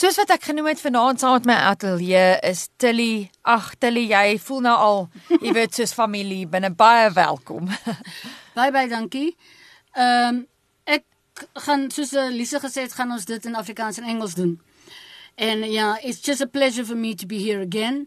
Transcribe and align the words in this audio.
Soos 0.00 0.16
wat 0.16 0.30
ek 0.32 0.46
genoem 0.48 0.70
het 0.70 0.80
vanaand 0.80 1.20
saam 1.20 1.34
met 1.34 1.46
my 1.50 1.54
ateljee 1.68 2.38
is 2.48 2.60
Tilly. 2.80 3.26
Ag 3.44 3.74
Tilly, 3.82 4.06
jy 4.08 4.38
voel 4.40 4.62
nou 4.64 4.76
al, 4.80 5.02
jy 5.42 5.52
weet 5.52 5.76
soos 5.76 5.92
familie, 5.92 6.46
binne 6.48 6.70
baie 6.72 7.10
welkom. 7.12 7.68
Baie 8.56 8.72
baie 8.72 8.88
dankie. 8.88 9.34
Ehm 9.92 10.38
um, 10.38 10.38
ek 10.88 11.04
gaan 11.66 11.84
soos 11.92 12.14
Lise 12.32 12.62
gesê 12.64 12.86
het, 12.86 12.96
gaan 12.96 13.12
ons 13.12 13.28
dit 13.28 13.50
in 13.50 13.60
Afrikaans 13.60 14.00
en 14.00 14.08
Engels 14.08 14.38
doen. 14.40 14.56
And 15.36 15.68
yeah, 15.68 16.00
it's 16.00 16.24
just 16.24 16.40
a 16.40 16.48
pleasure 16.48 16.86
for 16.86 16.96
me 16.96 17.14
to 17.14 17.26
be 17.26 17.44
here 17.44 17.60
again. 17.60 18.06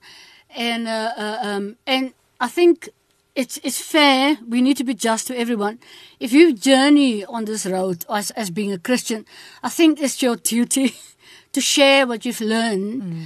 And 0.49 0.87
uh, 0.87 1.13
uh 1.13 1.37
um 1.51 1.75
and 1.85 2.13
I 2.41 2.49
think 2.49 2.89
it's 3.35 3.59
it's 3.61 3.79
fair. 3.79 4.37
We 4.49 4.61
need 4.61 4.77
to 4.77 4.83
be 4.83 4.95
just 4.95 5.27
to 5.27 5.37
everyone. 5.37 5.77
If 6.19 6.33
you 6.33 6.55
journey 6.57 7.23
on 7.25 7.45
this 7.45 7.67
road 7.67 8.05
as 8.09 8.31
as 8.31 8.49
being 8.49 8.73
a 8.73 8.79
Christian, 8.79 9.25
I 9.61 9.69
think 9.69 10.01
it's 10.01 10.23
your 10.23 10.37
duty 10.37 10.95
to 11.53 11.61
share 11.61 12.05
what 12.05 12.25
you've 12.25 12.41
learned 12.41 13.01
mm. 13.01 13.25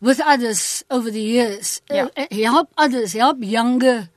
with 0.00 0.20
others 0.20 0.84
over 0.90 1.10
the 1.10 1.20
years. 1.20 1.82
Yeah. 1.90 2.08
Uh, 2.16 2.26
help 2.32 2.68
others, 2.76 3.12
help 3.12 3.38
younger 3.42 4.08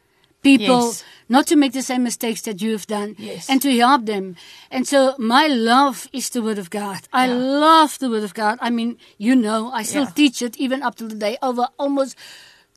people 0.42 0.88
Yes. 0.90 1.04
not 1.30 1.46
to 1.48 1.56
make 1.56 1.72
the 1.74 1.82
same 1.84 2.04
mistakes 2.04 2.42
that 2.42 2.62
you 2.62 2.72
have 2.72 2.88
done 2.88 3.16
Yes. 3.18 3.50
and 3.50 3.62
to 3.62 3.70
help 3.78 4.06
them. 4.06 4.36
And 4.72 4.88
so 4.88 5.16
my 5.18 5.46
love 5.48 6.08
is 6.12 6.30
the 6.30 6.42
word 6.42 6.58
of 6.58 6.70
God. 6.70 7.02
I 7.14 7.28
Yeah. 7.28 7.36
love 7.36 8.00
the 8.00 8.10
word 8.10 8.24
of 8.24 8.34
God. 8.34 8.58
I 8.62 8.70
mean, 8.70 8.98
you 9.18 9.36
know, 9.36 9.72
I 9.72 9.84
still 9.84 10.04
Yeah. 10.06 10.16
teach 10.16 10.42
it 10.42 10.58
even 10.58 10.82
up 10.82 10.96
to 10.96 11.08
the 11.08 11.16
day 11.16 11.38
over 11.42 11.68
almost 11.78 12.16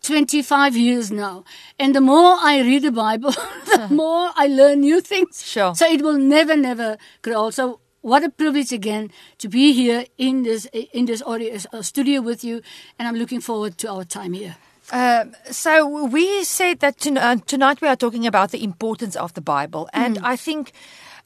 25 0.02 0.76
years 0.76 1.10
now. 1.10 1.44
And 1.78 1.94
the 1.94 2.00
more 2.00 2.36
I 2.40 2.60
read 2.60 2.82
the 2.82 2.92
Bible, 2.92 3.32
the 3.66 3.88
more 4.02 4.30
I 4.36 4.46
learn 4.46 4.80
new 4.80 5.00
things. 5.00 5.42
Sure. 5.42 5.74
So 5.74 5.86
it 5.86 6.02
will 6.02 6.18
never, 6.18 6.56
never 6.56 6.98
grow. 7.22 7.50
So 7.50 7.80
what 8.04 8.22
a 8.22 8.28
privilege 8.28 8.70
again 8.70 9.10
to 9.38 9.48
be 9.48 9.72
here 9.72 10.04
in 10.18 10.42
this 10.42 10.66
in 10.92 11.06
this 11.06 11.22
audio 11.22 11.56
uh, 11.72 11.80
studio 11.80 12.20
with 12.20 12.44
you, 12.44 12.60
and 12.98 13.08
I'm 13.08 13.16
looking 13.16 13.40
forward 13.40 13.78
to 13.78 13.90
our 13.90 14.04
time 14.04 14.34
here. 14.34 14.56
Um, 14.92 15.34
so 15.50 16.04
we 16.04 16.44
said 16.44 16.80
that 16.80 16.98
ton- 16.98 17.16
uh, 17.16 17.36
tonight 17.46 17.80
we 17.80 17.88
are 17.88 17.96
talking 17.96 18.26
about 18.26 18.50
the 18.50 18.62
importance 18.62 19.16
of 19.16 19.32
the 19.32 19.40
Bible, 19.40 19.88
and 19.94 20.18
I 20.22 20.36
think 20.36 20.72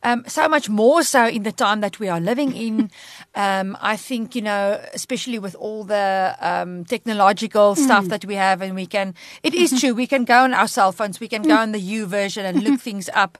um, 0.04 0.22
so 0.28 0.48
much 0.48 0.68
more 0.68 1.02
so 1.02 1.26
in 1.26 1.42
the 1.42 1.50
time 1.50 1.80
that 1.80 1.98
we 1.98 2.08
are 2.08 2.20
living 2.20 2.54
in. 2.54 2.92
um, 3.34 3.76
I 3.80 3.96
think 3.96 4.36
you 4.36 4.42
know, 4.42 4.80
especially 4.94 5.40
with 5.40 5.56
all 5.56 5.82
the 5.82 6.36
um, 6.40 6.84
technological 6.84 7.74
stuff 7.74 8.06
that 8.06 8.24
we 8.24 8.36
have, 8.36 8.62
and 8.62 8.76
we 8.76 8.86
can. 8.86 9.16
It 9.42 9.52
is 9.52 9.80
true 9.80 9.94
we 9.94 10.06
can 10.06 10.24
go 10.24 10.44
on 10.44 10.54
our 10.54 10.68
cell 10.68 10.92
phones, 10.92 11.18
we 11.18 11.28
can 11.28 11.42
go 11.42 11.56
on 11.56 11.72
the 11.72 11.82
YouVersion 11.82 12.44
and 12.44 12.62
look 12.62 12.80
things 12.88 13.10
up, 13.14 13.36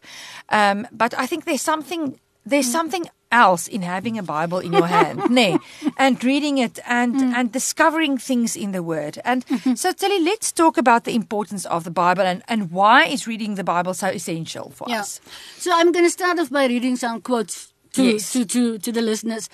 um, 0.49 0.89
but 0.91 1.15
I 1.17 1.27
think 1.27 1.45
there's 1.45 1.63
something. 1.63 2.19
There's 2.45 2.73
something 2.73 3.05
else 3.31 3.69
in 3.69 3.83
having 3.83 4.19
a 4.19 4.23
Bible 4.23 4.59
in 4.59 4.73
your 4.73 4.87
hand, 4.87 5.23
nay, 5.29 5.61
and 5.97 6.23
reading 6.25 6.59
it 6.59 6.79
and 6.87 7.15
and 7.37 7.53
discovering 7.53 8.19
things 8.19 8.57
in 8.57 8.73
the 8.73 8.83
Word. 8.83 9.19
And 9.25 9.45
so, 9.75 9.93
Tillie, 9.93 10.25
let's 10.25 10.53
talk 10.53 10.79
about 10.79 11.05
the 11.05 11.15
importance 11.15 11.67
of 11.67 11.85
the 11.85 11.91
Bible 11.91 12.23
and 12.27 12.43
and 12.49 12.71
why 12.71 13.05
is 13.05 13.27
reading 13.27 13.55
the 13.57 13.65
Bible 13.65 13.95
so 13.95 14.09
essential 14.09 14.71
for 14.71 14.87
Yeah. 14.89 15.01
us. 15.01 15.21
So 15.59 15.71
I'm 15.75 15.93
going 15.93 16.05
to 16.07 16.11
start 16.11 16.39
off 16.39 16.51
by 16.51 16.67
reading 16.67 16.97
some 16.97 17.21
quotes 17.21 17.73
to 17.93 18.03
Yes. 18.03 18.33
to, 18.33 18.45
to 18.45 18.79
to 18.79 18.93
the 18.93 19.03
listeners. 19.03 19.49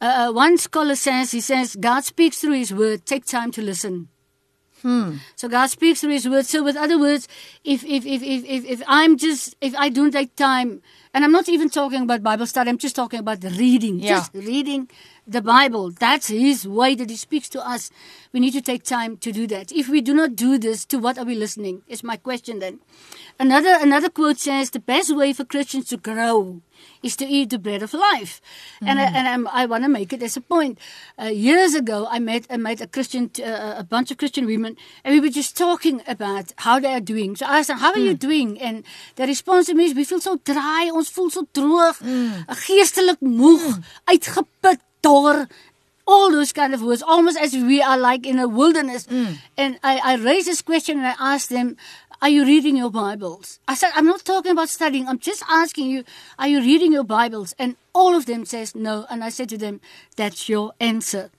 Uh, 0.00 0.28
uh, 0.28 0.32
one 0.32 0.58
scholar 0.58 0.96
says, 0.96 1.30
he 1.30 1.40
says, 1.40 1.76
God 1.76 2.04
speaks 2.04 2.40
through 2.40 2.58
His 2.58 2.72
word. 2.74 3.06
Take 3.06 3.24
time 3.24 3.52
to 3.52 3.62
listen. 3.62 4.08
Hmm. 4.82 5.16
So 5.36 5.48
God 5.48 5.66
speaks 5.68 6.00
through 6.00 6.12
His 6.12 6.28
word. 6.28 6.46
So 6.46 6.62
with 6.62 6.76
other 6.76 6.98
words, 6.98 7.28
if 7.64 7.84
if 7.84 8.04
if 8.04 8.22
if 8.22 8.44
if, 8.44 8.64
if 8.64 8.82
I'm 8.86 9.16
just 9.16 9.54
if 9.60 9.74
I 9.76 9.88
don't 9.88 10.10
take 10.10 10.34
time, 10.36 10.82
and 11.14 11.24
I'm 11.24 11.32
not 11.32 11.48
even 11.48 11.70
talking 11.70 12.02
about 12.02 12.22
Bible 12.22 12.46
study, 12.46 12.68
I'm 12.70 12.78
just 12.78 12.96
talking 12.96 13.20
about 13.20 13.40
the 13.42 13.50
reading, 13.50 14.00
Yeah. 14.00 14.16
just 14.16 14.34
reading 14.34 14.90
the 15.26 15.40
Bible. 15.40 15.92
That's 15.92 16.26
His 16.28 16.66
way 16.66 16.94
that 16.96 17.10
He 17.10 17.16
speaks 17.16 17.48
to 17.50 17.60
us. 17.66 17.90
We 18.32 18.40
need 18.40 18.52
to 18.54 18.60
take 18.62 18.82
time 18.82 19.16
to 19.18 19.30
do 19.32 19.46
that. 19.48 19.70
If 19.70 19.88
we 19.88 20.00
do 20.00 20.14
not 20.14 20.34
do 20.34 20.58
this, 20.58 20.84
to 20.86 20.98
what 20.98 21.16
are 21.18 21.24
we 21.24 21.34
listening? 21.36 21.82
Is 21.86 22.02
my 22.02 22.16
question 22.16 22.58
then. 22.58 22.80
Another 23.38 23.78
another 23.80 24.10
quote 24.10 24.38
says, 24.38 24.70
"The 24.70 24.80
best 24.80 25.14
way 25.14 25.32
for 25.32 25.44
Christians 25.44 25.86
to 25.90 25.96
grow 25.96 26.60
is 27.02 27.16
to 27.16 27.26
eat 27.26 27.50
the 27.50 27.58
bread 27.58 27.82
of 27.82 27.92
life," 27.94 28.40
and 28.80 29.00
I, 29.00 29.04
and 29.04 29.28
I'm, 29.28 29.48
I 29.48 29.66
want 29.66 29.84
to 29.84 29.88
make 29.88 30.12
it 30.12 30.22
as 30.22 30.36
a 30.36 30.40
point. 30.40 30.78
Uh, 31.18 31.24
years 31.26 31.74
ago, 31.74 32.06
I 32.10 32.18
met 32.18 32.46
I 32.50 32.56
met 32.56 32.80
a 32.80 32.86
Christian, 32.86 33.30
uh, 33.38 33.74
a 33.78 33.84
bunch 33.84 34.10
of 34.10 34.18
Christian 34.18 34.46
women, 34.46 34.76
and 35.04 35.14
we 35.14 35.20
were 35.20 35.34
just 35.34 35.56
talking 35.56 36.00
about 36.06 36.52
how 36.58 36.78
they 36.78 36.92
are 36.92 37.00
doing. 37.00 37.36
So 37.36 37.46
I 37.46 37.58
asked 37.58 37.68
them, 37.68 37.78
"How 37.78 37.92
are 37.92 37.98
you 37.98 38.14
doing?" 38.14 38.60
And 38.60 38.84
the 39.16 39.26
response 39.26 39.66
to 39.66 39.74
me 39.74 39.84
is, 39.90 39.94
"We 39.94 40.04
feel 40.04 40.20
so 40.20 40.38
dry, 40.44 40.90
ons 40.94 41.10
voel 41.10 41.30
so 41.30 41.46
droog, 41.52 41.98
geestelik 42.66 43.20
moeg, 43.20 43.82
uitgeput, 44.06 44.80
dor." 45.02 45.48
All 46.04 46.32
those 46.32 46.50
kind 46.52 46.74
of 46.74 46.82
words, 46.82 47.00
almost 47.00 47.38
as 47.38 47.52
we 47.54 47.80
are 47.80 47.96
like 47.96 48.26
in 48.26 48.40
a 48.40 48.48
wilderness. 48.48 49.06
And 49.56 49.78
I, 49.84 50.00
I 50.02 50.14
raised 50.16 50.48
this 50.48 50.60
question 50.60 50.98
and 50.98 51.06
I 51.06 51.14
asked 51.34 51.48
them, 51.48 51.76
Are 52.22 52.28
you 52.28 52.44
reading 52.46 52.76
your 52.76 52.88
Bibles? 52.90 53.58
I 53.66 53.74
said, 53.74 53.90
I'm 53.96 54.06
not 54.06 54.24
talking 54.24 54.52
about 54.52 54.68
studying. 54.68 55.08
I'm 55.08 55.18
just 55.18 55.42
asking 55.48 55.90
you, 55.90 56.04
Are 56.38 56.46
you 56.46 56.60
reading 56.60 56.92
your 56.92 57.02
Bibles? 57.02 57.52
And 57.58 57.74
all 57.92 58.14
of 58.14 58.26
them 58.26 58.44
says 58.44 58.76
no. 58.76 59.06
And 59.10 59.24
I 59.24 59.28
said 59.28 59.48
to 59.48 59.58
them, 59.58 59.80
That's 60.14 60.48
your 60.48 60.72
answer. 60.78 61.30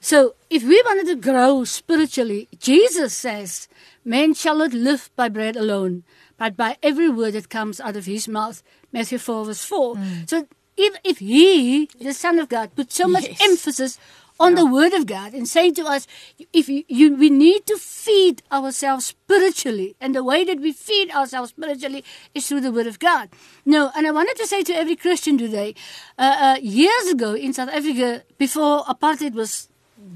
So 0.00 0.34
if 0.50 0.64
we 0.64 0.82
wanted 0.84 1.06
to 1.06 1.14
grow 1.14 1.62
spiritually, 1.62 2.48
Jesus 2.58 3.14
says, 3.14 3.68
Man 4.04 4.34
shall 4.34 4.58
not 4.58 4.72
live 4.72 5.08
by 5.14 5.28
bread 5.28 5.54
alone, 5.56 6.02
but 6.36 6.56
by 6.56 6.78
every 6.82 7.08
word 7.08 7.34
that 7.34 7.48
comes 7.48 7.80
out 7.80 7.94
of 7.96 8.06
his 8.06 8.26
mouth. 8.26 8.60
Matthew 8.90 9.18
4, 9.18 9.44
verse 9.44 9.64
4. 9.64 9.94
Mm. 9.94 10.28
So 10.28 10.48
if, 10.76 10.96
if 11.04 11.18
he, 11.18 11.86
the 12.00 12.12
Son 12.12 12.40
of 12.40 12.48
God, 12.48 12.74
put 12.74 12.90
so 12.90 13.06
much 13.06 13.28
Yes. 13.28 13.38
emphasis 13.40 13.98
on 14.42 14.54
the 14.54 14.66
Word 14.66 14.92
of 14.92 15.06
God 15.06 15.32
and 15.32 15.48
saying 15.48 15.74
to 15.76 15.84
us, 15.84 16.06
if 16.52 16.68
you, 16.68 16.84
you, 16.88 17.16
we 17.16 17.30
need 17.30 17.66
to 17.66 17.76
feed 17.78 18.42
ourselves 18.50 19.06
spiritually, 19.06 19.94
and 20.00 20.14
the 20.14 20.24
way 20.24 20.44
that 20.44 20.60
we 20.60 20.72
feed 20.72 21.10
ourselves 21.10 21.50
spiritually 21.50 22.04
is 22.34 22.48
through 22.48 22.60
the 22.60 22.72
Word 22.72 22.86
of 22.86 22.98
God. 22.98 23.28
No, 23.64 23.90
and 23.96 24.06
I 24.06 24.10
wanted 24.10 24.36
to 24.36 24.46
say 24.46 24.62
to 24.64 24.72
every 24.74 24.96
Christian 24.96 25.38
today, 25.38 25.74
uh, 26.18 26.36
uh, 26.40 26.56
years 26.60 27.06
ago 27.10 27.34
in 27.34 27.52
South 27.52 27.68
Africa, 27.70 28.22
before 28.38 28.84
apartheid 28.84 29.34
was 29.34 29.68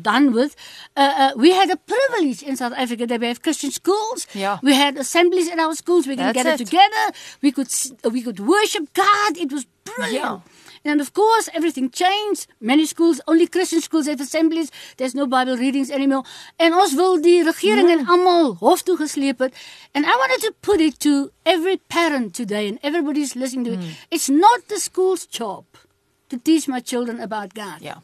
done 0.03 0.33
with, 0.33 0.57
uh, 0.97 1.15
uh, 1.17 1.33
we 1.37 1.53
had 1.53 1.71
a 1.71 1.77
privilege 1.77 2.43
in 2.43 2.57
South 2.57 2.73
Africa 2.77 3.07
that 3.07 3.21
we 3.21 3.27
have 3.27 3.43
Christian 3.43 3.71
schools. 3.71 4.27
Yeah. 4.35 4.59
We 4.63 4.75
had 4.75 4.97
assemblies 4.97 5.49
in 5.49 5.61
our 5.61 5.75
schools. 5.75 6.07
We 6.07 6.17
can 6.17 6.27
That's 6.27 6.37
gather 6.37 6.55
it. 6.55 6.59
together. 6.59 7.05
We 7.43 7.53
could 7.53 7.69
we 8.11 8.23
could 8.23 8.41
worship 8.41 8.93
God. 8.95 9.37
It 9.37 9.53
was 9.53 9.67
brilliant. 9.85 10.15
Yeah. 10.15 10.41
And 10.87 11.01
of 11.01 11.13
course, 11.13 11.49
everything 11.53 11.91
changed. 11.91 12.47
Many 12.61 12.87
schools, 12.87 13.21
only 13.27 13.47
Christian 13.47 13.81
schools 13.81 14.07
have 14.07 14.21
assemblies. 14.21 14.71
There's 14.97 15.15
no 15.15 15.27
Bible 15.27 15.57
readings 15.57 15.91
anymore. 15.91 16.25
En 16.57 16.75
ons 16.75 16.95
wil 16.95 17.21
die 17.21 17.43
regering 17.45 17.91
en 17.91 18.07
almal 18.07 18.55
hof 18.61 18.83
toe 18.83 18.97
gesleep 18.97 19.39
het. 19.39 19.55
And 19.95 20.05
I 20.07 20.15
wanted 20.17 20.41
to 20.47 20.53
put 20.61 20.81
it 20.81 21.01
to 21.01 21.31
every 21.45 21.77
parent 21.89 22.35
today 22.35 22.69
and 22.69 22.79
everybody's 22.83 23.35
listening 23.35 23.65
to 23.65 23.73
it. 23.73 23.81
Hmm. 23.81 23.91
It's 24.11 24.29
not 24.29 24.69
the 24.69 24.79
school's 24.79 25.27
job 25.27 25.65
to 26.29 26.39
teach 26.39 26.69
my 26.69 26.81
children 26.81 27.21
about 27.21 27.55
God. 27.55 27.81
Yeah. 27.81 27.99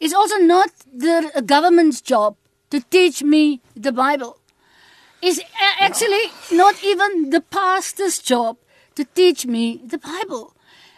It's 0.00 0.14
also 0.14 0.36
not 0.38 0.70
the 0.92 1.42
government's 1.46 2.00
job 2.00 2.36
to 2.70 2.80
teach 2.80 3.22
me 3.22 3.60
the 3.76 3.92
Bible. 3.92 4.38
It's 5.20 5.38
a- 5.38 5.82
actually 5.84 6.30
not 6.50 6.82
even 6.82 7.30
the 7.30 7.40
pastor's 7.40 8.18
job 8.18 8.56
to 8.96 9.04
teach 9.04 9.46
me 9.46 9.80
the 9.84 9.98
Bible. 9.98 10.54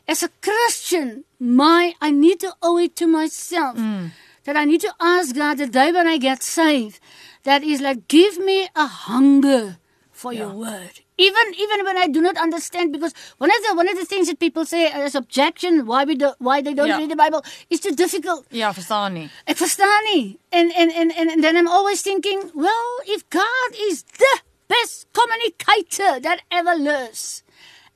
As 0.07 0.23
a 0.23 0.29
Christian, 0.43 1.25
my 1.41 1.95
I 2.01 2.11
need 2.11 2.41
to 2.41 2.53
owe 2.61 2.77
it 2.79 2.95
to 2.97 3.07
myself 3.07 3.79
mm. 3.79 4.11
that 4.45 4.57
I 4.57 4.65
need 4.65 4.81
to 4.83 4.93
ask 5.01 5.35
God 5.35 5.59
the 5.59 5.67
day 5.67 5.93
when 5.93 6.07
I 6.07 6.19
get 6.19 6.43
saved, 6.43 7.01
that 7.45 7.63
is 7.63 7.81
like 7.81 8.09
give 8.09 8.39
me 8.39 8.69
a 8.77 8.87
hunger 8.87 9.79
for 10.13 10.33
your 10.33 10.51
word. 10.53 11.01
Even 11.17 11.55
even 11.57 11.85
when 11.85 11.97
I 11.97 12.09
do 12.09 12.21
not 12.21 12.37
understand, 12.37 12.93
because 12.93 13.15
one 13.39 13.49
of 13.49 13.57
the 13.63 13.75
one 13.75 13.89
of 13.89 13.97
the 13.97 14.05
things 14.05 14.27
that 14.29 14.41
people 14.41 14.65
say 14.67 14.91
as 14.91 15.15
objection 15.15 15.87
why 15.87 16.05
we 16.05 16.17
do, 16.17 16.33
why 16.39 16.61
they 16.61 16.75
don't 16.75 16.89
Yeah. 16.89 16.99
read 16.99 17.11
the 17.11 17.17
Bible 17.17 17.45
is 17.71 17.79
too 17.81 17.95
difficult. 17.95 18.45
Yeah, 18.51 18.73
verstaan 18.75 19.15
nie. 19.15 19.31
Ek 19.47 19.57
verstaan 19.57 20.03
nie. 20.11 20.39
And 20.51 20.75
and 20.75 20.91
and 20.91 21.13
and, 21.15 21.31
and 21.31 21.41
then 21.45 21.57
I'm 21.57 21.69
always 21.69 22.03
thinking, 22.03 22.51
well, 22.53 22.91
if 23.07 23.23
God 23.31 23.71
is 23.79 24.03
the 24.19 24.35
best 24.67 25.07
communicator 25.15 26.19
that 26.19 26.43
ever 26.51 26.75
lives, 26.75 27.44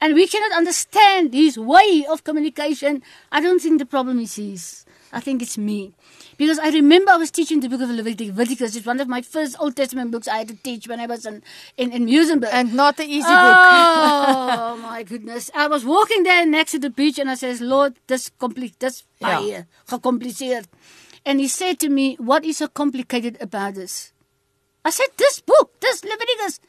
and 0.00 0.14
we 0.14 0.26
cannot 0.26 0.56
understand 0.56 1.34
his 1.34 1.58
way 1.58 2.06
of 2.08 2.24
communication, 2.24 3.02
I 3.32 3.40
don't 3.40 3.60
think 3.60 3.78
the 3.78 3.86
problem 3.86 4.18
is 4.20 4.36
his. 4.36 4.84
I 5.10 5.20
think 5.20 5.40
it's 5.40 5.56
me. 5.56 5.94
Because 6.36 6.58
I 6.58 6.68
remember 6.70 7.10
I 7.12 7.16
was 7.16 7.30
teaching 7.30 7.60
the 7.60 7.68
book 7.68 7.80
of 7.80 7.88
Leviticus. 7.90 8.28
Leviticus 8.36 8.76
is 8.76 8.84
one 8.86 9.00
of 9.00 9.08
my 9.08 9.22
first 9.22 9.56
Old 9.58 9.74
Testament 9.74 10.10
books 10.10 10.28
I 10.28 10.38
had 10.38 10.48
to 10.48 10.54
teach 10.56 10.86
when 10.86 11.00
I 11.00 11.06
was 11.06 11.24
in, 11.24 11.42
in, 11.76 11.92
in 11.92 12.06
Muizenberg. 12.06 12.50
And 12.52 12.74
not 12.74 13.00
'n 13.00 13.08
easy 13.08 13.22
book. 13.44 13.56
Oh 13.56 14.78
my 14.82 15.02
goodness. 15.02 15.50
I 15.54 15.66
was 15.66 15.84
walking 15.84 16.22
there 16.24 16.44
next 16.46 16.72
to 16.72 16.78
the 16.78 16.90
beach 16.90 17.18
and 17.18 17.30
I 17.30 17.34
says, 17.36 17.60
Lord, 17.60 17.94
this 18.06 18.30
complete 18.38 18.78
this 18.78 19.04
Ja. 19.20 19.40
baie 19.40 19.64
gecompliseerd. 19.88 20.66
And 21.24 21.40
he 21.40 21.48
said 21.48 21.78
to 21.80 21.88
me, 21.88 22.16
What 22.20 22.44
is 22.44 22.58
so 22.58 22.68
complicated 22.68 23.36
about 23.40 23.74
this? 23.74 24.12
I 24.84 24.90
said, 24.90 25.08
This 25.16 25.40
book, 25.40 25.72
this 25.80 26.04
Leviticus. 26.04 26.60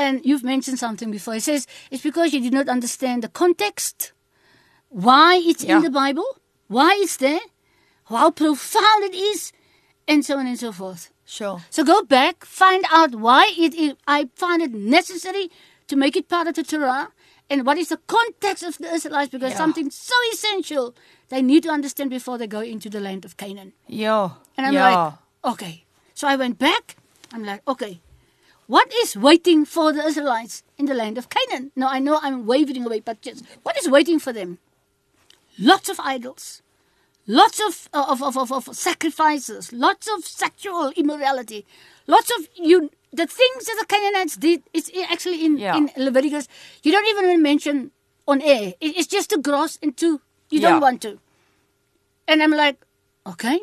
And 0.00 0.24
you've 0.28 0.44
mentioned 0.54 0.78
something 0.78 1.10
before. 1.10 1.34
He 1.34 1.40
says, 1.40 1.66
It's 1.90 2.02
because 2.02 2.32
you 2.34 2.40
did 2.40 2.54
not 2.58 2.68
understand 2.76 3.22
the 3.22 3.28
context, 3.42 4.12
why 4.88 5.30
it's 5.50 5.62
Ja. 5.64 5.76
in 5.76 5.82
the 5.82 5.90
Bible, 5.90 6.28
why 6.68 6.90
it's 7.04 7.16
there, 7.18 7.44
how 8.12 8.30
profound 8.30 9.04
it 9.04 9.14
is, 9.14 9.52
and 10.08 10.24
so 10.24 10.38
on 10.40 10.46
and 10.46 10.58
so 10.58 10.72
forth. 10.72 11.02
Sure. 11.26 11.56
So 11.70 11.84
go 11.84 12.02
back, 12.02 12.44
find 12.44 12.84
out 12.98 13.14
why 13.26 13.44
it 13.66 13.74
is, 13.74 13.92
I 14.06 14.28
find 14.34 14.62
it 14.62 14.72
necessary 14.72 15.50
to 15.88 15.96
make 15.96 16.16
it 16.20 16.28
part 16.28 16.46
of 16.48 16.54
the 16.54 16.64
Torah, 16.64 17.08
and 17.50 17.66
what 17.66 17.76
is 17.78 17.88
the 17.88 18.00
context 18.16 18.62
of 18.64 18.78
the 18.78 18.90
Israelites, 18.96 19.30
because 19.30 19.52
Yeah. 19.52 19.62
something 19.64 19.90
so 19.90 20.14
essential 20.32 20.94
they 21.28 21.42
need 21.42 21.62
to 21.62 21.70
understand 21.70 22.10
before 22.10 22.38
they 22.38 22.48
go 22.58 22.60
into 22.74 22.88
the 22.90 23.00
land 23.00 23.24
of 23.24 23.36
Canaan. 23.36 23.72
Yeah. 23.86 24.30
And 24.56 24.66
I'm 24.66 24.74
yeah. 24.74 24.88
like, 24.90 25.14
okay. 25.52 25.74
So 26.14 26.26
I 26.32 26.36
went 26.36 26.58
back. 26.58 26.96
I'm 27.32 27.44
like, 27.44 27.62
okay, 27.72 28.00
what 28.70 28.92
is 29.02 29.16
waiting 29.16 29.64
for 29.64 29.92
the 29.92 30.02
Israelites 30.10 30.62
in 30.78 30.86
the 30.86 30.94
land 30.94 31.18
of 31.18 31.28
Canaan? 31.28 31.72
Now 31.74 31.88
I 31.88 31.98
know 31.98 32.20
I'm 32.22 32.46
wavering 32.46 32.84
away, 32.86 33.00
but 33.00 33.20
just 33.20 33.44
what 33.64 33.76
is 33.76 33.88
waiting 33.88 34.20
for 34.24 34.32
them? 34.32 34.58
Lots 35.58 35.88
of 35.88 35.98
idols, 35.98 36.62
lots 37.26 37.58
of 37.66 37.88
uh, 37.92 38.06
of, 38.12 38.22
of, 38.22 38.36
of, 38.42 38.52
of 38.58 38.64
sacrifices, 38.76 39.72
lots 39.72 40.08
of 40.14 40.24
sexual 40.24 40.92
immorality, 41.02 41.66
lots 42.06 42.30
of 42.38 42.46
you. 42.54 42.90
The 43.12 43.26
things 43.26 43.66
that 43.66 43.76
the 43.80 43.86
Canaanites 43.92 44.36
did 44.36 44.62
is 44.72 44.88
actually 45.10 45.44
in, 45.44 45.58
Yeah. 45.58 45.76
in 45.76 45.90
Leviticus. 45.96 46.46
You 46.84 46.92
don't 46.92 47.08
even 47.08 47.42
mention 47.42 47.90
on 48.28 48.40
air. 48.40 48.74
It's 48.80 49.08
just 49.08 49.30
to 49.30 49.38
gross 49.38 49.78
into. 49.82 50.20
You 50.48 50.60
don't 50.60 50.80
want 50.80 51.02
to. 51.02 51.18
And 52.28 52.40
I'm 52.40 52.52
like, 52.52 52.78
okay. 53.26 53.58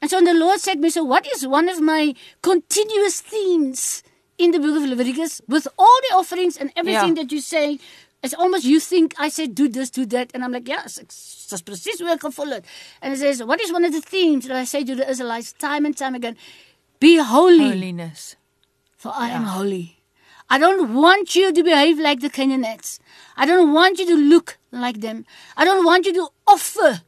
And 0.00 0.08
so 0.08 0.20
the 0.20 0.34
Lord 0.34 0.60
said 0.60 0.74
to 0.74 0.80
me, 0.86 0.90
so 0.90 1.02
what 1.02 1.26
is 1.34 1.48
one 1.58 1.68
of 1.68 1.80
my 1.80 2.14
continuous 2.42 3.20
themes 3.20 4.04
in 4.38 4.50
the 4.50 4.58
book 4.58 4.76
of 4.76 4.84
Leviticus 4.88 5.40
with 5.48 5.66
all 5.78 5.98
the 6.08 6.14
offerings 6.16 6.56
and 6.56 6.72
everything 6.76 7.16
Yeah. 7.16 7.22
that 7.22 7.32
you 7.32 7.40
say? 7.40 7.78
It's 8.22 8.34
almost 8.34 8.64
you 8.64 8.80
think 8.80 9.14
I 9.18 9.28
said 9.28 9.54
do 9.54 9.68
this, 9.68 9.90
do 9.90 10.04
that. 10.06 10.30
And 10.34 10.42
I'm 10.44 10.50
like, 10.52 10.66
yes, 10.68 10.98
it's 10.98 11.46
just 11.48 11.64
precies 11.64 12.00
hoe 12.00 12.12
ek 12.14 12.20
gevoel 12.20 12.52
het. 12.56 12.64
And 13.02 13.12
it 13.14 13.18
says, 13.18 13.42
what 13.42 13.60
is 13.60 13.72
one 13.72 13.84
of 13.84 13.92
the 13.92 14.00
themes 14.00 14.46
that 14.48 14.56
I 14.56 14.64
say 14.64 14.84
to 14.84 14.94
the 14.96 15.08
Israelites 15.08 15.52
time 15.52 15.84
and 15.84 15.96
time 15.96 16.14
again? 16.14 16.36
Be 16.98 17.18
holy, 17.18 17.68
Holiness. 17.70 18.36
for 18.96 19.12
I 19.14 19.28
am 19.30 19.44
holy. 19.44 19.98
I 20.48 20.58
don't 20.58 20.94
want 20.94 21.34
you 21.36 21.52
to 21.52 21.62
behave 21.62 21.98
like 21.98 22.20
the 22.20 22.30
Canaanites. 22.30 22.98
I 23.36 23.46
don't 23.46 23.72
want 23.72 23.98
you 23.98 24.06
to 24.06 24.16
look 24.16 24.58
like 24.72 25.00
them. 25.00 25.24
I 25.56 25.64
don't 25.64 25.84
want 25.84 26.06
you 26.06 26.12
to 26.14 26.28
offer 26.46 27.02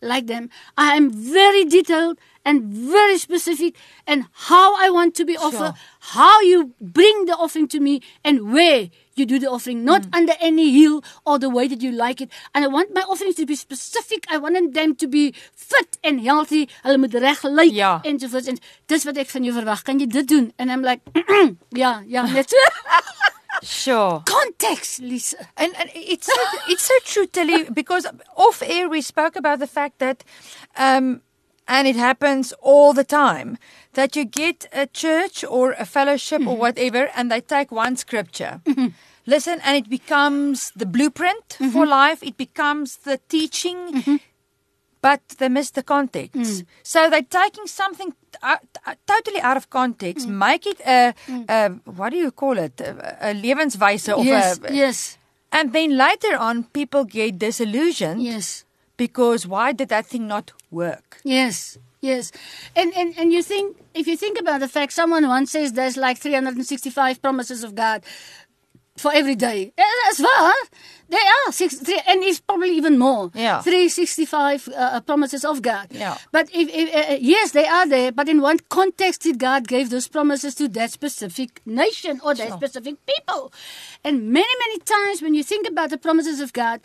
like 0.00 0.26
them. 0.26 0.48
I 0.76 0.96
am 0.96 1.10
very 1.10 1.64
detailed 1.64 2.18
and 2.44 2.64
very 2.64 3.18
specific 3.18 3.76
and 4.06 4.24
how 4.48 4.74
I 4.80 4.88
want 4.90 5.14
to 5.16 5.24
be 5.24 5.36
offered, 5.36 5.74
how 6.16 6.40
you 6.40 6.72
bring 6.80 7.26
the 7.26 7.36
offering 7.36 7.68
to 7.68 7.80
me 7.80 8.00
and 8.24 8.52
where 8.52 8.88
you 9.14 9.26
do 9.26 9.38
the 9.38 9.50
offering, 9.50 9.84
not 9.84 10.06
under 10.12 10.32
any 10.40 10.70
heel 10.70 11.04
or 11.26 11.38
the 11.38 11.50
way 11.50 11.68
that 11.68 11.82
you 11.82 11.92
like 11.92 12.22
it. 12.22 12.30
And 12.54 12.64
I 12.64 12.68
want 12.68 12.94
my 12.94 13.02
offerings 13.02 13.34
to 13.36 13.44
be 13.46 13.54
specific. 13.56 14.24
I 14.30 14.38
want 14.38 14.72
them 14.72 14.94
to 14.96 15.06
be 15.06 15.34
fit 15.54 15.98
and 16.02 16.20
healthy. 16.22 16.68
Hulle 16.82 16.96
moet 16.98 17.12
reg 17.14 17.42
lyk 17.44 17.72
Ja. 17.72 18.00
ensovoorts. 18.02 18.46
En 18.46 18.58
dis 18.86 19.04
wat 19.04 19.16
ek 19.16 19.28
van 19.28 19.44
jou 19.44 19.54
verwag. 19.54 19.82
Kan 19.82 19.98
jy 20.00 20.06
dit 20.06 20.28
doen? 20.28 20.52
And 20.56 20.70
I'm 20.70 20.82
like, 20.82 21.02
ja, 21.82 22.02
ja, 22.06 22.24
net 22.32 22.54
Sure. 23.62 24.22
Context, 24.26 25.00
Lisa. 25.00 25.48
And, 25.56 25.74
and 25.78 25.90
it's 25.94 26.26
so, 26.26 26.42
it's 26.68 26.82
so 26.82 26.94
true, 27.04 27.26
Tillie, 27.26 27.64
because 27.70 28.06
off 28.36 28.62
air 28.62 28.88
we 28.88 29.00
spoke 29.00 29.36
about 29.36 29.58
the 29.58 29.66
fact 29.66 29.98
that, 29.98 30.24
um, 30.76 31.22
and 31.68 31.86
it 31.86 31.96
happens 31.96 32.52
all 32.60 32.92
the 32.92 33.04
time, 33.04 33.58
that 33.94 34.16
you 34.16 34.24
get 34.24 34.66
a 34.72 34.86
church 34.86 35.44
or 35.44 35.72
a 35.72 35.84
fellowship 35.84 36.40
or 36.42 36.52
mm-hmm. 36.52 36.60
whatever, 36.60 37.10
and 37.14 37.30
they 37.30 37.40
take 37.40 37.70
one 37.70 37.96
scripture. 37.96 38.60
Mm-hmm. 38.64 38.88
Listen, 39.26 39.60
and 39.64 39.76
it 39.76 39.88
becomes 39.88 40.72
the 40.74 40.86
blueprint 40.86 41.52
for 41.52 41.64
mm-hmm. 41.64 41.90
life. 41.90 42.22
It 42.22 42.36
becomes 42.36 42.96
the 42.96 43.20
teaching, 43.28 44.20
but 45.02 45.20
they 45.38 45.48
miss 45.48 45.70
the 45.70 45.82
context. 45.82 46.64
So 46.82 47.08
they're 47.10 47.22
taking 47.22 47.66
something 47.66 48.14
uh, 48.42 48.56
uh, 48.86 48.94
totally 49.06 49.40
out 49.40 49.56
of 49.56 49.70
context, 49.70 50.28
make 50.28 50.66
it 50.66 50.80
a, 50.86 51.14
a 51.48 51.70
what 51.84 52.10
do 52.10 52.16
you 52.16 52.30
call 52.30 52.58
it, 52.58 52.80
a, 52.80 53.30
a 53.30 53.34
levenswyse 53.34 54.12
of 54.12 54.24
Yes, 54.24 54.60
a, 54.62 54.74
yes, 54.74 55.18
and 55.52 55.72
then 55.72 55.96
later 55.96 56.36
on, 56.36 56.64
people 56.64 57.04
get 57.04 57.38
disillusioned 57.38 58.22
yes. 58.22 58.64
because 58.96 59.46
why 59.46 59.72
did 59.72 59.88
that 59.88 60.06
thing 60.06 60.26
not 60.28 60.52
work? 60.70 61.18
Yes, 61.24 61.78
yes. 62.00 62.30
And, 62.76 62.92
and 62.96 63.14
and 63.18 63.32
you 63.32 63.42
think 63.42 63.76
if 63.94 64.06
you 64.06 64.16
think 64.16 64.38
about 64.38 64.60
the 64.60 64.68
fact 64.68 64.92
someone 64.92 65.26
once 65.26 65.50
says 65.50 65.72
there's 65.72 65.96
like 65.96 66.18
365 66.18 67.20
promises 67.20 67.64
of 67.64 67.74
God 67.74 68.04
for 69.00 69.12
every 69.12 69.34
day. 69.34 69.72
Eh, 69.76 69.82
That's 70.04 70.20
waar. 70.20 70.54
There 71.08 71.20
are 71.46 71.52
six, 71.52 71.74
three, 71.78 72.00
and 72.06 72.22
it's 72.22 72.40
probably 72.40 72.76
even 72.76 72.96
more. 72.96 73.30
Yeah. 73.34 73.62
365 73.62 74.68
uh, 74.68 75.00
promises 75.00 75.44
of 75.44 75.60
God. 75.60 75.88
Yeah. 75.90 76.16
But 76.30 76.48
if, 76.54 76.68
if 76.68 76.94
uh, 76.94 77.16
yes, 77.20 77.50
they 77.50 77.66
are 77.66 77.86
there. 77.88 78.12
But 78.12 78.28
in 78.28 78.40
what 78.40 78.68
context 78.68 79.22
did 79.22 79.40
God 79.40 79.66
give 79.66 79.90
those 79.90 80.06
promises 80.06 80.54
to 80.54 80.68
that 80.68 80.92
specific 80.92 81.60
nation 81.66 82.20
or 82.22 82.34
that 82.34 82.48
Sure. 82.48 82.56
specific 82.58 82.94
people? 83.06 83.52
And 84.04 84.30
many, 84.30 84.54
many 84.66 84.78
times 84.78 85.20
when 85.20 85.34
you 85.34 85.42
think 85.42 85.66
about 85.68 85.90
the 85.90 85.98
promises 85.98 86.38
of 86.40 86.52
God, 86.52 86.80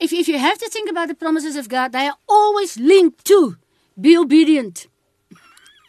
if, 0.00 0.10
if 0.12 0.26
you 0.26 0.38
have 0.38 0.56
to 0.58 0.68
think 0.70 0.88
about 0.90 1.08
the 1.08 1.14
promises 1.14 1.56
of 1.56 1.68
God, 1.68 1.92
they 1.92 2.06
are 2.06 2.16
always 2.28 2.78
linked 2.78 3.26
to 3.26 3.56
be 4.00 4.16
obedient. 4.16 4.86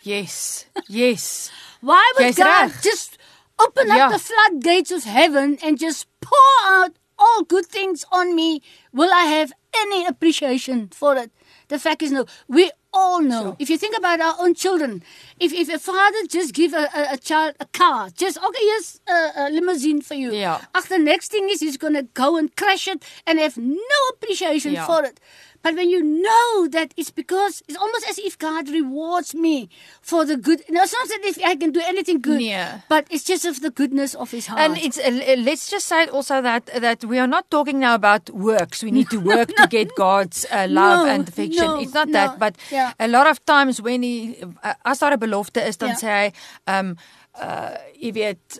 Yes, 0.03 0.65
yes. 0.87 1.51
Why 1.81 2.03
would 2.17 2.23
Jy's 2.25 2.37
God 2.37 2.71
reg. 2.71 2.81
just 2.83 3.17
open 3.59 3.87
Ja. 3.87 4.05
up 4.05 4.11
the 4.11 4.19
floodgates 4.19 4.91
of 4.91 5.03
heaven 5.03 5.57
and 5.63 5.79
just 5.79 6.07
pour 6.21 6.55
out 6.65 6.91
all 7.17 7.43
good 7.43 7.65
things 7.65 8.05
on 8.11 8.35
me? 8.35 8.61
Will 8.93 9.11
I 9.13 9.25
have 9.25 9.51
any 9.83 10.05
appreciation 10.05 10.89
for 10.93 11.15
it? 11.17 11.31
The 11.67 11.79
fact 11.79 12.01
is, 12.01 12.11
no. 12.11 12.25
We 12.47 12.71
all 12.93 13.21
know. 13.21 13.55
If 13.59 13.69
you 13.69 13.77
think 13.77 13.97
about 13.97 14.21
our 14.21 14.35
own 14.39 14.53
children, 14.55 15.03
if 15.39 15.51
if 15.53 15.69
a 15.69 15.77
father 15.79 16.17
just 16.29 16.53
give 16.53 16.73
a, 16.73 16.87
a, 16.95 17.13
a 17.13 17.17
child 17.17 17.55
a 17.59 17.65
car, 17.65 18.09
just 18.15 18.37
okay, 18.37 18.59
here's 18.69 19.01
a, 19.07 19.31
a 19.35 19.49
limousine 19.51 20.01
for 20.01 20.15
you. 20.15 20.31
Ja. 20.33 20.59
Ach, 20.73 20.87
the 20.87 20.97
next 20.97 21.29
thing 21.31 21.49
is 21.49 21.59
he's 21.59 21.77
gonna 21.77 22.03
go 22.03 22.37
and 22.37 22.55
crash 22.55 22.87
it 22.87 23.03
and 23.25 23.39
have 23.39 23.57
no 23.57 23.99
appreciation 24.13 24.73
Ja. 24.73 24.85
for 24.85 25.03
it. 25.03 25.19
But 25.63 25.75
when 25.75 25.89
you 25.89 26.01
know 26.03 26.67
that 26.69 26.93
it's 26.97 27.11
because 27.11 27.61
it's 27.67 27.77
almost 27.77 28.05
as 28.09 28.17
if 28.19 28.37
God 28.37 28.69
rewards 28.69 29.33
me 29.35 29.69
for 30.01 30.25
the 30.25 30.37
good. 30.37 30.61
No, 30.69 30.81
it's 30.83 30.93
not 30.93 31.07
that 31.09 31.21
if 31.25 31.37
I 31.43 31.55
can 31.55 31.71
do 31.71 31.81
anything 31.85 32.21
good, 32.21 32.41
Yeah. 32.41 32.81
but 32.89 33.05
it's 33.09 33.23
just 33.23 33.45
of 33.45 33.59
the 33.61 33.69
goodness 33.71 34.15
of 34.15 34.31
His 34.31 34.47
heart. 34.47 34.59
And 34.61 34.77
it's 34.77 34.97
uh, 34.97 35.11
let's 35.37 35.69
just 35.69 35.87
say 35.87 36.07
also 36.07 36.41
that 36.41 36.65
that 36.81 37.03
we 37.05 37.19
are 37.19 37.27
not 37.27 37.49
talking 37.51 37.79
now 37.79 37.95
about 37.95 38.29
works. 38.31 38.83
We 38.83 38.91
need 38.91 39.09
to 39.09 39.19
work 39.33 39.49
to 39.55 39.67
get 39.67 39.95
God's 39.95 40.45
uh, 40.51 40.67
love 40.69 41.05
No, 41.05 41.11
and 41.13 41.27
affection. 41.27 41.65
no, 41.65 41.79
it's 41.79 41.93
not 41.93 42.07
no, 42.07 42.13
that, 42.13 42.39
but 42.39 42.55
yeah. 42.71 42.93
a 42.99 43.07
lot 43.07 43.27
of 43.27 43.43
times 43.45 43.81
when 43.81 44.03
he 44.03 44.35
uh, 44.63 44.73
as 44.85 44.99
daar 44.99 45.13
'n 45.13 45.19
belofte 45.19 45.61
is, 45.67 45.77
dan 45.77 45.89
Ja. 45.89 45.95
sê 45.95 46.07
hy, 46.07 46.25
um 46.67 46.97
uh 47.37 47.75
jy 48.01 48.11
weet 48.13 48.59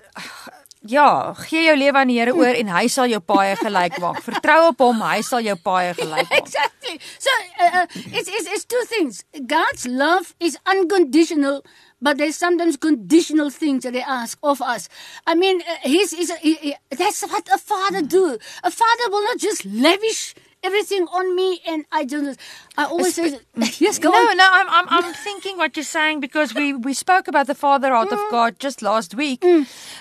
Ja, 0.86 1.34
gee 1.34 1.64
jou 1.66 1.76
lewe 1.78 1.98
aan 1.98 2.08
die 2.12 2.20
Here 2.20 2.34
oor 2.36 2.54
en 2.56 2.70
hy 2.70 2.86
sal 2.88 3.10
jou 3.10 3.20
paaie 3.20 3.56
gelyk 3.60 3.98
maak. 4.00 4.22
Vertrou 4.24 4.60
op 4.70 4.84
hom, 4.86 5.02
hy 5.02 5.22
sal 5.26 5.42
jou 5.42 5.56
paaie 5.58 5.94
gelyk 5.98 6.30
maak. 6.30 6.38
exactly. 6.38 7.00
So 7.20 7.34
uh, 7.60 7.82
uh, 7.82 7.86
it's, 8.14 8.30
it's 8.30 8.48
it's 8.48 8.66
two 8.66 8.84
things. 8.88 9.24
God's 9.46 9.88
love 9.88 10.36
is 10.40 10.58
unconditional, 10.66 11.64
but 12.02 12.18
there's 12.18 12.38
sometimes 12.38 12.78
conditional 12.78 13.50
things 13.50 13.84
that 13.84 13.96
He 13.96 14.02
asks 14.02 14.40
of 14.44 14.62
us. 14.62 14.88
I 15.26 15.36
mean, 15.36 15.62
uh, 15.62 15.76
He's, 15.84 16.12
he's 16.12 16.32
he, 16.38 16.56
he, 16.56 16.76
that's 16.92 17.22
what 17.28 17.48
a 17.54 17.58
father 17.58 18.02
do. 18.02 18.38
A 18.64 18.72
father 18.72 19.10
will 19.10 19.24
not 19.24 19.40
just 19.40 19.66
lavish 19.66 20.36
everything 20.68 21.04
on 21.20 21.26
me, 21.40 21.50
and 21.72 21.86
I 22.00 22.02
don't. 22.12 22.38
I 22.82 22.84
always 22.94 23.16
say, 23.16 23.40
yes, 23.86 23.96
go 24.00 24.10
no, 24.12 24.18
on. 24.30 24.38
no, 24.38 24.48
I'm, 24.60 24.70
I'm, 24.78 24.88
I'm 24.98 25.14
thinking 25.28 25.58
what 25.62 25.76
you're 25.78 25.92
saying 26.00 26.20
because 26.28 26.50
we, 26.60 26.66
we 26.88 26.94
spoke 26.94 27.28
about 27.32 27.48
the 27.48 27.56
Father 27.66 27.90
heart 27.96 28.10
Mm. 28.10 28.18
of 28.18 28.24
God 28.38 28.52
just 28.66 28.82
last 28.82 29.16
week. 29.24 29.42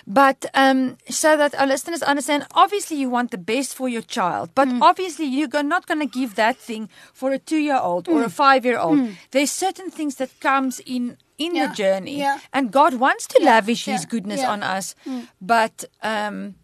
But 0.06 0.40
um, 0.54 0.96
so 1.08 1.36
that 1.36 1.54
our 1.60 1.66
listeners 1.66 2.02
understand, 2.02 2.46
obviously 2.54 2.96
you 3.02 3.08
want 3.10 3.30
the 3.30 3.38
best 3.54 3.70
for 3.78 3.88
your 3.88 4.02
child, 4.16 4.50
but 4.54 4.68
Mm. 4.68 4.82
obviously 4.82 5.26
you're 5.36 5.62
not 5.76 5.86
going 5.86 6.00
to 6.08 6.18
give 6.20 6.34
that 6.34 6.56
thing 6.68 6.88
for 7.20 7.28
a 7.32 7.38
two-year-old 7.38 8.08
or 8.08 8.22
a 8.22 8.26
Mm. 8.28 8.32
five-year-old. 8.42 8.98
There's 9.30 9.52
certain 9.66 9.90
things 9.90 10.14
that 10.16 10.30
comes 10.40 10.80
in 10.96 11.16
in 11.38 11.54
Yeah, 11.54 11.66
the 11.66 11.74
journey, 11.82 12.18
yeah. 12.18 12.38
and 12.56 12.64
God 12.72 12.92
wants 12.94 13.26
to 13.32 13.36
Yeah, 13.38 13.50
lavish 13.50 13.84
His 13.84 14.06
goodness 14.06 14.42
on 14.54 14.62
us, 14.76 14.94
but 15.40 15.84
um, 16.02 16.54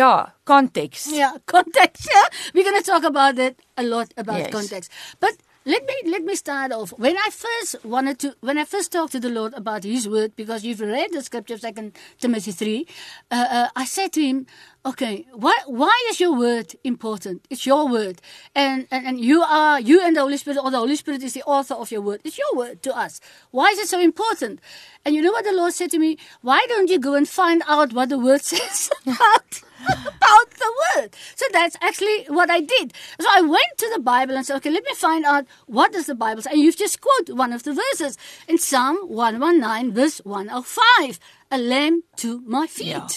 yeah, 0.00 0.30
context. 0.44 1.08
Yeah, 1.20 1.32
context. 1.46 2.08
Yeah. 2.12 2.26
We're 2.54 2.64
going 2.70 2.80
to 2.82 2.90
talk 2.92 3.04
about 3.04 3.36
that 3.36 3.56
a 3.76 3.82
lot 3.82 4.12
about 4.16 4.38
Yes. 4.38 4.52
context. 4.52 4.90
But 5.20 5.34
let 5.66 5.82
me 5.90 5.94
let 6.14 6.22
me 6.24 6.34
start 6.34 6.72
off. 6.72 6.90
When 6.98 7.16
I 7.16 7.28
first 7.30 7.76
wanted 7.84 8.18
to, 8.22 8.34
when 8.40 8.58
I 8.58 8.64
first 8.64 8.92
talked 8.92 9.12
to 9.12 9.20
the 9.20 9.30
Lord 9.30 9.54
about 9.54 9.84
His 9.84 10.08
word, 10.08 10.36
because 10.36 10.64
you've 10.64 10.80
read 10.80 11.12
the 11.12 11.22
scripture, 11.22 11.56
Second 11.58 11.96
Timothy 12.20 12.52
three, 12.52 12.86
uh, 13.30 13.46
uh, 13.58 13.68
I 13.76 13.84
said 13.86 14.12
to 14.14 14.22
Him, 14.22 14.46
okay, 14.86 15.26
why 15.32 15.56
why 15.66 15.92
is 16.10 16.20
your 16.20 16.36
word 16.36 16.74
important? 16.84 17.46
It's 17.50 17.66
your 17.66 17.88
word, 17.88 18.20
and 18.54 18.86
and, 18.90 19.06
and 19.06 19.20
you 19.20 19.42
are 19.42 19.80
you 19.80 20.00
and 20.00 20.16
the 20.16 20.20
Holy 20.20 20.36
Spirit, 20.36 20.58
or 20.62 20.70
the 20.70 20.78
Holy 20.78 20.96
Spirit 20.96 21.22
is 21.22 21.32
the 21.32 21.42
author 21.44 21.74
of 21.74 21.90
your 21.90 22.02
word. 22.02 22.20
It's 22.24 22.38
your 22.38 22.54
word 22.54 22.82
to 22.82 22.96
us. 22.96 23.20
Why 23.50 23.68
is 23.68 23.78
it 23.78 23.88
so 23.88 24.00
important? 24.00 24.60
And 25.04 25.14
you 25.14 25.22
know 25.22 25.32
what 25.32 25.44
the 25.44 25.52
Lord 25.52 25.72
said 25.72 25.90
to 25.90 25.98
me? 25.98 26.18
Why 26.42 26.64
don't 26.68 26.88
you 26.88 26.98
go 26.98 27.14
and 27.14 27.28
find 27.28 27.62
out 27.66 27.92
what 27.92 28.08
the 28.08 28.18
word 28.18 28.42
says 28.52 28.90
about 29.06 29.62
about 29.84 30.50
the 30.50 30.72
word? 30.96 31.16
So 31.34 31.46
that's 31.52 31.76
actually 31.80 32.24
what 32.28 32.50
I 32.50 32.60
did. 32.60 32.92
So 33.20 33.28
I 33.30 33.40
went 33.40 33.72
to 33.78 33.90
the 33.94 34.00
Bible 34.00 34.36
and 34.36 34.44
said, 34.46 34.56
okay, 34.56 34.70
let 34.70 34.84
me 34.84 34.94
find 34.94 35.24
out 35.24 35.46
what 35.66 35.92
does 35.92 36.06
the 36.06 36.14
Bible 36.14 36.42
say. 36.42 36.52
And 36.52 36.60
you've 36.60 36.76
just 36.76 37.00
quoted 37.00 37.36
one 37.36 37.52
of 37.52 37.62
the 37.62 37.74
verses 37.74 38.18
in 38.48 38.58
Psalm 38.58 38.96
one 39.08 39.40
one 39.40 39.60
nine, 39.60 39.92
verse 39.92 40.18
one 40.24 40.48
oh 40.50 40.62
five, 40.62 41.18
a 41.50 41.58
lamb 41.58 42.02
to 42.16 42.40
my 42.46 42.66
feet. 42.66 42.86
Yeah. 42.86 43.08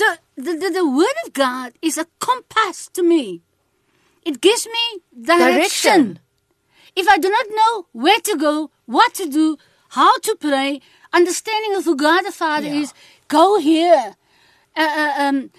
So 0.00 0.14
the, 0.34 0.54
the, 0.56 0.70
the 0.70 0.88
word 0.88 1.18
of 1.26 1.34
God 1.34 1.74
is 1.82 1.98
a 1.98 2.06
compass 2.20 2.88
to 2.94 3.02
me. 3.02 3.42
It 4.24 4.40
gives 4.40 4.66
me 4.66 5.02
direction. 5.12 5.58
Direction. 5.92 6.18
If 6.96 7.06
I 7.06 7.18
do 7.18 7.28
not 7.28 7.46
know 7.50 7.86
where 7.92 8.18
to 8.20 8.34
go, 8.38 8.70
what 8.86 9.12
to 9.20 9.28
do, 9.28 9.58
how 9.90 10.18
to 10.20 10.36
pray, 10.40 10.80
understanding 11.12 11.74
of 11.74 11.84
who 11.84 11.96
God 11.96 12.22
the 12.24 12.32
Father 12.32 12.68
Yeah. 12.68 12.80
is, 12.80 12.94
go 13.28 13.58
here. 13.58 14.16
Uh, 14.74 14.80
uh, 15.02 15.14
um, 15.18 15.50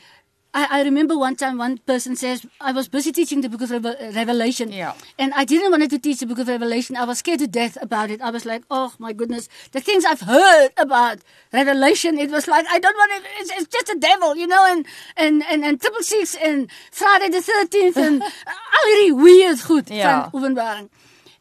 I, 0.53 0.79
I 0.79 0.83
remember 0.83 1.17
one 1.17 1.35
time 1.35 1.57
one 1.57 1.77
person 1.77 2.15
says, 2.15 2.45
I 2.59 2.73
was 2.73 2.89
busy 2.89 3.11
teaching 3.13 3.39
the 3.41 3.47
book 3.47 3.61
of 3.61 3.71
Reve- 3.71 4.15
Revelation. 4.15 4.71
Yeah. 4.71 4.93
And 5.17 5.33
I 5.33 5.45
didn't 5.45 5.71
want 5.71 5.89
to 5.89 5.97
teach 5.99 6.19
the 6.19 6.25
book 6.25 6.39
of 6.39 6.47
Revelation. 6.49 6.97
I 6.97 7.05
was 7.05 7.19
scared 7.19 7.39
to 7.39 7.47
death 7.47 7.77
about 7.81 8.11
it. 8.11 8.21
I 8.21 8.31
was 8.31 8.45
like, 8.45 8.63
oh 8.69 8.93
my 8.99 9.13
goodness, 9.13 9.47
the 9.71 9.79
things 9.79 10.03
I've 10.03 10.21
heard 10.21 10.71
about 10.77 11.19
Revelation, 11.53 12.17
it 12.17 12.29
was 12.29 12.47
like, 12.49 12.65
I 12.69 12.79
don't 12.79 12.95
want 12.97 13.11
to, 13.23 13.29
it's, 13.39 13.51
it's 13.51 13.67
just 13.67 13.89
a 13.89 13.97
devil, 13.97 14.35
you 14.35 14.45
know, 14.47 14.65
and, 14.69 14.85
and, 15.15 15.41
and, 15.49 15.63
and 15.63 15.79
triple 15.79 16.03
six 16.03 16.35
and 16.35 16.69
Friday 16.91 17.29
the 17.29 17.39
13th 17.39 17.95
and 17.97 18.21
al 18.75 18.85
hierdie 18.89 19.15
weird 19.23 19.61
goed 19.63 19.89
Ja. 19.89 20.03
van 20.03 20.29
openbaring. 20.33 20.89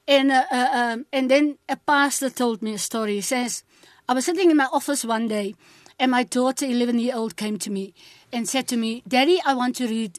And, 0.06 0.30
uh, 0.30 0.44
uh, 0.52 0.68
um, 0.72 1.06
and 1.12 1.30
then 1.30 1.58
a 1.68 1.76
pastor 1.76 2.30
told 2.30 2.62
me 2.62 2.74
a 2.74 2.78
story. 2.78 3.14
He 3.14 3.20
says, 3.22 3.64
I 4.08 4.12
was 4.14 4.24
sitting 4.24 4.50
in 4.50 4.56
my 4.56 4.66
office 4.72 5.04
one 5.04 5.28
day 5.28 5.54
and 6.00 6.10
my 6.10 6.24
daughter, 6.24 6.64
11 6.64 6.98
year 6.98 7.14
old, 7.14 7.36
came 7.36 7.58
to 7.58 7.70
me 7.70 7.92
and 8.32 8.48
said 8.48 8.66
to 8.68 8.76
me, 8.76 9.02
Daddy, 9.06 9.40
I 9.44 9.54
want 9.54 9.76
to 9.76 9.86
read 9.86 10.18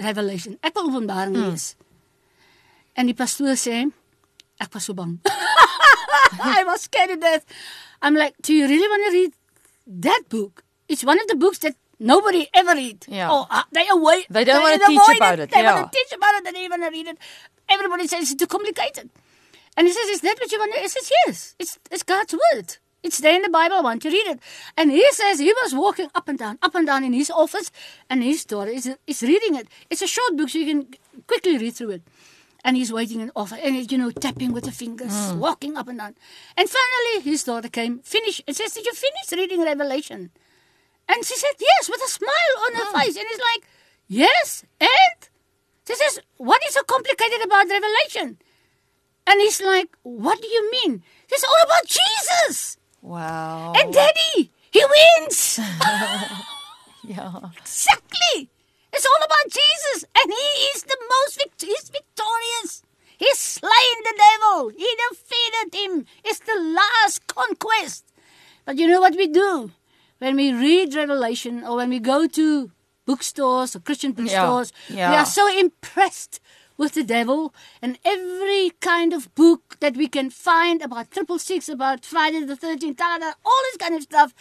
Revelation. 0.00 0.56
Ek 0.64 0.74
wil 0.74 0.88
openbaring 0.88 1.36
lees. 1.36 1.74
En 2.96 3.06
die 3.06 3.14
pastoor 3.14 3.58
sê, 3.60 3.82
ek 4.64 4.72
was 4.74 4.88
so 4.88 4.94
bang. 4.96 5.18
I 6.40 6.64
was 6.64 6.88
scared 6.88 7.10
to 7.10 7.16
death. 7.16 7.44
I'm 8.00 8.16
like, 8.16 8.34
do 8.40 8.54
you 8.54 8.66
really 8.66 8.88
want 8.88 9.04
to 9.06 9.12
read 9.18 9.32
that 10.08 10.22
book? 10.30 10.64
It's 10.88 11.04
one 11.04 11.20
of 11.20 11.28
the 11.28 11.36
books 11.36 11.58
that 11.58 11.76
nobody 12.00 12.48
ever 12.54 12.72
read. 12.74 13.04
Yeah. 13.06 13.28
Oh, 13.30 13.46
uh, 13.50 13.62
they 13.72 13.86
avoid. 13.92 14.24
They 14.30 14.44
don't 14.44 14.62
wanna 14.62 14.78
teach 14.78 14.98
avoid 15.04 15.16
about 15.16 15.38
it, 15.40 15.50
They 15.50 15.60
yeah. 15.62 15.74
want 15.80 15.92
to 15.92 15.98
teach 15.98 16.16
about 16.16 16.34
it. 16.34 16.44
They 16.44 16.52
don't 16.52 16.70
want 16.70 16.84
to 16.84 16.90
read 16.90 17.08
it. 17.08 17.18
Everybody 17.68 18.08
says 18.08 18.22
it's 18.32 18.34
too 18.34 18.46
complicated. 18.46 19.10
And 19.76 19.86
he 19.86 19.92
says, 19.92 20.08
is 20.08 20.20
that 20.22 20.36
what 20.40 20.50
you 20.50 20.58
want 20.58 20.74
to? 20.74 20.80
He 20.80 20.88
says, 20.88 21.12
yes. 21.26 21.54
It's, 21.58 21.78
it's 21.90 22.02
God's 22.02 22.34
word. 22.34 22.76
It's 23.02 23.18
there 23.18 23.34
in 23.34 23.42
the 23.42 23.48
Bible. 23.48 23.76
I 23.76 23.80
want 23.80 24.02
to 24.02 24.10
read 24.10 24.26
it. 24.26 24.40
And 24.76 24.90
he 24.90 25.06
says 25.12 25.38
he 25.38 25.52
was 25.62 25.74
walking 25.74 26.10
up 26.14 26.28
and 26.28 26.38
down, 26.38 26.58
up 26.62 26.74
and 26.74 26.86
down 26.86 27.02
in 27.04 27.12
his 27.12 27.30
office, 27.30 27.70
and 28.10 28.22
his 28.22 28.44
daughter 28.44 28.70
is, 28.70 28.94
is 29.06 29.22
reading 29.22 29.54
it. 29.54 29.68
It's 29.88 30.02
a 30.02 30.06
short 30.06 30.36
book, 30.36 30.50
so 30.50 30.58
you 30.58 30.66
can 30.66 30.94
quickly 31.26 31.56
read 31.56 31.74
through 31.74 31.90
it. 31.90 32.02
And 32.62 32.76
he's 32.76 32.92
waiting 32.92 33.20
in 33.20 33.32
office, 33.34 33.58
and 33.62 33.74
he's, 33.74 33.90
you 33.90 33.96
know, 33.96 34.10
tapping 34.10 34.52
with 34.52 34.64
the 34.64 34.70
fingers, 34.70 35.30
hmm. 35.30 35.38
walking 35.38 35.78
up 35.78 35.88
and 35.88 35.98
down. 35.98 36.14
And 36.58 36.68
finally, 36.68 37.22
his 37.24 37.42
daughter 37.42 37.70
came, 37.70 38.00
finished, 38.00 38.42
and 38.46 38.54
says, 38.54 38.74
"Did 38.74 38.84
you 38.84 38.92
finish 38.92 39.32
reading 39.32 39.62
Revelation?" 39.64 40.30
And 41.08 41.24
she 41.24 41.36
said, 41.36 41.56
"Yes," 41.58 41.88
with 41.88 42.02
a 42.04 42.08
smile 42.08 42.54
on 42.66 42.74
her 42.74 42.84
hmm. 42.84 42.98
face. 42.98 43.16
And 43.16 43.26
he's 43.26 43.38
like, 43.38 43.64
"Yes." 44.08 44.64
And 44.78 45.28
she 45.86 45.94
says, 45.94 46.20
"What 46.36 46.60
is 46.66 46.74
so 46.74 46.82
complicated 46.82 47.40
about 47.46 47.66
Revelation?" 47.66 48.36
And 49.26 49.40
he's 49.40 49.62
like, 49.62 49.96
"What 50.02 50.42
do 50.42 50.48
you 50.48 50.70
mean?" 50.70 51.02
It's 51.30 51.44
all 51.44 51.62
about 51.64 51.86
Jesus. 51.86 52.76
Wow. 53.02 53.72
And 53.76 53.92
Daddy, 53.92 54.50
he 54.70 54.84
wins. 54.84 55.58
yeah. 57.04 57.40
Exactly. 57.56 58.50
It's 58.92 59.06
all 59.06 59.24
about 59.24 59.52
Jesus, 59.52 60.04
and 60.14 60.30
He 60.30 60.48
is 60.74 60.82
the 60.82 60.98
most 61.08 61.38
vict- 61.38 61.62
he's 61.62 61.88
victorious. 61.90 62.82
He's 63.18 63.38
slain 63.38 63.96
the 64.02 64.14
devil. 64.16 64.70
He 64.70 64.88
defeated 65.10 65.74
him. 65.74 66.06
It's 66.24 66.40
the 66.40 66.58
last 66.58 67.26
conquest. 67.26 68.04
But 68.64 68.78
you 68.78 68.88
know 68.88 69.00
what 69.00 69.14
we 69.14 69.26
do 69.28 69.72
when 70.18 70.36
we 70.36 70.52
read 70.52 70.94
Revelation 70.94 71.62
or 71.64 71.76
when 71.76 71.90
we 71.90 72.00
go 72.00 72.26
to 72.26 72.70
bookstores 73.04 73.76
or 73.76 73.80
Christian 73.80 74.12
bookstores? 74.12 74.72
We 74.88 74.96
yeah. 74.96 75.20
are 75.20 75.26
so 75.26 75.46
impressed 75.58 76.40
with 76.80 76.94
the 76.94 77.04
devil 77.04 77.52
and 77.82 77.98
every 78.06 78.70
kind 78.80 79.12
of 79.12 79.32
book 79.34 79.76
that 79.80 79.98
we 80.02 80.08
can 80.08 80.30
find 80.30 80.80
about 80.80 81.10
triple 81.10 81.38
six, 81.38 81.68
about 81.68 82.06
Friday 82.06 82.40
the 82.40 82.56
Thirteenth, 82.56 82.96
da, 82.96 83.18
da, 83.18 83.18
da, 83.18 83.32
all 83.44 83.62
this 83.68 83.76
kind 83.76 83.94
of 83.94 84.02
stuff 84.02 84.34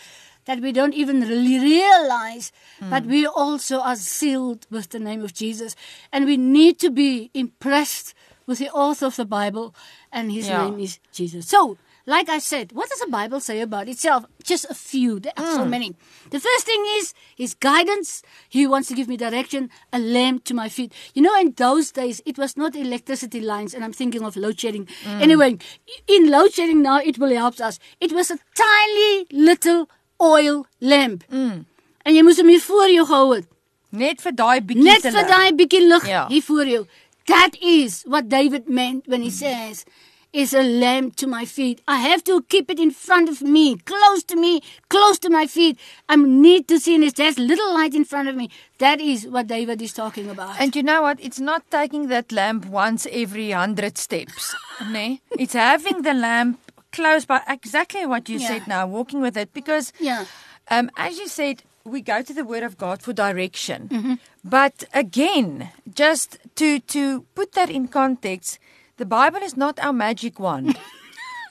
that 0.45 0.61
we 0.61 0.71
don't 0.71 0.93
even 0.93 1.19
really 1.19 1.59
realize. 1.59 2.53
Hmm. 2.79 2.89
But 2.93 3.03
we 3.05 3.27
also 3.27 3.81
are 3.81 3.97
sealed 3.97 4.65
with 4.71 4.87
the 4.89 4.99
name 4.99 5.21
of 5.21 5.33
Jesus, 5.33 5.75
and 6.13 6.25
we 6.25 6.37
need 6.37 6.79
to 6.79 6.89
be 6.89 7.29
impressed 7.33 8.13
with 8.47 8.59
the 8.59 8.69
author 8.71 9.07
of 9.07 9.17
the 9.17 9.25
Bible, 9.25 9.75
and 10.11 10.31
his 10.31 10.47
Yeah. 10.47 10.63
name 10.63 10.79
is 10.79 10.99
Jesus. 11.11 11.47
So. 11.47 11.77
Like 12.09 12.27
I 12.27 12.39
said, 12.39 12.71
what 12.71 12.89
does 12.89 13.01
the 13.01 13.11
Bible 13.11 13.39
say 13.39 13.61
about 13.61 13.87
itself? 13.87 14.25
Just 14.43 14.65
a 14.67 14.73
few. 14.73 15.19
There 15.19 15.31
are 15.37 15.45
so 15.45 15.63
hmm. 15.63 15.69
many. 15.69 15.95
The 16.31 16.39
first 16.39 16.65
thing 16.65 16.83
is 16.97 17.13
his 17.37 17.53
guidance. 17.53 18.23
He 18.49 18.65
wants 18.65 18.87
to 18.87 18.95
give 18.95 19.07
me 19.07 19.15
direction, 19.15 19.69
a 19.93 19.99
lamp 19.99 20.43
to 20.45 20.55
my 20.55 20.69
feet. 20.69 20.91
You 21.13 21.21
know, 21.21 21.39
in 21.39 21.51
those 21.51 21.91
days, 21.91 22.19
it 22.25 22.39
was 22.39 22.57
not 22.57 22.75
electricity 22.75 23.41
lines, 23.41 23.75
and 23.75 23.83
I'm 23.85 23.93
thinking 23.93 24.23
of 24.23 24.35
load 24.35 24.59
shedding. 24.59 24.87
Hmm. 25.03 25.21
Anyway, 25.21 25.59
in 26.07 26.31
load 26.31 26.51
shedding 26.51 26.81
now, 26.81 26.97
it 26.97 27.19
really 27.19 27.35
helps 27.35 27.61
us. 27.61 27.77
It 28.01 28.11
was 28.11 28.31
a 28.31 28.39
tiny 28.55 29.27
little 29.31 29.87
oil 30.19 30.65
lamp. 30.81 31.29
Hmm. 31.29 31.61
En 32.01 32.17
jy 32.17 32.25
moes 32.25 32.41
hom 32.41 32.49
hier 32.49 32.65
voor 32.65 32.89
jou 32.89 33.05
gehou 33.05 33.35
het. 33.35 33.45
Net 33.93 34.25
vir 34.25 34.33
daai 34.41 34.59
bietjie 34.65 34.89
Net 34.89 35.05
vir 35.13 35.29
daai 35.29 35.53
bietjie 35.61 35.85
lig 35.85 36.09
Ja. 36.09 36.25
hier 36.27 36.41
voor 36.41 36.65
jou. 36.65 36.85
That 37.29 37.53
is 37.61 38.01
what 38.07 38.29
David 38.33 38.65
meant 38.67 39.05
when 39.05 39.21
he 39.21 39.29
says 39.29 39.85
is 40.31 40.53
a 40.53 40.61
lamp 40.61 41.15
to 41.15 41.25
my 41.27 41.43
feet. 41.45 41.81
I 41.87 41.97
have 42.01 42.23
to 42.25 42.43
keep 42.43 42.69
it 42.69 42.79
in 42.79 42.91
front 42.91 43.29
of 43.29 43.41
me, 43.41 43.77
close 43.77 44.23
to 44.25 44.35
me, 44.35 44.61
close 44.89 45.17
to 45.19 45.29
my 45.29 45.47
feet. 45.47 45.77
I 46.07 46.15
need 46.15 46.67
to 46.67 46.79
see 46.79 46.97
this. 46.99 47.13
There's 47.13 47.39
little 47.39 47.73
light 47.73 47.95
in 47.95 48.05
front 48.05 48.29
of 48.29 48.35
me. 48.35 48.49
That 48.77 49.01
is 49.01 49.25
what 49.27 49.47
David 49.47 49.81
is 49.81 49.91
talking 49.93 50.29
about. 50.29 50.59
And 50.61 50.75
you 50.75 50.83
know 50.83 51.01
what? 51.01 51.19
It's 51.19 51.39
not 51.39 51.63
taking 51.71 52.07
that 52.09 52.31
lamp 52.31 52.65
once 52.67 53.07
every 53.11 53.51
hundred 53.51 53.97
steps. 53.97 54.55
nee? 54.91 55.21
It's 55.31 55.53
having 55.53 56.03
the 56.03 56.13
lamp 56.13 56.59
close 56.91 57.25
by 57.25 57.41
exactly 57.47 58.05
what 58.05 58.29
you 58.29 58.37
Yeah. 58.39 58.47
said 58.47 58.67
now, 58.67 58.85
walking 58.87 59.21
with 59.21 59.35
it. 59.35 59.51
Because 59.53 59.91
Yeah. 59.99 60.25
um, 60.69 60.91
as 60.95 61.17
you 61.17 61.27
said, 61.27 61.63
we 61.83 62.01
go 62.01 62.21
to 62.21 62.33
the 62.33 62.43
Word 62.45 62.61
of 62.61 62.77
God 62.77 63.01
for 63.01 63.13
direction. 63.13 63.87
Mm-hmm. 63.89 64.13
But 64.43 64.83
again, 64.93 65.69
just 65.91 66.37
to 66.55 66.79
to 66.79 67.25
put 67.33 67.53
that 67.53 67.69
in 67.71 67.87
context, 67.87 68.59
the 68.99 69.05
Bible 69.07 69.41
is 69.47 69.55
not 69.57 69.79
our 69.79 69.93
magic 70.05 70.39
wand. 70.39 70.77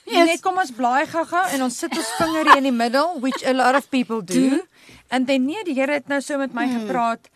Yes. 0.08 0.24
Net 0.26 0.40
kom 0.40 0.56
ons 0.56 0.70
blaai 0.72 1.04
gou-gou 1.04 1.40
en 1.52 1.62
ons 1.66 1.74
sit 1.82 1.92
ons 1.92 2.10
vinger 2.16 2.46
hier 2.48 2.56
in 2.62 2.64
die 2.64 2.72
middel, 2.72 3.18
which 3.20 3.42
a 3.44 3.52
lot 3.52 3.74
of 3.76 3.90
people 3.92 4.22
do. 4.24 4.44
Do. 4.54 4.60
And 5.12 5.26
then 5.28 5.44
nee, 5.44 5.60
die 5.68 5.74
Here 5.76 5.92
het 5.98 6.08
nou 6.08 6.22
so 6.24 6.38
met 6.40 6.54
my 6.56 6.64
gepraat. 6.64 7.28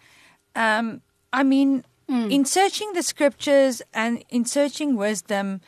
Um 0.57 1.02
I 1.37 1.42
mean 1.45 1.83
in 2.09 2.47
searching 2.49 2.95
the 2.95 3.02
scriptures 3.02 3.83
and 3.92 4.25
in 4.31 4.47
searching 4.49 4.97
wisdom 4.97 5.61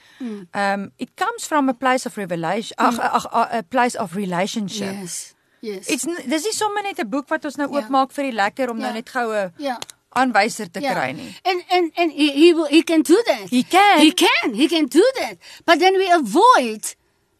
um 0.54 0.92
it 0.98 1.12
comes 1.16 1.44
from 1.46 1.68
a 1.68 1.74
place 1.74 2.06
of 2.08 2.16
revelation, 2.16 2.74
ag, 2.78 2.96
ag, 2.98 3.26
ag, 3.32 3.48
a 3.52 3.62
place 3.62 3.94
of 4.00 4.16
relationship. 4.16 4.96
Yes. 5.04 5.34
Yes. 5.60 5.88
It's 5.92 6.04
dis 6.08 6.44
nie 6.48 6.56
sommer 6.56 6.82
net 6.88 6.98
'n 7.04 7.08
boek 7.08 7.28
wat 7.28 7.44
ons 7.44 7.56
nou 7.60 7.68
Ja. 7.68 7.80
oopmaak 7.82 8.12
vir 8.16 8.24
die 8.30 8.36
lekker 8.40 8.70
om 8.70 8.78
nou 8.80 8.88
Ja. 8.88 8.94
net 8.94 9.08
goue 9.12 9.52
yeah. 9.58 9.76
Aanwyser 10.16 10.68
te 10.72 10.80
kry 10.80 11.12
nie. 11.12 11.30
And 11.44 11.62
and 11.70 11.92
and 11.96 12.12
he 12.12 12.30
he, 12.32 12.52
will, 12.54 12.66
he 12.66 12.82
can 12.82 13.02
do 13.02 13.22
that. 13.26 13.48
He 13.48 13.62
can. 13.62 14.00
He 14.00 14.12
can. 14.12 14.54
He 14.54 14.68
can 14.68 14.86
do 14.86 15.04
that. 15.20 15.38
But 15.64 15.78
then 15.78 15.96
we 15.96 16.10
avoid 16.10 16.94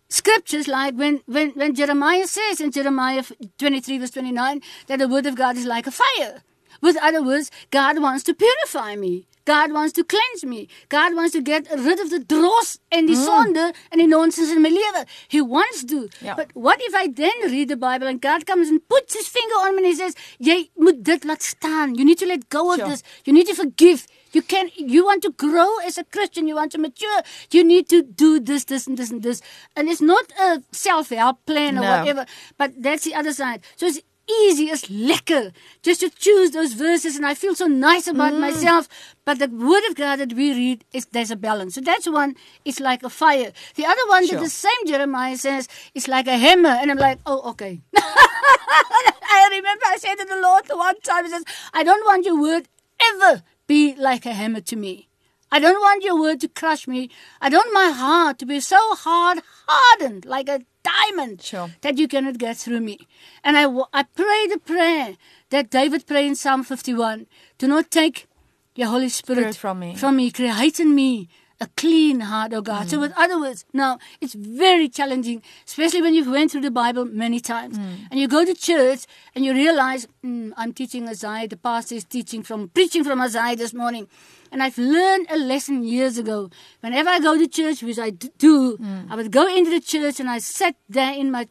scriptures 0.09 0.69
like 0.69 0.95
when 0.95 1.21
when 1.27 1.51
when 1.51 1.75
Jeremiah 1.75 2.27
says 2.27 2.61
in 2.61 2.71
Jeremiah 2.71 3.25
23 3.59 3.99
verse 3.99 4.11
29 4.11 4.63
that 4.87 4.99
the 4.99 5.09
word 5.09 5.27
of 5.27 5.37
God 5.37 5.57
is 5.57 5.67
like 5.67 5.87
a 5.87 5.91
fire. 5.91 6.43
With 6.81 6.97
other 7.01 7.23
words, 7.23 7.51
God 7.71 8.01
wants 8.01 8.25
to 8.25 8.35
purify 8.35 8.97
me. 8.97 9.27
God 9.45 9.73
wants 9.73 9.93
to 9.95 10.05
cleanse 10.05 10.45
me. 10.45 10.69
God 10.89 11.15
wants 11.15 11.33
to 11.33 11.43
get 11.43 11.69
rid 11.71 12.01
of 12.01 12.11
the 12.11 12.21
dross 12.21 12.79
en 12.91 13.07
die 13.07 13.15
hmm. 13.15 13.25
sonde 13.25 13.75
and 13.93 14.01
the 14.01 14.07
nonsense 14.07 14.51
in 14.51 14.63
my 14.63 14.71
lewe. 14.71 15.05
He 15.29 15.41
wants 15.41 15.85
to. 15.85 16.09
Ja. 16.21 16.35
But 16.35 16.51
what 16.55 16.81
if 16.81 16.95
I 16.95 17.09
then 17.09 17.51
read 17.51 17.69
the 17.69 17.77
Bible 17.77 18.07
and 18.07 18.21
God 18.21 18.47
comes 18.47 18.69
and 18.69 18.81
puts 18.89 19.15
his 19.15 19.29
finger 19.29 19.55
on 19.67 19.77
me 19.77 19.83
and 19.85 19.87
he 19.87 19.95
says, 19.95 20.15
"Jy 20.39 20.71
moet 20.77 21.03
dit 21.03 21.25
laat 21.25 21.43
staan. 21.43 21.95
You 21.99 22.05
need 22.05 22.19
to 22.19 22.27
let 22.27 22.49
go 22.49 22.73
of 22.73 22.79
Sure. 22.79 22.89
this. 22.89 23.03
You 23.25 23.33
need 23.33 23.47
to 23.47 23.55
forgive. 23.55 24.07
You 24.33 24.43
can 24.43 24.71
you 24.77 25.05
want 25.05 25.23
to 25.23 25.31
grow 25.31 25.69
as 25.87 25.97
a 25.97 26.05
Christian, 26.05 26.49
you 26.49 26.57
want 26.57 26.73
to 26.73 26.79
mature, 26.79 27.23
you 27.53 27.63
need 27.63 27.89
to 27.91 28.03
do 28.03 28.41
this, 28.41 28.65
this, 28.65 28.87
and 28.87 28.99
this, 28.99 29.11
and 29.11 29.23
this. 29.23 29.41
And 29.77 29.89
it's 29.89 30.01
not 30.01 30.33
a 30.41 30.61
self-help 30.73 31.47
plan 31.47 31.79
or 31.79 31.83
No. 31.83 31.99
whatever, 31.99 32.27
but 32.59 32.73
that's 32.77 33.05
the 33.05 33.15
other 33.15 33.33
side. 33.33 33.63
So 33.77 33.87
it's, 33.87 34.01
easy, 34.29 34.71
it's 34.71 34.85
lekker 34.89 35.53
just 35.83 36.01
to 36.01 36.11
choose 36.11 36.51
those 36.53 36.73
verses 36.73 37.17
and 37.17 37.27
I 37.27 37.35
feel 37.35 37.55
so 37.55 37.67
nice 37.67 38.07
about 38.07 38.33
Mm. 38.33 38.41
myself. 38.41 38.89
But 39.25 39.39
the 39.39 39.49
word 39.49 39.85
of 39.89 39.95
God 39.97 40.17
that 40.17 40.33
we 40.33 40.53
read 40.53 40.85
is 40.93 41.07
there's 41.13 41.31
a 41.31 41.37
balance. 41.37 41.75
So 41.75 41.81
that's 41.81 42.09
one, 42.09 42.37
it's 42.65 42.81
like 42.81 43.03
a 43.03 43.11
fire. 43.11 43.53
The 43.75 43.87
other 43.87 44.07
one 44.09 44.27
Sure. 44.27 44.39
that 44.39 44.45
the 44.45 44.51
same 44.51 44.87
Jeremiah 44.87 45.37
says 45.37 45.69
is 45.95 46.09
like 46.09 46.27
a 46.27 46.37
hammer. 46.39 46.69
And 46.81 46.91
I'm 46.91 46.99
like, 46.99 47.19
oh, 47.27 47.51
okay. 47.51 47.81
I 47.97 49.49
remember 49.51 49.85
I 49.87 49.97
said 49.99 50.15
to 50.17 50.25
the 50.25 50.41
Lord 50.41 50.67
the 50.67 50.77
one 50.77 51.01
time, 51.01 51.25
He 51.25 51.31
says, 51.31 51.45
I 51.73 51.83
don't 51.83 52.05
want 52.05 52.25
your 52.25 52.41
word 52.41 52.69
ever 53.13 53.43
be 53.67 53.95
like 53.97 54.27
a 54.27 54.33
hammer 54.33 54.61
to 54.63 54.77
me. 54.77 55.09
I 55.53 55.59
don't 55.61 55.81
want 55.81 56.03
your 56.03 56.19
word 56.21 56.41
to 56.41 56.49
crush 56.49 56.89
me. 56.89 57.11
I 57.41 57.49
don't 57.49 57.73
want 57.73 57.75
my 57.75 57.91
heart 57.97 58.39
to 58.41 58.47
be 58.47 58.61
so 58.61 58.79
hard 58.95 59.41
hardened 59.69 60.25
like 60.25 60.49
a 60.49 60.61
diamond 60.85 61.43
Sure. 61.43 61.71
that 61.81 61.99
you 61.99 62.07
cannot 62.09 62.39
get 62.39 62.57
through 62.57 62.81
me. 62.81 62.99
And 63.43 63.57
I, 63.57 63.65
I 63.93 64.03
pray 64.05 64.47
the 64.49 64.61
prayer 64.65 65.17
that 65.51 65.71
David 65.71 66.07
prayed 66.07 66.27
in 66.27 66.37
Psalm 66.37 66.63
51. 66.65 67.27
Do 67.59 67.67
not 67.69 67.91
take 67.91 68.27
your 68.75 68.89
Holy 68.89 69.09
Spirit, 69.09 69.41
Spirit 69.41 69.57
from 69.57 69.79
me. 69.81 69.95
From 69.97 70.17
me. 70.17 70.31
Create 70.31 70.79
in 70.81 70.95
me 70.95 71.29
a 71.61 71.69
clean 71.77 72.21
heart, 72.21 72.53
oh 72.53 72.61
God. 72.61 72.89
So, 72.91 72.99
mm. 72.99 73.03
with 73.03 73.13
other 73.17 73.41
words, 73.41 73.65
now 73.73 73.99
it's 74.21 74.35
very 74.35 74.89
challenging, 74.89 75.43
especially 75.67 76.03
when 76.03 76.15
you've 76.15 76.29
went 76.29 76.51
through 76.51 76.63
the 76.63 76.71
Bible 76.71 77.05
many 77.05 77.41
times, 77.41 77.79
mm. 77.79 78.09
and 78.11 78.21
you 78.21 78.29
go 78.29 78.45
to 78.45 78.55
church 78.55 79.07
and 79.35 79.45
you 79.45 79.53
realize, 79.53 80.09
mm, 80.25 80.53
I'm 80.57 80.73
teaching 80.73 81.09
Isaiah. 81.09 81.49
The 81.49 81.57
pastor 81.57 81.95
is 81.95 82.05
teaching 82.05 82.43
from 82.43 82.69
preaching 82.69 83.05
from 83.05 83.21
Isaiah 83.21 83.57
this 83.57 83.73
morning, 83.73 84.09
and 84.51 84.63
I've 84.63 84.79
learned 84.79 85.27
a 85.31 85.37
lesson 85.37 85.85
years 85.85 86.19
ago. 86.19 86.51
Whenever 86.81 87.11
I 87.11 87.21
go 87.21 87.39
to 87.39 87.47
church, 87.47 87.83
which 87.83 87.99
I 87.99 88.11
do, 88.11 88.77
mm. 88.77 89.11
I 89.11 89.17
would 89.17 89.31
go 89.31 89.47
into 89.47 89.71
the 89.71 89.81
church 89.81 90.21
and 90.21 90.29
I 90.29 90.39
sat 90.39 90.77
there 90.89 91.13
in 91.13 91.31
my 91.31 91.49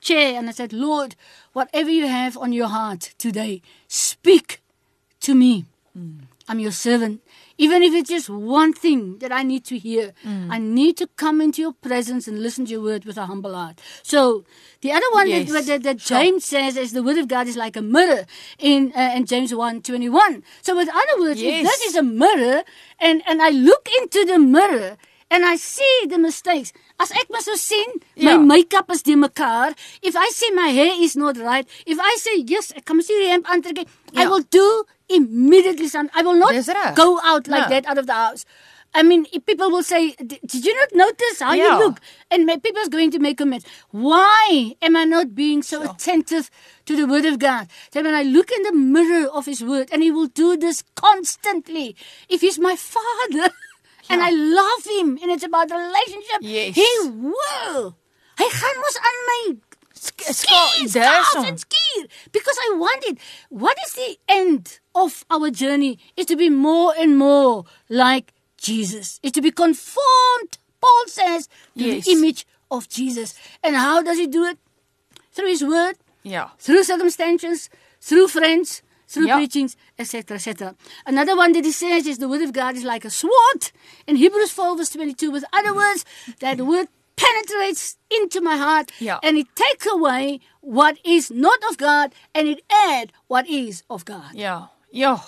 chair 0.00 0.38
and 0.38 0.48
I 0.48 0.52
said, 0.52 0.72
Lord, 0.72 1.16
whatever 1.52 1.90
you 1.90 2.06
have 2.06 2.36
on 2.36 2.52
your 2.52 2.68
heart 2.68 3.14
today, 3.18 3.62
speak 3.88 4.62
to 5.20 5.34
me. 5.34 5.64
I'm 6.48 6.60
your 6.60 6.72
servant. 6.72 7.22
Even 7.58 7.82
if 7.82 7.94
it's 7.94 8.10
just 8.10 8.28
one 8.28 8.72
thing 8.72 9.18
that 9.18 9.32
I 9.32 9.42
need 9.42 9.64
to 9.66 9.78
hear, 9.78 10.12
I 10.50 10.58
need 10.58 10.96
to 10.98 11.06
come 11.16 11.40
into 11.40 11.62
your 11.62 11.72
presence 11.72 12.28
and 12.28 12.42
listen 12.42 12.66
to 12.66 12.72
your 12.72 12.82
word 12.82 13.04
with 13.06 13.16
a 13.16 13.26
humble 13.26 13.54
heart. 13.54 13.80
So, 14.02 14.44
the 14.82 14.92
other 14.92 15.06
one 15.12 15.28
Yes. 15.28 15.50
that, 15.50 15.64
that, 15.66 15.82
that 15.84 16.00
Sure. 16.02 16.18
James 16.20 16.44
says 16.44 16.76
is 16.76 16.92
the 16.92 17.02
word 17.02 17.16
of 17.18 17.28
God 17.28 17.46
is 17.48 17.56
like 17.56 17.76
a 17.76 17.82
mirror 17.82 18.26
in, 18.58 18.92
uh, 18.94 19.12
in 19.16 19.24
James 19.24 19.54
1 19.54 19.80
21. 19.82 20.42
So, 20.62 20.76
with 20.76 20.88
other 20.88 21.20
words, 21.20 21.40
if 21.40 21.62
this 21.64 21.80
is 21.82 21.96
a 21.96 22.02
mirror 22.02 22.62
and, 23.00 23.22
and 23.26 23.40
I 23.40 23.50
look 23.50 23.88
into 24.00 24.24
the 24.26 24.38
mirror 24.38 24.96
and 25.30 25.44
I 25.44 25.56
see 25.56 26.06
the 26.08 26.18
mistakes, 26.18 26.72
as 27.00 27.10
ek 27.10 27.26
mos 27.30 27.46
nou 27.46 27.56
sien, 27.56 27.90
my 28.16 28.32
Ja. 28.32 28.38
makeup 28.38 28.90
is 28.90 29.02
die 29.02 29.14
mekaar. 29.16 29.74
If 30.02 30.14
I 30.16 30.28
say 30.30 30.50
my 30.54 30.68
hair 30.68 30.92
is 31.00 31.16
not 31.16 31.36
right, 31.38 31.66
if 31.86 31.98
I 32.00 32.14
say 32.20 32.36
yes, 32.46 32.72
ek 32.76 32.84
kan 32.84 32.96
mos 32.96 33.08
nie 33.08 33.24
die 33.24 33.32
hemp 33.32 33.46
aantrek 33.46 33.76
nie, 33.76 33.86
I 34.14 34.22
Ja. 34.22 34.28
will 34.30 34.42
do 34.42 34.84
immediately 35.08 35.88
something. 35.88 36.14
I 36.14 36.22
will 36.22 36.34
not 36.34 36.54
go 36.96 37.20
out 37.22 37.48
like 37.48 37.68
No. 37.68 37.74
that 37.74 37.86
out 37.86 37.98
of 37.98 38.06
the 38.06 38.12
house. 38.14 38.44
I 38.94 39.02
mean, 39.02 39.26
people 39.46 39.70
will 39.70 39.82
say, 39.82 40.14
"D- 40.24 40.38
"Did 40.46 40.64
you 40.64 40.74
not 40.74 40.94
notice 40.94 41.40
how 41.40 41.52
Yeah. 41.52 41.64
you 41.78 41.84
look?" 41.84 41.98
And 42.30 42.46
my, 42.46 42.56
people's 42.56 42.88
going 42.88 43.10
to 43.10 43.18
make 43.18 43.36
comments. 43.36 43.66
Why 43.90 44.76
am 44.80 44.96
I 44.96 45.04
not 45.04 45.34
being 45.34 45.62
so 45.62 45.82
attentive 45.82 46.50
to 46.86 46.96
the 46.96 47.04
Word 47.06 47.26
of 47.26 47.38
God? 47.38 47.68
That 47.92 48.04
when 48.04 48.14
I 48.14 48.22
look 48.22 48.50
in 48.50 48.62
the 48.62 48.72
mirror 48.72 49.26
of 49.28 49.44
His 49.44 49.62
Word, 49.62 49.90
and 49.92 50.02
He 50.02 50.10
will 50.10 50.28
do 50.28 50.56
this 50.56 50.82
constantly. 50.94 51.94
If 52.30 52.40
He's 52.40 52.58
my 52.58 52.74
Father, 52.76 53.50
and 54.10 54.22
I 54.22 54.30
love 54.30 54.84
Him, 54.86 55.18
and 55.22 55.30
it's 55.30 55.44
about 55.44 55.68
the 55.68 55.76
relationship, 55.76 56.38
Yes. 56.40 56.74
He 56.74 56.90
will. 57.08 57.96
Hy 58.38 58.48
gaan 58.52 58.76
mos 58.84 58.96
aan 59.00 59.20
my 59.28 59.56
skier, 59.96 60.90
skier 61.56 62.02
because 62.32 62.58
I 62.68 62.74
want 62.76 63.04
it. 63.04 63.18
What 63.48 63.78
is 63.86 63.94
the 63.94 64.18
end 64.28 64.78
of 64.94 65.24
our 65.30 65.50
journey? 65.50 65.98
Is 66.16 66.26
to 66.26 66.36
be 66.36 66.50
more 66.50 66.92
and 66.98 67.16
more 67.18 67.64
like 67.88 68.32
Jesus. 68.58 69.18
Is 69.22 69.32
to 69.32 69.40
be 69.42 69.50
conformed, 69.50 70.58
Paul 70.80 71.04
says, 71.08 71.48
to 71.48 71.84
Yes. 71.84 72.04
the 72.04 72.12
image 72.12 72.46
of 72.70 72.88
Jesus. 72.88 73.34
And 73.62 73.74
how 73.76 74.02
does 74.02 74.18
he 74.18 74.26
do 74.26 74.44
it? 74.44 74.58
Through 75.32 75.48
his 75.48 75.64
word, 75.64 75.96
Yeah. 76.22 76.50
through 76.58 76.84
circumstances, 76.84 77.68
through 78.00 78.28
friends, 78.28 78.82
through 79.08 79.26
Yeah. 79.26 79.36
preachings, 79.36 79.76
etc., 79.98 80.36
etc. 80.36 80.74
Another 81.06 81.36
one 81.36 81.52
that 81.52 81.64
he 81.64 81.72
says 81.72 82.06
is 82.06 82.18
the 82.18 82.28
word 82.28 82.42
of 82.42 82.52
God 82.52 82.74
is 82.76 82.84
like 82.84 83.04
a 83.06 83.10
sword 83.10 83.70
in 84.06 84.16
Hebrews 84.16 84.50
4 84.52 84.76
verse 84.76 84.90
22. 84.90 85.30
With 85.30 85.44
other 85.52 85.74
words, 85.74 86.04
that 86.40 86.58
word 86.60 86.88
penetrates 87.16 87.96
into 88.10 88.40
my 88.40 88.56
heart 88.56 88.90
Yeah. 89.00 89.18
and 89.22 89.36
it 89.38 89.46
takes 89.54 89.86
away 89.86 90.40
what 90.60 90.98
is 91.04 91.30
not 91.30 91.58
of 91.70 91.76
God 91.78 92.12
and 92.34 92.48
it 92.48 92.60
add 92.88 93.12
what 93.28 93.46
is 93.48 93.82
of 93.88 94.04
God. 94.04 94.34
Ja. 94.34 94.68
Ja. 94.92 95.18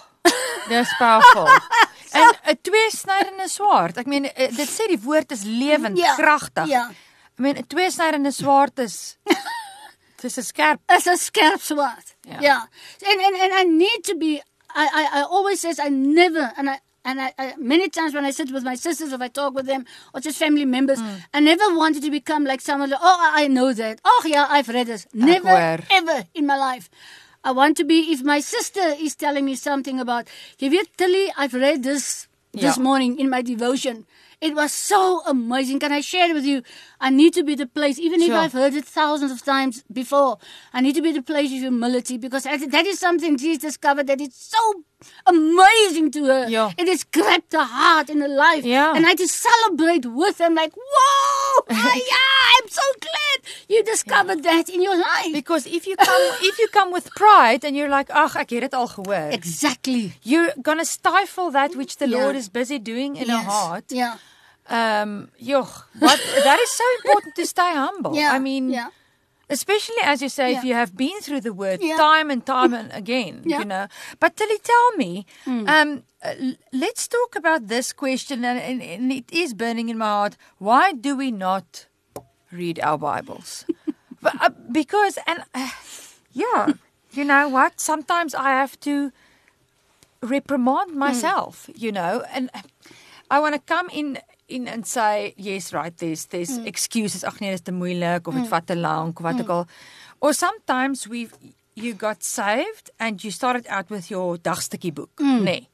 Dis 0.68 0.88
powerful. 0.98 1.48
En 2.12 2.32
'n 2.48 2.56
tweesnydende 2.62 3.48
swaard. 3.48 3.96
Ek 4.00 4.06
meen 4.06 4.24
eh, 4.34 4.48
dit 4.56 4.68
sê 4.68 4.86
die 4.88 4.98
woord 5.04 5.30
is 5.32 5.42
lewend, 5.44 5.98
Ja, 5.98 6.14
kragtig. 6.16 6.66
ja. 6.66 6.88
Ek 7.36 7.38
meen 7.38 7.56
'n 7.58 7.66
tweesnydende 7.68 8.32
swaard 8.32 8.78
is 8.78 9.18
dis 10.20 10.36
'n 10.38 10.44
skerp. 10.44 10.78
As 10.88 11.06
a 11.06 11.16
skerp 11.16 11.60
sword. 11.60 12.04
Yeah. 12.26 12.40
Yeah. 12.46 12.60
And, 13.08 13.18
and 13.26 13.34
and 13.44 13.52
I 13.60 13.64
need 13.64 14.00
to 14.10 14.14
be 14.14 14.32
I, 14.74 14.84
I, 15.00 15.20
I 15.20 15.22
always 15.22 15.60
says 15.60 15.78
I 15.78 15.88
never 15.88 16.52
and 16.58 16.68
I 16.70 16.76
and 17.04 17.20
I, 17.26 17.32
I 17.38 17.54
many 17.56 17.88
times 17.88 18.12
when 18.14 18.24
I 18.26 18.32
sit 18.32 18.50
with 18.52 18.64
my 18.64 18.74
sisters 18.76 19.12
if 19.12 19.20
I 19.20 19.28
talk 19.28 19.54
with 19.54 19.66
them 19.66 19.82
or 20.12 20.20
just 20.20 20.38
family 20.38 20.66
members, 20.66 21.00
Mm. 21.00 21.22
I 21.32 21.40
never 21.40 21.66
wanted 21.82 22.02
to 22.02 22.10
become 22.10 22.44
like 22.44 22.60
someone 22.60 22.90
like, 22.90 23.00
oh 23.02 23.18
I 23.36 23.44
I 23.44 23.46
know 23.48 23.72
that. 23.72 24.00
Oh 24.04 24.22
yeah, 24.26 24.46
I've 24.56 24.68
read 24.68 24.86
this. 24.92 25.06
Never 25.14 25.54
ever 25.98 26.18
in 26.34 26.44
my 26.46 26.56
life. 26.70 26.86
I 27.48 27.50
want 27.52 27.76
to 27.78 27.84
be 27.84 27.98
if 28.12 28.20
my 28.22 28.40
sister 28.40 28.86
is 29.06 29.14
telling 29.24 29.44
me 29.50 29.54
something 29.54 29.96
about 30.00 30.24
you 30.60 30.68
weet 30.70 30.88
Tillie, 30.98 31.30
I've 31.40 31.54
read 31.54 31.82
this 31.82 32.26
this 32.52 32.76
Yeah. 32.76 32.82
morning 32.88 33.12
in 33.22 33.30
my 33.30 33.42
devotion. 33.42 34.04
It 34.40 34.54
was 34.54 34.72
so 34.72 35.00
amazing. 35.26 35.78
Can 35.82 35.92
I 35.92 36.02
share 36.12 36.28
it 36.30 36.34
with 36.38 36.44
you? 36.52 36.62
I 37.00 37.10
need 37.10 37.32
to 37.34 37.42
be 37.44 37.54
the 37.54 37.66
place, 37.66 37.98
even 37.98 38.20
if 38.22 38.32
I've 38.32 38.52
heard 38.52 38.74
it 38.74 38.84
thousands 38.84 39.30
of 39.32 39.44
times 39.44 39.84
before. 39.92 40.38
I 40.72 40.80
need 40.80 40.94
to 40.96 41.02
be 41.02 41.12
the 41.12 41.22
place 41.22 41.46
of 41.52 41.58
humility 41.58 42.18
because 42.18 42.42
that 42.44 42.86
is 42.86 42.98
something 42.98 43.36
Jesus 43.38 43.58
discovered 43.62 44.06
that 44.08 44.20
is 44.20 44.34
so 44.34 44.82
amazing 45.26 46.10
to 46.12 46.24
her. 46.26 46.48
Yeah. 46.48 46.72
It 46.76 46.88
has 46.88 47.04
grabbed 47.04 47.52
her 47.52 47.62
heart 47.64 48.10
and 48.10 48.20
her 48.20 48.28
life. 48.28 48.64
Yeah. 48.64 48.94
And 48.96 49.06
I 49.06 49.14
just 49.14 49.34
celebrate 49.34 50.06
with 50.06 50.38
them 50.38 50.54
like, 50.54 50.72
whoa, 50.74 51.64
ah, 51.70 51.94
yeah, 51.94 52.62
I'm 52.62 52.68
so 52.68 52.82
glad 53.00 53.38
you 53.68 53.82
discovered 53.84 54.42
that 54.42 54.68
in 54.68 54.82
your 54.82 54.96
life. 54.98 55.32
Because 55.32 55.66
if 55.66 55.86
you 55.86 55.96
come 55.96 56.22
if 56.40 56.58
you 56.58 56.68
come 56.68 56.92
with 56.92 57.10
pride 57.14 57.64
and 57.64 57.76
you're 57.76 57.88
like, 57.88 58.10
"Ag, 58.10 58.34
ek 58.36 58.50
het 58.50 58.60
dit 58.60 58.74
al 58.74 58.88
gehoor." 58.88 59.30
exactly. 59.32 60.12
You're 60.22 60.52
going 60.62 60.78
to 60.78 60.84
stifle 60.84 61.50
that 61.52 61.76
which 61.76 61.96
the 61.98 62.08
Yeah. 62.08 62.22
Lord 62.22 62.36
is 62.36 62.48
busy 62.48 62.78
doing 62.78 63.16
in 63.16 63.26
Yes. 63.28 63.36
our 63.36 63.44
heart. 63.44 63.84
Yeah. 63.92 64.16
Um, 64.68 65.28
what 65.98 66.18
that 66.44 66.58
is 66.60 66.70
so 66.70 66.84
important 66.98 67.34
to 67.36 67.46
stay 67.46 67.72
humble. 67.74 68.14
Yeah. 68.14 68.32
I 68.32 68.38
mean, 68.38 68.70
yeah. 68.70 68.90
especially 69.48 70.02
as 70.02 70.20
you 70.22 70.28
say, 70.28 70.52
if 70.56 70.64
you 70.64 70.74
have 70.74 70.92
been 70.96 71.20
through 71.22 71.40
the 71.40 71.52
word 71.52 71.80
Yeah. 71.82 71.96
time 71.96 72.30
and 72.30 72.44
time 72.44 72.74
and 72.74 72.90
again, 73.02 73.42
Yeah. 73.46 73.60
You 73.60 73.64
know. 73.64 73.86
But 74.20 74.36
Tillie, 74.36 74.58
tell 74.62 74.92
me, 74.96 75.24
um, 75.46 76.02
uh, 76.22 76.34
let's 76.72 77.08
talk 77.08 77.36
about 77.36 77.68
this 77.68 77.92
question, 77.94 78.44
and, 78.44 78.58
and, 78.60 78.82
and 78.82 79.12
it 79.12 79.30
is 79.32 79.54
burning 79.54 79.88
in 79.88 79.98
my 79.98 80.06
heart. 80.06 80.36
Why 80.58 80.92
do 80.92 81.16
we 81.16 81.30
not 81.30 81.86
read 82.52 82.78
our 82.80 82.98
Bibles? 82.98 83.64
but, 84.22 84.34
uh, 84.40 84.50
because, 84.72 85.18
and 85.26 85.44
uh, 85.54 85.70
yeah, 86.32 86.74
you 87.12 87.24
know 87.24 87.48
what? 87.48 87.80
Sometimes 87.80 88.34
I 88.34 88.50
have 88.50 88.78
to 88.80 89.12
reprimand 90.22 90.90
Hmm. 90.92 90.98
myself, 90.98 91.70
you 91.74 91.92
know, 91.92 92.22
and 92.32 92.50
I 93.30 93.38
want 93.40 93.54
to 93.54 93.60
come 93.60 93.88
in 93.92 94.18
in 94.48 94.66
and 94.68 94.86
say 94.86 95.34
yes 95.36 95.72
right 95.72 95.94
there's 96.00 96.26
there's 96.32 96.56
Hmm. 96.56 96.66
excuses. 96.66 97.24
Ag 97.24 97.40
nee 97.40 97.50
dis 97.50 97.60
te 97.62 97.72
moeilik 97.72 98.26
of 98.28 98.34
dit 98.34 98.48
vat 98.48 98.66
te 98.66 98.76
lank 98.76 99.18
of 99.20 99.24
wat 99.24 99.40
ook 99.40 99.48
al. 99.48 99.66
Or 100.20 100.32
sometimes 100.34 101.06
we've 101.06 101.32
you 101.74 101.92
got 101.94 102.24
saved 102.24 102.90
and 102.98 103.22
you 103.22 103.30
started 103.30 103.66
out 103.68 103.90
with 103.90 104.08
your 104.10 104.38
dagstukkie 104.42 104.92
boek 104.92 105.20
Hmm. 105.20 105.42
nee 105.44 105.68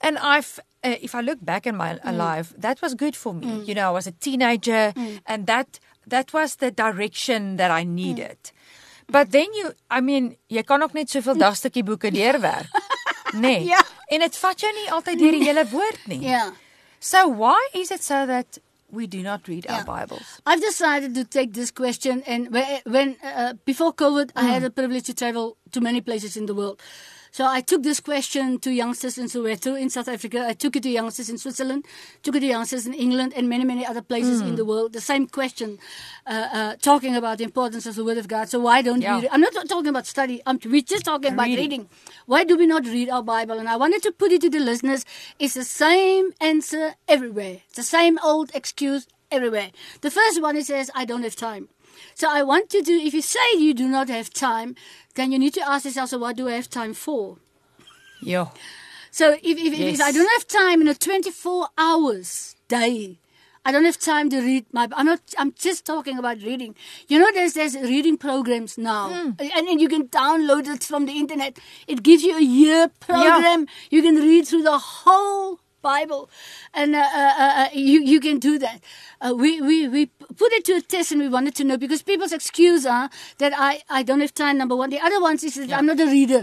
and 0.00 0.18
i've 0.18 0.58
uh, 0.82 0.96
if 1.00 1.14
i 1.14 1.20
look 1.22 1.38
back 1.40 1.66
in 1.66 1.76
my 1.76 1.92
life 2.04 2.52
that 2.58 2.80
was 2.82 2.94
good 2.94 3.16
for 3.16 3.34
me. 3.34 3.62
You 3.66 3.74
know 3.74 3.88
i 3.90 3.92
was 3.92 4.06
a 4.06 4.12
teenager 4.18 4.92
and 5.26 5.46
that 5.46 5.78
that 6.08 6.32
was 6.32 6.56
the 6.56 6.70
direction 6.70 7.56
that 7.56 7.70
i 7.70 7.84
needed. 7.84 8.38
But 9.06 9.30
then 9.32 9.46
you 9.54 9.72
i 9.90 10.00
mean 10.00 10.36
jy 10.48 10.62
kan 10.62 10.82
ook 10.82 10.92
net 10.92 11.10
soveel 11.10 11.36
dagstukkie 11.38 11.84
boeke 11.84 12.10
deurwerk 12.20 12.66
nee 13.34 13.64
Ja. 13.64 13.80
en 14.08 14.18
dit 14.20 14.36
vat 14.36 14.60
jou 14.60 14.72
nie 14.74 14.90
altyd 14.92 15.18
deur 15.18 15.32
die 15.38 15.44
hele 15.44 15.64
woord 15.70 16.06
nie. 16.06 16.20
Yeah. 16.20 16.50
So 17.04 17.28
why 17.28 17.68
is 17.74 17.90
it 17.90 18.02
so 18.02 18.24
that 18.24 18.56
we 18.90 19.06
do 19.06 19.22
not 19.22 19.46
read 19.46 19.66
our 19.68 19.84
Bibles? 19.84 20.40
I've 20.46 20.62
decided 20.62 21.14
to 21.16 21.24
take 21.24 21.52
this 21.52 21.70
question, 21.70 22.22
and 22.26 22.50
when, 22.86 23.16
uh, 23.22 23.52
before 23.66 23.92
COVID, 23.92 24.30
I 24.34 24.44
Mm. 24.44 24.48
had 24.48 24.62
the 24.62 24.70
privilege 24.70 25.04
to 25.10 25.14
travel 25.14 25.58
to 25.72 25.82
many 25.82 26.00
places 26.00 26.34
in 26.34 26.46
the 26.46 26.54
world. 26.54 26.80
So 27.36 27.44
I 27.44 27.62
took 27.62 27.82
this 27.82 27.98
question 27.98 28.60
to 28.60 28.70
youngsters 28.70 29.18
in 29.18 29.26
Soweto, 29.26 29.74
in 29.74 29.90
South 29.90 30.06
Africa. 30.06 30.44
I 30.46 30.52
took 30.52 30.76
it 30.76 30.84
to 30.84 30.88
youngsters 30.88 31.28
in 31.28 31.36
Switzerland, 31.36 31.84
took 32.22 32.36
it 32.36 32.40
to 32.40 32.46
youngsters 32.46 32.86
in 32.86 32.94
England, 32.94 33.32
and 33.34 33.48
many, 33.48 33.64
many 33.64 33.84
other 33.84 34.02
places 34.02 34.40
Hmm. 34.40 34.50
in 34.50 34.54
the 34.54 34.64
world. 34.64 34.92
The 34.92 35.00
same 35.00 35.26
question, 35.26 35.80
uh, 36.28 36.46
uh, 36.58 36.76
talking 36.80 37.16
about 37.16 37.38
the 37.38 37.44
importance 37.50 37.86
of 37.86 37.96
the 37.96 38.04
Word 38.04 38.18
of 38.18 38.28
God. 38.28 38.48
So 38.50 38.60
why 38.60 38.82
don't 38.82 39.02
Yeah. 39.02 39.18
we? 39.18 39.28
I'm 39.32 39.40
not 39.40 39.52
talking 39.68 39.88
about 39.88 40.06
study. 40.06 40.40
I'm, 40.46 40.60
we're 40.64 40.80
just 40.94 41.04
talking 41.10 41.32
about 41.32 41.46
Reading. 41.46 41.64
reading. 41.64 41.88
Why 42.26 42.44
do 42.44 42.56
we 42.56 42.68
not 42.68 42.86
read 42.86 43.10
our 43.10 43.24
Bible? 43.24 43.58
And 43.58 43.68
I 43.68 43.74
wanted 43.74 44.04
to 44.04 44.12
put 44.12 44.30
it 44.30 44.40
to 44.42 44.48
the 44.48 44.60
listeners. 44.60 45.04
It's 45.40 45.54
the 45.54 45.64
same 45.64 46.30
answer 46.40 46.94
everywhere. 47.08 47.62
It's 47.66 47.78
the 47.78 47.90
same 47.98 48.16
old 48.22 48.52
excuse 48.54 49.08
everywhere. 49.32 49.70
The 50.02 50.10
first 50.12 50.40
one 50.40 50.56
it 50.56 50.66
says, 50.66 50.88
I 50.94 51.04
don't 51.04 51.24
have 51.24 51.34
time. 51.34 51.68
So 52.14 52.28
I 52.30 52.42
want 52.42 52.72
you 52.74 52.80
to, 52.82 52.86
do 52.86 52.96
if 53.06 53.14
you 53.14 53.22
say 53.22 53.40
you 53.58 53.74
do 53.74 53.88
not 53.88 54.08
have 54.08 54.30
time, 54.32 54.74
then 55.14 55.32
you 55.32 55.38
need 55.38 55.54
to 55.54 55.68
ask 55.68 55.84
yourself, 55.84 56.10
so 56.10 56.18
what 56.18 56.36
do 56.36 56.48
I 56.48 56.52
have 56.52 56.68
time 56.70 56.94
for? 56.94 57.38
Yeah. 58.22 58.46
So 59.10 59.32
if, 59.32 59.58
if, 59.58 59.78
Yes. 59.78 59.94
if 59.94 60.00
I 60.00 60.10
don't 60.12 60.30
have 60.32 60.46
time 60.48 60.80
in 60.80 60.88
a 60.88 60.94
24 60.94 61.68
hours 61.78 62.56
day, 62.68 63.18
I 63.66 63.72
don't 63.72 63.84
have 63.86 63.98
time 63.98 64.28
to 64.30 64.40
read 64.40 64.66
my. 64.72 64.88
I'm 64.94 65.06
not. 65.06 65.20
I'm 65.38 65.52
just 65.54 65.86
talking 65.86 66.18
about 66.18 66.42
reading. 66.42 66.74
You 67.08 67.18
know, 67.18 67.30
there's 67.32 67.54
there's 67.54 67.74
reading 67.74 68.18
programs 68.18 68.76
now, 68.76 69.08
Hmm. 69.08 69.30
and, 69.38 69.68
and 69.68 69.80
you 69.80 69.88
can 69.88 70.08
download 70.08 70.68
it 70.68 70.84
from 70.84 71.06
the 71.06 71.12
internet. 71.18 71.58
It 71.86 72.02
gives 72.02 72.22
you 72.22 72.36
a 72.36 72.42
year 72.42 72.88
program. 73.00 73.66
You 73.90 74.02
can 74.02 74.16
read 74.16 74.46
through 74.46 74.64
the 74.64 74.76
whole 74.78 75.60
Bible, 75.84 76.22
and 76.82 76.94
uh, 76.94 76.98
uh, 77.22 77.34
uh, 77.44 77.52
uh, 77.62 77.68
you 77.90 77.98
you 78.12 78.18
can 78.26 78.38
do 78.48 78.58
that. 78.66 78.78
Uh, 79.20 79.32
we, 79.42 79.50
we 79.68 79.76
we 79.94 80.02
put 80.42 80.52
it 80.58 80.64
to 80.70 80.72
a 80.80 80.82
test, 80.94 81.12
and 81.12 81.20
we 81.24 81.28
wanted 81.36 81.54
to 81.60 81.64
know 81.68 81.76
because 81.86 82.02
people's 82.10 82.32
excuse 82.40 82.84
are 82.96 83.08
that 83.38 83.52
I 83.68 83.70
I 83.98 84.02
don't 84.10 84.20
have 84.26 84.34
time. 84.44 84.56
Number 84.64 84.76
one, 84.82 84.90
the 84.96 85.00
other 85.08 85.20
ones 85.30 85.44
is 85.50 85.54
that 85.60 85.68
Yeah. 85.68 85.78
I'm 85.78 85.86
not 85.92 86.00
a 86.08 86.10
reader. 86.18 86.42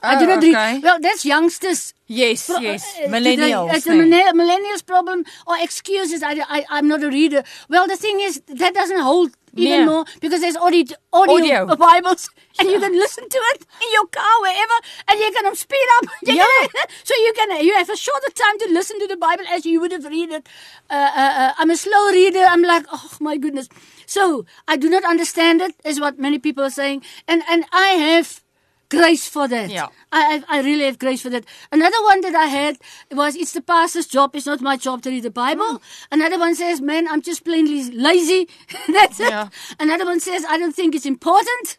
I 0.00 0.14
Oh, 0.14 0.18
do 0.20 0.26
not 0.30 0.38
okay. 0.38 0.54
read. 0.54 0.82
Well, 0.86 0.98
that's 1.06 1.24
youngsters. 1.34 1.80
Yes, 2.06 2.46
Pro- 2.46 2.60
yes. 2.66 2.82
Millennials. 3.14 3.74
It's 3.76 3.86
a 3.94 3.94
millennials 4.42 4.82
problem 4.90 5.24
or 5.46 5.56
excuses. 5.66 6.22
I, 6.22 6.32
I, 6.56 6.58
I'm 6.76 6.86
not 6.92 7.02
a 7.02 7.10
reader. 7.10 7.42
Well, 7.68 7.86
the 7.88 7.96
thing 8.04 8.20
is, 8.20 8.40
that 8.62 8.74
doesn't 8.74 9.00
hold 9.08 9.30
even 9.54 9.80
Yeah. 9.80 9.86
more 9.86 10.04
because 10.20 10.40
there's 10.40 10.56
audio, 10.56 10.84
audio, 11.12 11.34
Audio. 11.36 11.76
Bibles 11.76 12.30
and 12.58 12.68
you 12.70 12.80
can 12.80 12.92
listen 12.92 13.28
to 13.28 13.38
it 13.54 13.66
in 13.82 13.88
your 13.92 14.06
car, 14.06 14.34
wherever, 14.42 14.74
and 15.08 15.20
you 15.20 15.30
can 15.32 15.54
speed 15.54 15.88
up. 15.98 16.04
You 16.26 16.34
Yeah. 16.40 16.66
can- 16.74 16.90
so 17.04 17.14
you 17.16 17.32
can, 17.34 17.64
you 17.64 17.74
have 17.74 17.88
a 17.90 17.96
shorter 17.96 18.30
time 18.32 18.58
to 18.60 18.68
listen 18.72 18.98
to 19.00 19.06
the 19.06 19.16
Bible 19.16 19.44
as 19.50 19.64
you 19.64 19.80
would 19.80 19.92
have 19.92 20.04
read 20.04 20.30
it. 20.30 20.48
Uh, 20.90 20.94
uh, 20.94 21.32
uh, 21.42 21.52
I'm 21.58 21.70
a 21.70 21.76
slow 21.76 22.08
reader. 22.10 22.44
I'm 22.44 22.62
like, 22.62 22.86
oh 22.92 23.10
my 23.20 23.36
goodness. 23.36 23.68
So 24.06 24.44
I 24.66 24.76
do 24.76 24.88
not 24.88 25.04
understand 25.04 25.60
it, 25.60 25.74
is 25.84 26.00
what 26.00 26.18
many 26.18 26.38
people 26.38 26.64
are 26.64 26.70
saying. 26.70 27.02
And, 27.26 27.42
and 27.48 27.64
I 27.72 27.88
have 27.88 28.42
grace 28.88 29.28
for 29.28 29.46
that. 29.48 29.70
Yeah. 29.70 29.88
I, 30.12 30.42
I, 30.48 30.58
I 30.58 30.62
really 30.62 30.84
have 30.84 30.98
grace 30.98 31.22
for 31.22 31.30
that. 31.30 31.44
Another 31.72 32.02
one 32.04 32.20
that 32.22 32.34
I 32.34 32.46
had 32.46 32.78
was 33.10 33.36
it's 33.36 33.52
the 33.52 33.60
pastor's 33.60 34.06
job. 34.06 34.34
It's 34.34 34.46
not 34.46 34.60
my 34.60 34.76
job 34.76 35.02
to 35.02 35.10
read 35.10 35.24
the 35.24 35.30
Bible. 35.30 35.64
Mm. 35.64 35.80
Another 36.12 36.38
one 36.38 36.54
says, 36.54 36.80
man, 36.80 37.06
I'm 37.08 37.22
just 37.22 37.44
plainly 37.44 37.90
lazy. 37.90 38.48
That's 38.92 39.20
Yeah. 39.20 39.46
it. 39.46 39.76
Another 39.78 40.04
one 40.04 40.20
says, 40.20 40.44
I 40.48 40.58
don't 40.58 40.74
think 40.74 40.94
it's 40.94 41.06
important. 41.06 41.76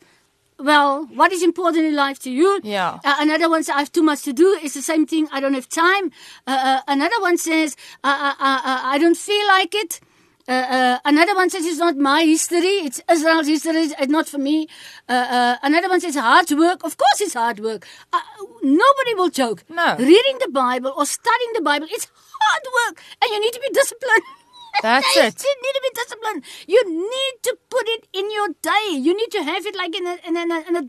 Well, 0.60 1.06
what 1.15 1.32
is 1.32 1.41
important 1.41 1.86
in 1.86 1.95
life 1.95 2.19
to 2.19 2.30
you? 2.30 2.60
Yeah. 2.63 3.00
Uh, 3.06 3.15
another 3.19 3.50
one 3.50 3.63
says, 3.63 3.76
I 3.76 3.80
have 3.80 3.91
too 3.93 4.04
much 4.04 4.24
to 4.24 4.34
do. 4.34 4.60
It's 4.62 4.74
the 4.74 4.82
same 4.82 5.06
thing. 5.06 5.30
I 5.32 5.39
don't 5.39 5.54
have 5.54 5.69
time. 5.69 6.12
Uh, 6.45 6.52
uh, 6.52 6.82
another 6.88 7.19
one 7.22 7.38
says, 7.38 7.78
uh, 8.04 8.34
uh, 8.39 8.43
uh, 8.43 8.82
I 8.84 8.98
don't 9.00 9.15
feel 9.17 9.48
like 9.48 9.74
it. 9.74 10.02
Uh, 10.50 10.52
uh, 10.52 11.00
another 11.06 11.36
one 11.36 11.48
says 11.48 11.64
it's 11.64 11.78
not 11.78 11.96
my 11.96 12.24
history, 12.24 12.76
it's 12.88 13.00
Israel's 13.12 13.46
history, 13.46 13.84
it's 14.00 14.08
not 14.08 14.28
for 14.28 14.40
me. 14.40 14.68
Uh, 15.08 15.14
uh, 15.38 15.56
another 15.62 15.88
one 15.88 16.02
says 16.02 16.16
hard 16.16 16.50
work. 16.50 16.84
Of 16.84 16.98
course, 16.98 17.22
it's 17.22 17.36
hard 17.36 17.60
work. 17.60 17.86
Uh, 18.12 18.20
nobody 18.64 19.14
will 19.14 19.30
joke. 19.30 19.64
No. 19.70 19.96
Reading 20.00 20.40
the 20.40 20.50
Bible 20.52 20.92
or 20.98 21.06
studying 21.06 21.54
the 21.54 21.62
Bible, 21.62 21.86
it's 21.92 22.08
hard 22.42 22.64
work, 22.80 23.04
and 23.22 23.32
you 23.32 23.40
need 23.40 23.54
to 23.54 23.60
be 23.60 23.70
disciplined. 23.72 24.24
That's 24.82 25.18
it. 25.18 25.44
you 25.44 25.56
need 25.66 25.74
to 25.74 25.82
be 25.84 25.92
disciplined. 26.02 26.44
You 26.68 26.82
need 27.00 27.44
to 27.44 27.58
put 27.70 27.88
it 27.88 28.08
in 28.12 28.32
your 28.32 28.48
day. 28.64 28.98
You 28.98 29.16
need 29.16 29.32
to 29.32 29.44
have 29.44 29.68
it 29.68 29.76
like 29.76 29.96
in 29.96 30.08
a 30.08 30.18
in 30.28 30.36
a, 30.36 30.68
in 30.68 30.76
a 30.76 30.82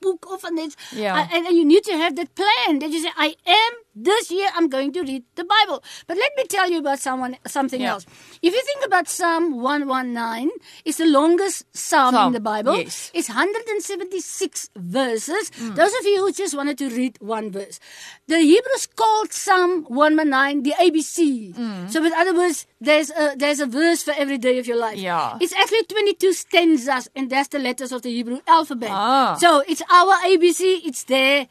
dagboek 0.00 0.32
of 0.34 0.44
and 0.44 0.58
it's 0.58 0.76
Yeah. 0.92 1.14
uh, 1.14 1.26
and, 1.32 1.46
and 1.46 1.56
you 1.56 1.64
need 1.64 1.84
to 1.84 1.92
have 1.96 2.16
that 2.16 2.34
plan 2.34 2.78
that 2.80 2.90
you 2.90 3.02
say, 3.02 3.10
I 3.16 3.34
am 3.46 3.72
this 3.94 4.30
year 4.30 4.48
I'm 4.54 4.68
going 4.68 4.92
to 4.92 5.02
read 5.02 5.24
the 5.34 5.44
Bible. 5.44 5.82
But 6.06 6.16
let 6.18 6.32
me 6.36 6.44
tell 6.44 6.70
you 6.70 6.78
about 6.78 7.00
someone 7.00 7.36
something 7.46 7.80
Yeah. 7.80 7.92
else. 7.94 8.06
If 8.42 8.54
you 8.54 8.62
think 8.62 8.84
about 8.86 9.08
Psalm 9.08 9.60
119, 9.60 10.50
it's 10.84 10.98
the 10.98 11.06
longest 11.06 11.64
psalm, 11.76 12.14
Psalm, 12.14 12.26
in 12.28 12.32
the 12.32 12.40
Bible. 12.40 12.76
yes. 12.76 13.10
It's 13.14 13.28
176 13.28 14.70
verses. 14.76 15.50
Hmm. 15.56 15.74
Those 15.74 15.92
of 16.00 16.04
you 16.06 16.18
who 16.24 16.32
just 16.32 16.54
wanted 16.56 16.78
to 16.78 16.88
read 16.90 17.18
one 17.20 17.50
verse. 17.50 17.80
The 18.28 18.38
Hebrews 18.38 18.86
called 18.94 19.32
Psalm 19.32 19.84
119 19.84 20.62
the 20.62 20.72
ABC. 20.78 21.54
Hmm. 21.56 21.88
So, 21.88 22.04
in 22.04 22.12
other 22.12 22.34
words, 22.34 22.66
there's 22.80 23.10
a, 23.10 23.34
there's 23.36 23.60
a 23.60 23.66
verse 23.66 24.02
for 24.02 24.12
every 24.16 24.38
day 24.38 24.58
of 24.58 24.66
your 24.66 24.76
life. 24.76 24.98
Yeah. 24.98 25.38
It's 25.40 25.52
actually 25.54 25.84
22 25.84 26.32
stanzas, 26.34 27.08
and 27.16 27.30
that's 27.30 27.48
the 27.48 27.58
letters 27.58 27.90
of 27.92 28.02
the 28.02 28.10
Hebrew 28.10 28.40
alphabet. 28.46 28.90
Ah. 28.92 29.36
So, 29.40 29.62
it's 29.66 29.82
our 29.90 30.14
ABC, 30.24 30.80
it's 30.84 31.04
there. 31.04 31.46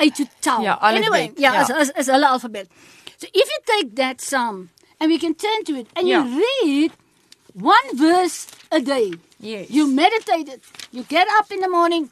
A 0.00 0.10
to 0.10 0.26
tau. 0.40 0.62
Alfabet, 0.62 0.94
Anyway, 0.96 1.32
yeah, 1.36 1.52
ja. 1.54 1.60
As, 1.62 1.70
as, 1.70 1.90
as 1.90 2.08
hulle 2.08 2.24
alphabet. 2.24 2.68
So 3.16 3.26
if 3.34 3.48
you 3.48 3.58
take 3.66 3.96
that 3.96 4.20
psalm 4.20 4.70
and 5.00 5.10
we 5.10 5.18
can 5.18 5.34
turn 5.34 5.64
to 5.64 5.74
it 5.74 5.88
and 5.96 6.06
Ja. 6.06 6.22
you 6.24 6.44
read 6.62 6.92
one 7.54 7.96
verse 7.96 8.46
a 8.70 8.80
day. 8.80 9.12
Yes. 9.40 9.70
You 9.70 9.88
meditate 9.88 10.48
it. 10.48 10.62
You 10.92 11.02
get 11.02 11.26
up 11.38 11.50
in 11.50 11.60
the 11.60 11.68
morning 11.68 12.10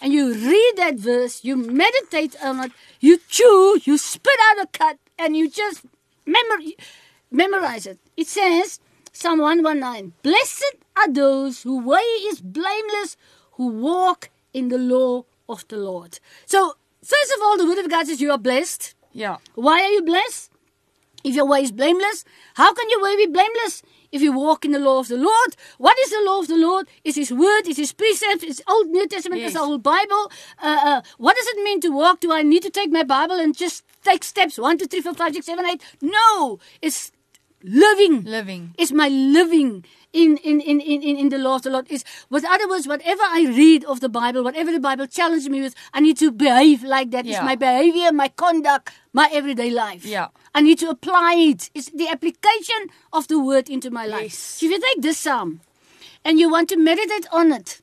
and 0.00 0.12
you 0.14 0.32
read 0.32 0.72
that 0.76 0.94
verse. 0.96 1.44
You 1.44 1.56
meditate 1.56 2.36
on 2.42 2.64
it. 2.64 2.72
You 3.00 3.18
chew. 3.28 3.80
You 3.84 3.98
spit 3.98 4.38
out 4.50 4.64
a 4.64 4.66
cut 4.72 4.96
and 5.18 5.36
you 5.36 5.50
just 5.50 5.84
memor- 6.24 6.72
memorize 7.30 7.86
it. 7.86 7.98
It 8.16 8.28
says, 8.28 8.80
Psalm 9.12 9.40
119, 9.40 10.12
Blessed 10.22 10.76
are 10.96 11.12
those 11.12 11.62
whose 11.62 11.84
way 11.84 12.06
is 12.32 12.40
blameless, 12.40 13.16
who 13.52 13.68
walk 13.68 14.30
in 14.52 14.68
the 14.68 14.78
law 14.78 15.24
of 15.48 15.66
the 15.68 15.76
Lord. 15.76 16.18
So, 16.46 16.74
first 17.02 17.32
of 17.36 17.42
all, 17.42 17.56
the 17.56 17.66
word 17.66 17.78
of 17.78 17.90
God 17.90 18.06
says 18.06 18.20
you 18.20 18.30
are 18.30 18.38
blessed. 18.38 18.94
Yeah. 19.12 19.36
Why 19.54 19.82
are 19.82 19.90
you 19.90 20.02
blessed? 20.02 20.50
If 21.24 21.34
your 21.34 21.46
way 21.46 21.62
is 21.62 21.72
blameless, 21.72 22.24
how 22.54 22.72
can 22.72 22.88
your 22.88 23.02
way 23.02 23.16
be 23.16 23.26
blameless? 23.26 23.82
If 24.12 24.22
you 24.22 24.32
walk 24.32 24.64
in 24.64 24.70
the 24.70 24.78
law 24.78 25.00
of 25.00 25.08
the 25.08 25.16
Lord, 25.16 25.56
what 25.78 25.98
is 25.98 26.10
the 26.10 26.22
law 26.24 26.38
of 26.38 26.46
the 26.46 26.56
Lord? 26.56 26.86
It's 27.02 27.16
His 27.16 27.32
word, 27.32 27.62
it's 27.66 27.78
His 27.78 27.92
precepts, 27.92 28.44
it's 28.44 28.62
Old 28.68 28.88
New 28.88 29.08
Testament, 29.08 29.42
it's 29.42 29.54
the 29.54 29.60
whole 29.60 29.78
Bible. 29.78 30.30
Uh, 30.62 30.78
uh, 30.84 31.02
what 31.18 31.36
does 31.36 31.46
it 31.48 31.64
mean 31.64 31.80
to 31.80 31.90
walk? 31.90 32.20
Do 32.20 32.32
I 32.32 32.42
need 32.42 32.62
to 32.62 32.70
take 32.70 32.92
my 32.92 33.02
Bible 33.02 33.40
and 33.40 33.56
just 33.56 33.82
take 34.04 34.22
steps 34.22 34.56
one, 34.56 34.78
two, 34.78 34.86
three, 34.86 35.00
four, 35.00 35.14
five, 35.14 35.34
six, 35.34 35.46
seven, 35.46 35.66
eight? 35.66 35.82
No, 36.00 36.60
it's 36.80 37.10
living. 37.66 38.22
Living. 38.22 38.74
It's 38.78 38.92
my 38.92 39.08
living 39.08 39.84
in, 40.12 40.36
in, 40.38 40.60
in, 40.60 40.80
in, 40.80 41.02
in 41.02 41.16
in 41.16 41.28
the 41.28 41.38
law 41.38 41.56
of 41.56 41.62
the 41.62 41.70
Lord. 41.70 41.90
Is 41.90 42.04
with 42.30 42.44
other 42.44 42.68
words, 42.68 42.86
whatever 42.86 43.22
I 43.22 43.46
read 43.48 43.84
of 43.84 44.00
the 44.00 44.08
Bible, 44.08 44.42
whatever 44.42 44.72
the 44.72 44.80
Bible 44.80 45.06
challenges 45.06 45.48
me 45.48 45.60
with, 45.60 45.74
I 45.92 46.00
need 46.00 46.16
to 46.18 46.30
behave 46.30 46.82
like 46.82 47.10
that. 47.10 47.26
It's 47.26 47.42
my 47.42 47.56
behavior, 47.56 48.12
my 48.12 48.28
conduct, 48.28 48.92
my 49.12 49.28
everyday 49.32 49.70
life. 49.70 50.04
Yeah. 50.04 50.28
I 50.54 50.62
need 50.62 50.78
to 50.78 50.88
apply 50.88 51.34
it. 51.36 51.70
It's 51.74 51.90
the 51.90 52.08
application 52.08 52.88
of 53.12 53.28
the 53.28 53.38
word 53.38 53.68
into 53.68 53.90
my 53.90 54.06
life. 54.06 54.32
Yes. 54.32 54.38
So 54.38 54.66
if 54.66 54.72
you 54.72 54.80
take 54.80 55.02
this 55.02 55.18
psalm 55.18 55.60
and 56.24 56.38
you 56.38 56.50
want 56.50 56.68
to 56.70 56.76
meditate 56.76 57.26
on 57.32 57.52
it, 57.52 57.82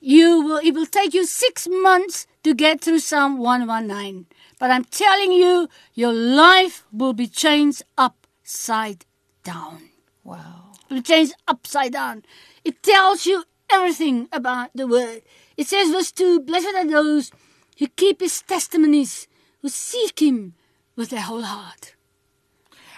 you 0.00 0.42
will 0.42 0.58
it 0.58 0.72
will 0.74 0.86
take 0.86 1.14
you 1.14 1.24
six 1.26 1.66
months 1.68 2.26
to 2.42 2.54
get 2.54 2.80
through 2.80 2.98
Psalm 2.98 3.38
119. 3.38 4.26
But 4.58 4.70
I'm 4.70 4.84
telling 4.84 5.32
you, 5.32 5.68
your 5.94 6.12
life 6.12 6.84
will 6.92 7.12
be 7.12 7.26
changed 7.28 7.82
upside 7.96 9.06
down. 9.42 9.90
Wow. 10.24 10.72
It 10.90 11.08
will 11.08 11.28
upside 11.48 11.92
down. 11.92 12.24
It 12.64 12.82
tells 12.82 13.26
you 13.26 13.44
everything 13.70 14.28
about 14.32 14.70
the 14.74 14.86
word. 14.86 15.22
It 15.56 15.66
says, 15.66 15.90
verse 15.90 16.12
2 16.12 16.40
Blessed 16.40 16.74
are 16.74 16.86
those 16.86 17.30
who 17.78 17.88
keep 17.88 18.20
his 18.20 18.42
testimonies, 18.42 19.26
who 19.62 19.68
seek 19.68 20.20
him 20.20 20.54
with 20.96 21.10
their 21.10 21.22
whole 21.22 21.42
heart. 21.42 21.94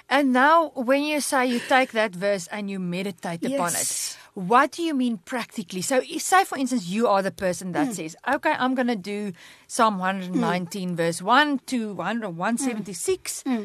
And 0.09 0.33
now, 0.33 0.71
when 0.75 1.03
you 1.03 1.21
say 1.21 1.47
you 1.47 1.61
take 1.61 1.93
that 1.93 2.15
verse 2.15 2.47
and 2.49 2.71
you 2.71 2.79
meditate 2.79 3.45
upon 3.45 3.75
it, 3.75 4.19
what 4.35 4.73
do 4.73 4.83
you 4.83 4.93
mean 4.95 5.19
practically? 5.25 5.81
So, 5.81 6.03
if- 6.05 6.23
say 6.23 6.45
for 6.45 6.59
instance, 6.59 6.87
you 6.87 7.09
are 7.09 7.23
the 7.23 7.31
person 7.31 7.73
that 7.73 7.87
Hmm. 7.87 7.93
says, 7.95 8.17
"Okay, 8.29 8.55
I'm 8.59 8.75
going 8.75 8.89
to 8.89 8.97
do 8.97 9.33
Psalm 9.67 9.95
hmm. 9.95 10.01
119, 10.01 10.95
verse 10.95 11.23
one 11.23 11.61
to 11.67 11.95
100 11.95 12.37
176, 12.37 13.43
A 13.47 13.49
hmm. 13.49 13.57
hmm. 13.57 13.65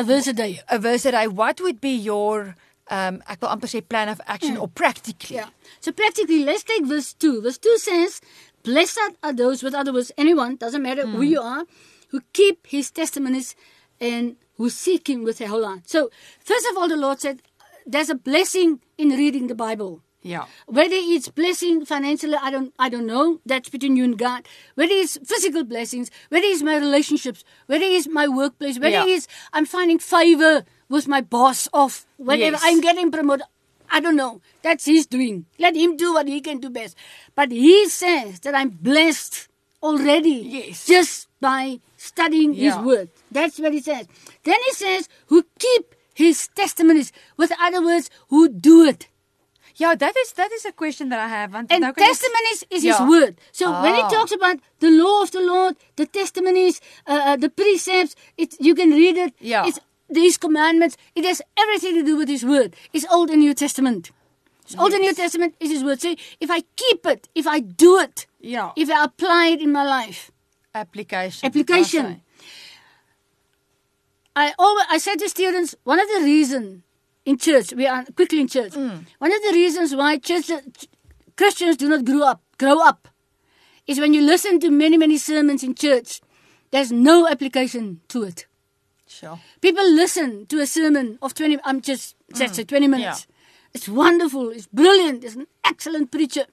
Verse 0.00 0.26
a 0.26 0.32
day. 0.32 0.60
a 0.68 0.78
verse 0.78 1.04
a 1.04 1.12
day." 1.12 1.26
What 1.28 1.60
would 1.60 1.80
be 1.80 1.94
your, 1.94 2.56
um, 2.88 3.22
ek 3.28 3.40
wil 3.42 3.50
amper 3.50 3.68
sê 3.68 3.86
plan 3.86 4.08
of 4.08 4.20
action, 4.26 4.56
or 4.56 4.68
practically? 4.68 5.36
Hmm. 5.36 5.44
Yeah. 5.44 5.48
So 5.80 5.92
practically, 5.92 6.44
let's 6.44 6.64
take 6.64 6.84
verse 6.86 7.12
2. 7.12 7.42
Verse 7.42 7.58
2 7.58 7.78
says, 7.78 8.20
Blessed 8.62 9.16
are 9.22 9.32
those, 9.32 9.62
with 9.62 9.74
other 9.74 9.92
words, 9.92 10.12
anyone, 10.16 10.56
doesn't 10.56 10.82
matter 10.82 11.06
who 11.06 11.22
you 11.22 11.40
are, 11.40 11.64
who 12.08 12.20
keep 12.32 12.66
his 12.66 12.90
testimonies 12.90 13.56
and 14.00 14.36
who 14.56 14.70
seek 14.70 15.08
him 15.08 15.24
with 15.24 15.38
their 15.38 15.48
whole 15.48 15.64
heart. 15.64 15.88
So, 15.88 16.10
first 16.38 16.66
of 16.70 16.76
all, 16.76 16.88
the 16.88 16.96
Lord 16.96 17.20
said, 17.20 17.42
there's 17.86 18.10
a 18.10 18.14
blessing 18.14 18.80
in 18.96 19.10
reading 19.10 19.48
the 19.48 19.54
Bible. 19.56 20.02
Yeah. 20.22 20.44
Whether 20.66 20.94
it's 20.96 21.28
blessing 21.28 21.84
financially, 21.84 22.36
I 22.40 22.50
don't 22.50 22.72
I 22.78 22.88
don't 22.88 23.06
know. 23.06 23.40
That's 23.44 23.68
between 23.68 23.96
you 23.96 24.04
and 24.04 24.16
God. 24.18 24.46
Whether 24.76 24.94
it's 24.94 25.18
physical 25.24 25.64
blessings, 25.64 26.10
whether 26.28 26.46
it's 26.46 26.62
my 26.62 26.76
relationships, 26.76 27.44
whether 27.66 27.84
it's 27.84 28.06
my 28.08 28.28
workplace, 28.28 28.78
whether 28.78 29.04
Yeah. 29.06 29.16
it's 29.16 29.26
I'm 29.52 29.66
finding 29.66 29.98
favor 29.98 30.64
with 30.88 31.08
my 31.08 31.20
boss 31.20 31.68
of 31.72 32.06
whatever 32.18 32.52
Yes. 32.56 32.62
I'm 32.64 32.80
getting 32.80 33.10
promoted. 33.10 33.46
I 33.90 34.00
don't 34.00 34.16
know. 34.16 34.40
That's 34.62 34.86
his 34.86 35.06
doing. 35.06 35.44
Let 35.58 35.74
him 35.76 35.96
do 35.96 36.14
what 36.14 36.28
he 36.28 36.40
can 36.40 36.58
do 36.60 36.70
best. 36.70 36.96
But 37.34 37.50
he 37.50 37.88
says 37.88 38.40
that 38.40 38.54
I'm 38.54 38.70
blessed 38.70 39.48
already. 39.82 40.38
Yes. 40.46 40.86
Just 40.86 41.28
by 41.40 41.80
studying 41.96 42.54
his 42.54 42.76
word. 42.76 43.10
That's 43.30 43.58
what 43.58 43.72
he 43.74 43.80
says. 43.80 44.06
Then 44.44 44.56
he 44.66 44.72
says, 44.72 45.08
who 45.26 45.44
keep 45.58 45.94
his 46.14 46.48
testimonies. 46.54 47.12
With 47.36 47.52
other 47.60 47.84
words, 47.84 48.08
who 48.28 48.48
do 48.48 48.84
it. 48.84 49.08
Ja, 49.80 49.94
that 49.94 50.14
is 50.16 50.32
that 50.34 50.50
is 50.52 50.64
a 50.66 50.72
question 50.72 51.08
that 51.10 51.18
I 51.18 51.28
have. 51.28 51.54
And 51.54 51.68
jy- 51.68 51.92
testimonies 51.94 52.64
is 52.70 52.84
Ja. 52.84 52.92
his 52.98 53.00
word. 53.08 53.34
So 53.52 53.70
when 53.82 53.94
he 53.94 54.02
Ah. 54.02 54.08
talks 54.10 54.32
about 54.32 54.58
the 54.80 54.90
law 54.90 55.22
of 55.22 55.30
the 55.30 55.40
Lord, 55.40 55.76
the 55.96 56.06
testimonies, 56.06 56.80
uh, 57.06 57.12
uh, 57.12 57.36
the 57.36 57.48
precepts, 57.48 58.14
it, 58.36 58.54
you 58.60 58.74
can 58.74 58.90
read 58.90 59.16
it. 59.16 59.34
Yeah. 59.40 59.66
It's 59.66 59.78
these 60.10 60.36
commandments. 60.38 60.96
It 61.14 61.24
has 61.24 61.40
everything 61.56 61.94
to 61.94 62.02
do 62.02 62.16
with 62.16 62.28
his 62.28 62.44
word. 62.44 62.74
It's 62.92 63.06
Old 63.10 63.30
and 63.30 63.40
New 63.40 63.54
Testament. 63.54 64.10
It's 64.64 64.76
Old 64.78 64.92
and 64.92 65.02
New 65.02 65.14
Testament 65.14 65.54
is 65.58 65.70
his 65.70 65.82
word. 65.82 66.00
So 66.00 66.14
if 66.40 66.50
I 66.50 66.62
keep 66.76 67.06
it, 67.06 67.28
if 67.34 67.46
I 67.46 67.60
do 67.60 67.98
it, 67.98 68.26
Ja. 68.40 68.72
if 68.76 68.88
I 68.90 69.04
apply 69.04 69.46
it 69.54 69.60
in 69.60 69.72
my 69.72 69.84
life, 69.84 70.30
application. 70.74 71.46
application. 71.46 72.20
I 74.34 74.52
always 74.58 74.86
I 74.90 74.98
said 74.98 75.18
to 75.18 75.28
students, 75.28 75.74
one 75.84 76.00
of 76.00 76.08
the 76.08 76.20
reason 76.24 76.82
in 77.24 77.38
church, 77.38 77.72
we 77.74 77.86
are 77.86 78.04
quickly 78.16 78.40
in 78.40 78.48
church. 78.48 78.72
Mm. 78.72 79.04
One 79.18 79.32
of 79.32 79.42
the 79.42 79.52
reasons 79.52 79.94
why 79.94 80.18
church 80.18 80.50
Christians 81.36 81.76
do 81.76 81.88
not 81.88 82.04
grow 82.04 82.22
up, 82.22 82.42
grow 82.58 82.80
up, 82.80 83.08
is 83.86 83.98
when 83.98 84.14
you 84.14 84.22
listen 84.22 84.60
to 84.60 84.70
many 84.70 84.96
many 84.96 85.18
sermons 85.18 85.62
in 85.62 85.74
church, 85.74 86.20
there's 86.70 86.92
no 86.92 87.28
application 87.28 88.00
to 88.08 88.24
it. 88.24 88.46
Sure. 89.06 89.38
People 89.60 89.88
listen 89.92 90.46
to 90.46 90.60
a 90.60 90.66
sermon 90.66 91.18
of 91.22 91.34
20 91.34 91.58
I'm 91.64 91.80
just 91.80 92.16
let's 92.38 92.56
say 92.56 92.64
20 92.64 92.88
minutes. 92.88 93.22
Mm. 93.22 93.26
Yeah. 93.28 93.34
It's 93.74 93.88
wonderful, 93.88 94.50
it's 94.50 94.66
brilliant, 94.66 95.24
it's 95.24 95.34
an 95.34 95.46
excellent 95.64 96.10
preacher. 96.10 96.46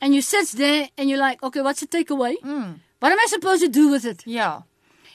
And 0.00 0.14
you 0.14 0.20
sit 0.20 0.48
there 0.48 0.88
and 0.98 1.08
you're 1.08 1.18
like, 1.18 1.42
okay, 1.42 1.62
what's 1.62 1.80
the 1.80 1.86
takeaway? 1.86 2.34
Mm. 2.42 2.80
What 2.98 3.12
am 3.12 3.18
I 3.18 3.26
supposed 3.26 3.62
to 3.62 3.68
do 3.68 3.88
with 3.88 4.04
it? 4.04 4.26
Yeah. 4.26 4.62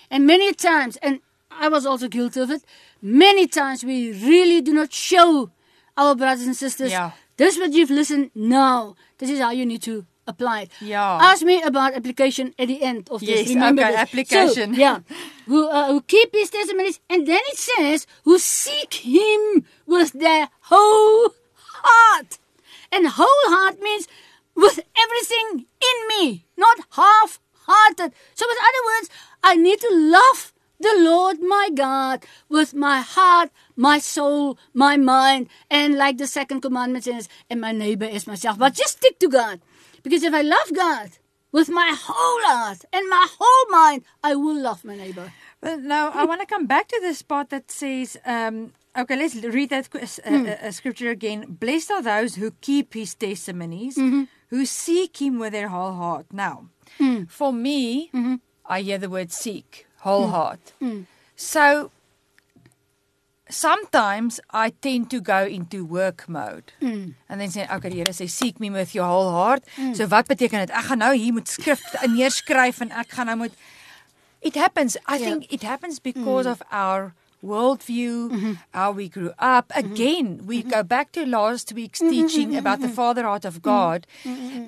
And 0.09 0.25
many 0.25 0.53
times, 0.53 0.97
and 0.97 1.19
I 1.51 1.69
was 1.69 1.85
also 1.85 2.07
guilty 2.07 2.39
of 2.39 2.51
it, 2.51 2.63
many 3.01 3.47
times 3.47 3.83
we 3.83 4.11
really 4.11 4.61
do 4.61 4.73
not 4.73 4.93
show 4.93 5.51
our 5.95 6.15
brothers 6.15 6.45
and 6.45 6.55
sisters, 6.55 6.91
Yeah. 6.91 7.11
this 7.37 7.55
is 7.55 7.59
what 7.61 7.73
you've 7.73 7.89
listened 7.89 8.31
now. 8.35 8.95
This 9.17 9.29
is 9.29 9.39
how 9.39 9.51
you 9.51 9.65
need 9.65 9.81
to 9.83 10.05
apply 10.27 10.61
it. 10.63 10.71
Yeah. 10.81 11.17
Ask 11.21 11.43
me 11.43 11.61
about 11.63 11.93
application 11.95 12.53
at 12.59 12.67
the 12.67 12.83
end 12.83 13.09
of 13.09 13.21
this. 13.21 13.29
Yes, 13.29 13.49
Remember 13.49 13.81
okay, 13.81 13.91
this. 13.91 13.99
application. 14.01 14.75
So, 14.75 14.79
yeah. 14.79 14.99
Who, 15.47 15.67
uh, 15.69 15.87
who 15.87 16.01
keep 16.01 16.33
his 16.33 16.49
testimonies. 16.49 16.99
And 17.09 17.25
then 17.25 17.39
it 17.47 17.57
says, 17.57 18.05
who 18.25 18.37
seek 18.37 18.93
him 18.95 19.65
with 19.85 20.11
their 20.11 20.49
whole 20.63 21.33
heart. 21.83 22.37
And 22.91 23.07
whole 23.07 23.45
heart 23.55 23.81
means 23.81 24.07
with 24.55 24.79
everything 25.03 25.65
in 25.81 25.97
me, 26.09 26.45
not 26.57 26.77
half 26.91 27.39
hearted. 27.65 28.11
So, 28.35 28.45
with 28.47 28.57
other 28.59 28.83
words, 28.99 29.09
I 29.41 29.55
need 29.55 29.79
to 29.79 29.89
love 29.91 30.51
the 30.79 30.93
Lord 30.97 31.41
my 31.41 31.69
God 31.73 32.23
with 32.49 32.73
my 32.73 33.01
heart, 33.01 33.49
my 33.75 33.99
soul, 33.99 34.57
my 34.73 34.95
mind, 34.97 35.47
and 35.69 35.95
like 35.95 36.17
the 36.17 36.27
second 36.27 36.61
commandment 36.61 37.03
says, 37.05 37.27
and 37.49 37.59
my 37.61 37.71
neighbor 37.71 38.05
is 38.05 38.27
myself. 38.27 38.57
But 38.59 38.73
just 38.75 38.97
stick 38.97 39.17
to 39.19 39.27
God. 39.29 39.59
Because 40.03 40.23
if 40.23 40.33
I 40.33 40.41
love 40.41 40.73
God 40.73 41.09
with 41.51 41.69
my 41.69 41.95
whole 41.97 42.41
heart 42.53 42.85
and 42.93 43.09
my 43.09 43.27
whole 43.39 43.71
mind, 43.71 44.03
I 44.23 44.35
will 44.35 44.61
love 44.61 44.85
my 44.85 44.95
neighbor. 44.95 45.31
Well, 45.61 45.79
now 45.79 46.11
I 46.13 46.23
want 46.25 46.41
to 46.41 46.45
come 46.47 46.67
back 46.67 46.87
to 46.89 46.99
this 47.01 47.23
part 47.23 47.49
that 47.49 47.71
says, 47.71 48.15
um, 48.25 48.73
okay, 48.95 49.15
let's 49.17 49.35
read 49.35 49.71
that 49.71 49.89
uh, 49.95 50.29
Hmm. 50.29 50.45
uh, 50.45 50.67
uh, 50.67 50.71
scripture 50.71 51.09
again. 51.09 51.45
Blessed 51.59 51.89
are 51.91 52.03
those 52.03 52.35
who 52.35 52.51
keep 52.61 52.93
his 52.93 53.15
testimonies, 53.15 53.97
Mm-hmm. 53.97 54.23
who 54.49 54.65
seek 54.65 55.19
him 55.19 55.39
with 55.39 55.53
their 55.53 55.69
whole 55.69 55.93
heart. 55.93 56.27
Now, 56.31 56.69
Hmm. 56.99 57.23
for 57.27 57.51
me, 57.51 58.11
Mm-hmm. 58.13 58.35
I 58.69 58.81
hear 58.81 58.99
the 58.99 59.09
word 59.09 59.31
seek, 59.31 59.86
whole 60.05 60.27
heart. 60.27 60.73
Hmm. 60.79 61.01
So 61.35 61.91
sometimes 63.49 64.39
I 64.51 64.69
tend 64.81 65.09
to 65.11 65.21
go 65.21 65.45
into 65.45 65.85
work 65.85 66.27
mode. 66.27 66.73
Hmm. 66.79 67.11
And 67.29 67.39
then 67.41 67.49
say, 67.49 67.67
okay, 67.71 67.89
die 67.89 67.95
Here 67.95 68.13
sê 68.13 68.29
seek 68.29 68.59
me 68.59 68.69
with 68.69 68.93
your 68.95 69.05
whole 69.07 69.31
heart. 69.31 69.63
So 69.95 70.07
wat 70.07 70.27
beteken 70.27 70.65
dit? 70.65 70.71
Ek 70.75 70.85
gaan 70.91 70.99
nou 70.99 71.13
hier 71.15 71.33
moet 71.33 71.47
skrif 71.47 71.81
neerskryf 72.17 72.81
en 72.81 72.91
ek 72.91 73.09
gaan 73.17 73.31
nou 73.31 73.37
moet 73.45 73.53
It 74.41 74.53
happens. 74.55 74.95
I 75.09 75.17
Yeah. 75.17 75.25
think 75.29 75.51
it 75.51 75.63
happens 75.63 75.99
because 75.99 76.45
of 76.45 76.61
our 76.71 77.13
worldview, 77.43 78.29
mm-hmm. 78.29 78.53
how 78.73 78.91
we 78.91 79.09
grew 79.09 79.31
up. 79.39 79.69
Mm-hmm. 79.69 79.91
Again, 79.91 80.41
we 80.45 80.59
mm-hmm. 80.59 80.69
go 80.69 80.83
back 80.83 81.11
to 81.13 81.25
last 81.25 81.73
week's 81.73 81.99
teaching 81.99 82.55
about 82.55 82.81
the 82.81 82.89
father 82.89 83.23
heart 83.23 83.45
of 83.45 83.61
God. 83.61 84.07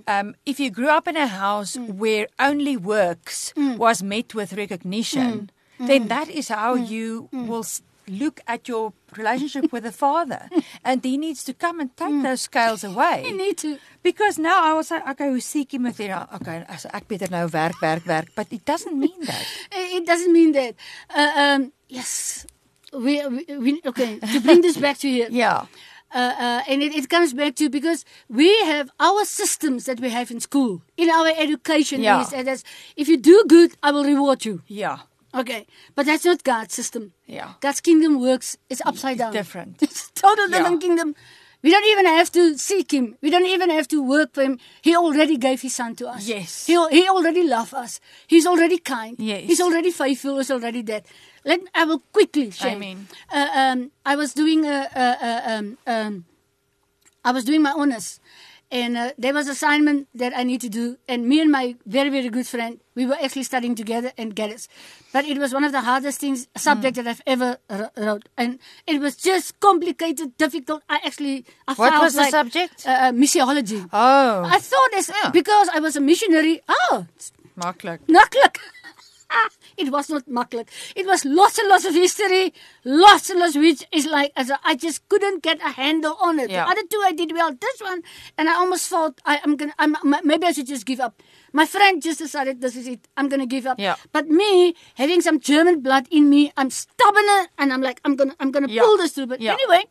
Um, 0.07 0.35
if 0.45 0.59
you 0.59 0.69
grew 0.69 0.89
up 0.89 1.07
in 1.07 1.17
a 1.17 1.27
house 1.27 1.75
mm. 1.75 1.95
where 1.95 2.27
only 2.39 2.77
works 2.77 3.53
mm. 3.55 3.77
was 3.77 4.01
met 4.01 4.33
with 4.33 4.53
recognition, 4.53 5.51
mm. 5.79 5.87
then 5.87 6.07
that 6.07 6.29
is 6.29 6.49
how 6.49 6.75
you 6.75 7.29
will 7.31 7.65
look 8.09 8.41
at 8.47 8.67
your 8.67 8.93
relationship 9.15 9.71
with 9.71 9.83
the 9.83 9.91
father. 9.91 10.49
and 10.83 11.03
he 11.03 11.17
needs 11.17 11.43
to 11.45 11.53
come 11.53 11.79
and 11.79 11.95
take 11.95 12.21
those 12.23 12.41
scales 12.41 12.83
away. 12.83 13.25
You 13.29 13.37
need 13.37 13.57
to. 13.59 13.77
Because 14.01 14.39
now 14.39 14.63
I 14.63 14.73
will 14.73 14.83
say, 14.83 15.01
okay, 15.11 15.29
we 15.29 15.39
seek 15.39 15.73
him 15.73 15.83
with 15.83 15.97
here. 15.97 16.25
Okay, 16.41 16.65
as 16.67 16.85
ek 16.89 17.07
beter 17.07 17.29
nou 17.29 17.47
werk, 17.51 17.77
werk, 17.81 18.05
werk, 18.07 18.27
but 18.35 18.47
it 18.51 18.65
doesn't 18.65 18.97
mean 18.97 19.21
that. 19.25 19.45
It 19.71 20.05
doesn't 20.05 20.33
mean 20.33 20.51
that. 20.53 20.73
Uh, 21.13 21.31
um, 21.35 21.71
yes. 21.87 22.45
We, 22.93 23.25
we, 23.27 23.45
we, 23.57 23.81
okay, 23.85 24.19
to 24.19 24.39
bring 24.41 24.61
this 24.61 24.77
back 24.77 24.97
to 24.99 25.09
here. 25.09 25.27
Yeah. 25.31 25.65
Uh, 26.11 26.17
uh, 26.17 26.61
and 26.67 26.81
it, 26.81 26.95
it 26.95 27.07
comes 27.07 27.33
back 27.35 27.53
to 27.55 27.69
because 27.69 28.03
we 28.29 28.49
have 28.65 28.89
our 28.99 29.23
systems 29.25 29.85
that 29.85 29.99
we 29.99 30.09
have 30.09 30.31
in 30.31 30.39
school, 30.39 30.81
in 30.97 31.07
our 31.07 31.27
education. 31.37 32.01
Yeah. 32.01 32.21
Is 32.21 32.31
that 32.31 32.63
if 32.95 33.07
you 33.07 33.15
do 33.17 33.43
good, 33.47 33.75
I 33.83 33.91
will 33.91 34.03
reward 34.03 34.43
you. 34.43 34.63
Yeah. 34.65 34.99
Okay, 35.35 35.67
but 35.93 36.07
that's 36.07 36.25
not 36.25 36.43
God's 36.43 36.73
system. 36.73 37.13
Yeah. 37.27 37.53
God's 37.61 37.81
kingdom 37.81 38.19
works 38.19 38.57
it's 38.71 38.81
upside 38.83 39.19
down. 39.19 39.33
different. 39.33 39.77
It's 39.83 40.09
total 40.09 40.49
Yeah. 40.49 40.57
different 40.57 40.81
kingdom. 40.81 41.13
We 41.61 41.69
don't 41.71 41.85
even 41.85 42.05
have 42.07 42.31
to 42.31 42.57
seek 42.57 42.91
Him. 42.91 43.15
We 43.21 43.29
don't 43.29 43.45
even 43.45 43.69
have 43.69 43.87
to 43.89 44.01
work 44.01 44.33
for 44.33 44.41
Him. 44.41 44.57
He 44.81 44.95
already 44.95 45.37
gave 45.37 45.61
His 45.61 45.75
Son 45.75 45.93
to 45.97 46.07
us. 46.07 46.25
Yes. 46.25 46.65
He, 46.65 46.73
he 46.89 47.07
already 47.07 47.43
loved 47.43 47.73
us. 47.75 47.99
He's 48.25 48.47
already 48.47 48.79
kind. 48.79 49.15
Yes. 49.19 49.43
He's 49.43 49.61
already 49.61 49.91
faithful. 49.91 50.37
He's 50.37 50.49
already 50.49 50.81
dead. 50.81 51.03
Let 51.45 51.61
I 51.73 51.85
will 51.85 51.99
quickly 52.11 52.51
share. 52.51 52.75
Amen. 52.75 53.07
Uh, 53.31 53.47
um, 53.55 53.91
I 54.05 54.15
was 54.15 54.33
doing 54.33 54.65
a, 54.65 54.87
a, 54.95 55.05
a 55.23 55.31
um, 55.57 55.77
um, 55.87 56.25
I 57.23 57.31
was 57.31 57.43
doing 57.43 57.61
my 57.61 57.71
honors, 57.71 58.19
and 58.71 58.97
uh, 58.97 59.11
there 59.17 59.33
was 59.33 59.47
assignment 59.47 60.07
that 60.15 60.33
I 60.35 60.43
need 60.43 60.61
to 60.61 60.69
do. 60.69 60.97
And 61.07 61.27
me 61.27 61.39
and 61.41 61.51
my 61.51 61.75
very 61.85 62.09
very 62.09 62.29
good 62.29 62.47
friend, 62.47 62.79
we 62.95 63.05
were 63.05 63.17
actually 63.21 63.43
studying 63.43 63.75
together 63.75 64.11
and 64.17 64.35
get 64.35 64.49
it. 64.51 64.67
But 65.11 65.25
it 65.25 65.37
was 65.37 65.53
one 65.53 65.63
of 65.63 65.71
the 65.71 65.81
hardest 65.81 66.19
things 66.19 66.47
subject 66.55 66.95
that 66.97 67.07
I've 67.07 67.21
ever 67.25 67.57
wr- 67.69 67.91
wrote, 67.97 68.29
and 68.37 68.59
it 68.85 68.99
was 69.01 69.15
just 69.15 69.59
complicated, 69.59 70.37
difficult. 70.37 70.83
I 70.89 70.99
actually 71.05 71.45
I 71.67 71.73
What 71.73 71.99
was 72.01 72.13
the 72.15 72.25
subject? 72.29 72.85
Uh, 72.85 72.91
uh, 72.91 73.11
missiology. 73.11 73.87
Oh, 73.91 74.43
I 74.45 74.59
thought 74.59 74.91
this 74.91 75.09
Yeah. 75.09 75.31
because 75.31 75.69
I 75.73 75.79
was 75.79 75.95
a 75.95 76.01
missionary. 76.01 76.61
Oh, 76.67 77.05
it's 77.15 77.31
maklik. 77.57 77.99
Maklik. 79.29 79.57
it 79.77 79.91
was 79.91 80.09
not 80.09 80.25
maklik. 80.27 80.67
It 80.95 81.05
was 81.05 81.25
lots 81.25 81.57
and 81.57 81.69
lots 81.69 81.85
of 81.85 81.93
history, 81.93 82.53
lots 82.83 83.29
and 83.29 83.39
lots 83.39 83.55
which 83.55 83.83
is 83.91 84.05
like 84.05 84.31
as 84.35 84.49
a, 84.49 84.59
I 84.63 84.75
just 84.75 85.07
couldn't 85.09 85.43
get 85.43 85.59
a 85.61 85.69
handle 85.69 86.17
on 86.21 86.39
it. 86.39 86.49
Yeah. 86.49 86.65
The 86.65 86.71
other 86.71 86.81
two 86.89 87.01
I 87.05 87.11
did 87.11 87.31
well. 87.31 87.51
This 87.53 87.81
one, 87.81 88.01
and 88.37 88.49
I 88.49 88.53
almost 88.55 88.87
thought 88.87 89.19
I, 89.25 89.39
am 89.43 89.55
gonna. 89.55 89.73
I'm, 89.77 89.95
maybe 90.23 90.45
I 90.45 90.51
should 90.51 90.67
just 90.67 90.85
give 90.85 90.99
up. 90.99 91.21
My 91.53 91.65
friend 91.65 92.01
just 92.01 92.19
decided 92.19 92.61
this 92.61 92.75
is 92.75 92.87
it. 92.87 93.07
I'm 93.17 93.29
gonna 93.29 93.45
give 93.47 93.65
up. 93.65 93.79
Yeah. 93.79 93.95
But 94.11 94.29
me 94.29 94.75
having 94.95 95.21
some 95.21 95.39
German 95.39 95.81
blood 95.81 96.07
in 96.11 96.29
me, 96.29 96.51
I'm 96.57 96.69
stubborn 96.69 97.25
and 97.57 97.73
I'm 97.73 97.81
like 97.81 98.01
I'm 98.05 98.15
gonna 98.15 98.35
I'm 98.39 98.51
gonna 98.51 98.67
Yeah. 98.67 98.83
pull 98.83 98.97
this 98.97 99.13
through. 99.13 99.27
But 99.27 99.41
Yeah. 99.41 99.53
anyway. 99.53 99.85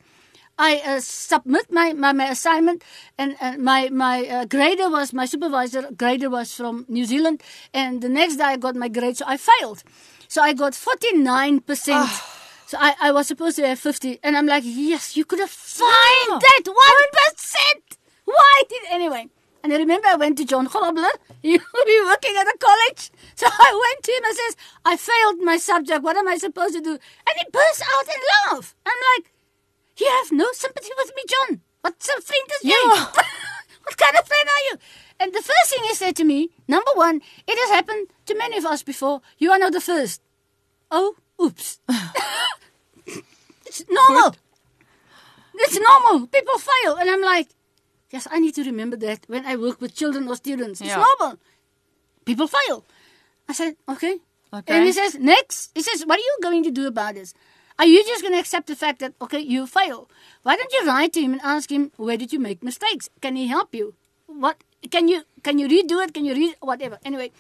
I 0.58 0.82
uh, 0.84 1.00
submit 1.00 1.70
my, 1.70 1.92
my, 1.92 2.12
my 2.12 2.28
assignment, 2.28 2.82
and, 3.16 3.36
and 3.40 3.62
my 3.62 3.88
my 3.90 4.26
uh, 4.26 4.44
grader 4.44 4.90
was 4.90 5.12
my 5.12 5.24
supervisor. 5.24 5.88
Grader 5.96 6.28
was 6.28 6.52
from 6.54 6.84
New 6.88 7.04
Zealand, 7.04 7.42
and 7.72 8.02
the 8.02 8.08
next 8.08 8.36
day 8.36 8.44
I 8.44 8.56
got 8.56 8.74
my 8.74 8.88
grade, 8.88 9.16
so 9.16 9.24
I 9.26 9.36
failed. 9.36 9.84
So 10.26 10.42
I 10.42 10.52
got 10.54 10.74
forty 10.74 11.12
nine 11.16 11.60
percent. 11.60 12.10
So 12.66 12.76
I, 12.78 12.94
I 13.00 13.12
was 13.12 13.28
supposed 13.28 13.56
to 13.56 13.66
have 13.68 13.78
fifty, 13.78 14.18
and 14.22 14.36
I'm 14.36 14.46
like, 14.46 14.64
yes, 14.66 15.16
you 15.16 15.24
could 15.24 15.38
have 15.38 15.50
found 15.50 15.92
Yeah. 16.28 16.38
that 16.40 16.62
one 16.66 17.08
percent. 17.18 17.96
Why 18.24 18.62
did 18.68 18.82
anyway? 18.90 19.28
And 19.62 19.72
I 19.72 19.76
remember 19.76 20.06
I 20.08 20.16
went 20.16 20.38
to 20.38 20.44
John 20.44 20.66
Grobler. 20.68 21.10
He 21.42 21.52
would 21.74 21.86
be 21.86 22.00
working 22.04 22.34
at 22.36 22.46
a 22.46 22.56
college. 22.58 23.10
So 23.34 23.46
I 23.48 23.70
went 23.84 24.04
to 24.04 24.12
him 24.12 24.24
and 24.24 24.36
says, 24.36 24.56
I 24.84 24.96
failed 24.96 25.40
my 25.40 25.56
subject. 25.56 26.02
What 26.02 26.16
am 26.16 26.28
I 26.28 26.36
supposed 26.36 26.74
to 26.74 26.80
do? 26.80 26.90
And 26.92 27.34
he 27.38 27.44
burst 27.52 27.82
out 27.82 28.06
in 28.06 28.20
laugh. 28.56 28.74
I'm 28.86 28.96
like, 29.16 29.32
you 30.00 30.08
have 30.18 30.30
no 30.32 30.46
sympathy 30.52 30.90
with 30.96 31.12
me, 31.16 31.22
John. 31.32 31.60
Wat 31.84 31.94
'n 31.94 32.20
vriend 32.28 32.48
is 32.56 32.64
you? 32.64 32.82
what 33.84 33.96
kind 33.96 34.16
of 34.18 34.26
friend 34.26 34.48
are 34.56 34.64
you? 34.70 34.74
And 35.20 35.32
the 35.32 35.42
first 35.42 35.68
thing 35.70 35.84
he 35.84 35.94
said 35.94 36.14
to 36.16 36.24
me, 36.24 36.50
number 36.68 36.92
one, 36.94 37.20
it 37.46 37.56
has 37.58 37.70
happened 37.70 38.08
to 38.26 38.34
many 38.34 38.56
of 38.58 38.66
us 38.66 38.82
before. 38.82 39.20
You 39.38 39.50
are 39.52 39.58
not 39.58 39.72
the 39.72 39.80
first. 39.80 40.20
Oh, 40.90 41.16
oops. 41.42 41.80
it's 43.66 43.84
normal. 43.88 44.34
It's 45.54 45.78
normal. 45.78 46.26
People 46.28 46.58
fail. 46.58 46.94
And 46.96 47.10
I'm 47.10 47.22
like, 47.22 47.48
yes, 48.10 48.26
I 48.30 48.38
need 48.38 48.54
to 48.54 48.64
remember 48.64 48.96
that 48.98 49.20
when 49.26 49.44
I 49.44 49.56
work 49.56 49.80
with 49.80 49.94
children 49.94 50.28
or 50.28 50.36
students. 50.36 50.80
It's 50.80 50.90
Yeah. 50.90 51.04
normal. 51.04 51.38
People 52.24 52.46
fail. 52.46 52.84
I 53.48 53.52
said, 53.54 53.76
okay. 53.88 54.20
Okay. 54.52 54.74
And 54.76 54.86
he 54.86 54.92
says, 54.92 55.16
next. 55.16 55.72
He 55.74 55.82
says, 55.82 56.04
what 56.06 56.18
are 56.18 56.22
you 56.30 56.36
going 56.42 56.62
to 56.64 56.70
do 56.70 56.86
about 56.86 57.14
this? 57.14 57.34
Are 57.78 57.86
you 57.86 58.02
just 58.04 58.22
going 58.22 58.34
to 58.34 58.40
accept 58.40 58.66
the 58.66 58.74
fact 58.76 58.98
that, 59.00 59.14
okay, 59.22 59.38
you 59.38 59.66
fail? 59.66 60.10
Why 60.42 60.56
don't 60.56 60.72
you 60.72 60.84
write 60.86 61.12
to 61.12 61.20
him 61.20 61.32
and 61.32 61.40
ask 61.42 61.70
him, 61.70 61.92
where 61.96 62.16
did 62.16 62.32
you 62.32 62.40
make 62.40 62.62
mistakes? 62.62 63.08
Can 63.20 63.36
he 63.36 63.46
help 63.46 63.74
you? 63.74 63.94
What 64.26 64.62
can 64.90 65.08
you 65.08 65.22
can 65.42 65.58
you 65.58 65.68
redo 65.68 66.02
it? 66.04 66.12
Can 66.14 66.24
you 66.24 66.34
read 66.34 66.54
whatever? 66.60 66.98
Anyway, 67.04 67.30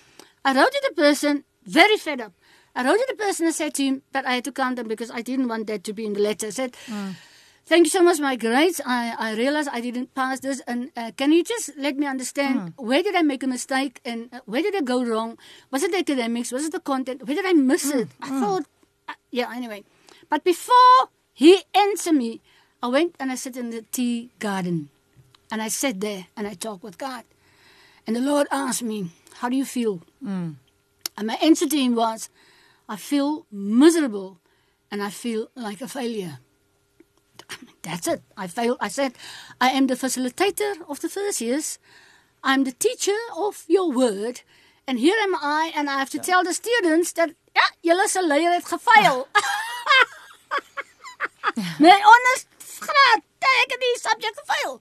I 0.44 0.54
wrote 0.54 0.72
to 0.72 0.82
the 0.88 0.94
person, 0.94 1.44
very 1.64 1.96
fed 1.96 2.20
up. 2.20 2.32
I 2.74 2.84
wrote 2.84 2.98
to 2.98 3.06
the 3.08 3.16
person 3.16 3.46
and 3.46 3.54
said 3.54 3.74
to 3.74 3.84
him 3.84 4.02
that 4.12 4.26
I 4.26 4.34
had 4.36 4.44
to 4.44 4.52
count 4.52 4.76
them 4.76 4.88
because 4.88 5.10
I 5.10 5.20
didn't 5.22 5.48
want 5.48 5.66
that 5.66 5.84
to 5.84 5.92
be 5.92 6.06
in 6.06 6.14
the 6.14 6.20
letter. 6.20 6.46
I 6.46 6.50
said, 6.50 6.76
Thank 7.66 7.84
you 7.84 7.90
so 7.90 8.02
much, 8.02 8.18
my 8.18 8.34
grades. 8.36 8.80
I, 8.86 9.14
I 9.18 9.34
realized 9.34 9.68
I 9.70 9.82
didn't 9.82 10.14
pass 10.14 10.40
this. 10.40 10.60
And 10.66 10.90
uh, 10.96 11.10
can 11.16 11.32
you 11.32 11.44
just 11.44 11.76
let 11.76 11.96
me 11.98 12.06
understand 12.06 12.72
where 12.78 13.02
did 13.02 13.14
I 13.14 13.20
make 13.22 13.42
a 13.42 13.46
mistake 13.46 14.00
and 14.06 14.30
uh, 14.32 14.40
where 14.46 14.62
did 14.62 14.74
I 14.74 14.80
go 14.80 15.04
wrong? 15.04 15.36
Was 15.70 15.82
it 15.82 15.92
the 15.92 15.98
academics? 15.98 16.50
Was 16.50 16.64
it 16.64 16.72
the 16.72 16.80
content? 16.80 17.26
Where 17.26 17.36
did 17.36 17.44
I 17.44 17.52
miss 17.52 17.84
it? 17.90 18.08
I 18.22 18.28
thought, 18.40 18.64
uh, 19.08 19.12
yeah, 19.30 19.52
anyway. 19.54 19.84
But 20.28 20.44
before 20.44 21.08
he 21.32 21.62
answered 21.74 22.14
me, 22.14 22.40
I 22.82 22.88
went 22.88 23.16
and 23.18 23.32
I 23.32 23.34
sat 23.34 23.56
in 23.56 23.70
the 23.70 23.82
tea 23.82 24.30
garden. 24.38 24.90
And 25.50 25.62
I 25.62 25.68
sat 25.68 26.00
there 26.00 26.26
and 26.36 26.46
I 26.46 26.54
talked 26.54 26.84
with 26.84 26.98
God. 26.98 27.24
And 28.06 28.14
the 28.14 28.20
Lord 28.20 28.46
asked 28.50 28.82
me, 28.82 29.10
How 29.40 29.48
do 29.48 29.56
you 29.56 29.64
feel? 29.64 30.02
Mm. 30.24 30.56
And 31.16 31.26
my 31.26 31.34
answer 31.42 31.66
to 31.66 31.76
him 31.76 31.94
was, 31.94 32.28
I 32.88 32.96
feel 32.96 33.46
miserable 33.50 34.38
and 34.90 35.02
I 35.02 35.10
feel 35.10 35.48
like 35.54 35.80
a 35.80 35.88
failure. 35.88 36.38
That's 37.82 38.06
it. 38.06 38.22
I 38.36 38.46
failed. 38.46 38.78
I 38.80 38.88
said, 38.88 39.14
I 39.60 39.70
am 39.70 39.86
the 39.86 39.94
facilitator 39.94 40.74
of 40.88 41.00
the 41.00 41.08
first 41.08 41.40
years. 41.40 41.78
I'm 42.44 42.64
the 42.64 42.72
teacher 42.72 43.18
of 43.36 43.64
your 43.68 43.90
word. 43.90 44.42
And 44.86 44.98
here 44.98 45.16
am 45.20 45.34
I, 45.34 45.72
and 45.74 45.90
I 45.90 45.98
have 45.98 46.10
to 46.10 46.18
tell 46.18 46.42
the 46.44 46.54
students 46.54 47.12
that, 47.12 47.30
ja, 47.54 47.62
julle 47.82 48.08
se 48.08 48.22
leier 48.22 48.52
het 48.52 48.64
gefail. 48.64 49.28
My 51.80 51.98
honest 52.12 52.46
graad, 52.80 53.22
ek 53.64 53.72
het 53.74 53.80
die 53.84 53.94
subject 54.00 54.36
gefail. 54.42 54.80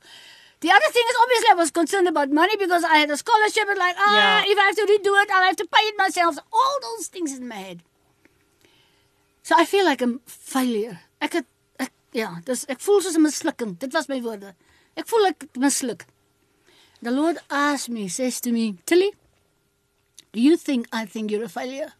The 0.60 0.71
other 0.73 0.89
thing 0.91 1.06
is 1.10 1.17
obviously 1.21 1.50
I 1.52 1.58
was 1.58 1.71
concerned 1.71 2.08
about 2.08 2.32
money 2.32 2.56
because 2.58 2.84
I 2.84 2.97
had 2.97 3.12
a 3.12 3.17
scholarship 3.17 3.67
and 3.69 3.78
like, 3.78 3.95
ah, 4.00 4.15
Yeah. 4.17 4.52
if 4.52 4.58
I 4.58 4.63
have 4.69 4.76
to 4.76 4.86
redo 4.89 5.13
it, 5.23 5.30
I'll 5.32 5.43
have 5.43 5.56
to 5.58 5.67
pay 5.67 5.84
it 5.89 5.97
myself. 5.97 6.38
All 6.52 6.78
those 6.82 7.08
things 7.08 7.38
in 7.38 7.47
my 7.47 7.56
head. 7.56 7.84
So 9.43 9.56
I 9.58 9.65
feel 9.65 9.86
like 9.86 10.02
a 10.02 10.10
failure. 10.26 11.00
Ek 11.21 11.34
het 11.34 11.45
ek 11.80 11.91
ja, 12.13 12.32
dis 12.45 12.65
ek 12.67 12.82
voel 12.82 13.02
soos 13.02 13.15
'n 13.17 13.21
mislukking. 13.26 13.78
Dit 13.80 13.93
was 13.93 14.10
my 14.10 14.19
woorde. 14.21 14.56
Ek 14.97 15.08
voel 15.08 15.28
ek 15.30 15.45
misluk. 15.56 16.06
The 17.02 17.12
Lord 17.12 17.38
asked 17.50 17.89
me, 17.89 18.08
says 18.10 18.41
to 18.41 18.52
me, 18.52 18.78
Tilly, 18.86 19.13
do 20.34 20.41
you 20.41 20.58
think 20.58 20.88
I 20.91 21.06
think 21.06 21.30
you're 21.32 21.45
a 21.45 21.50
failure? 21.50 21.93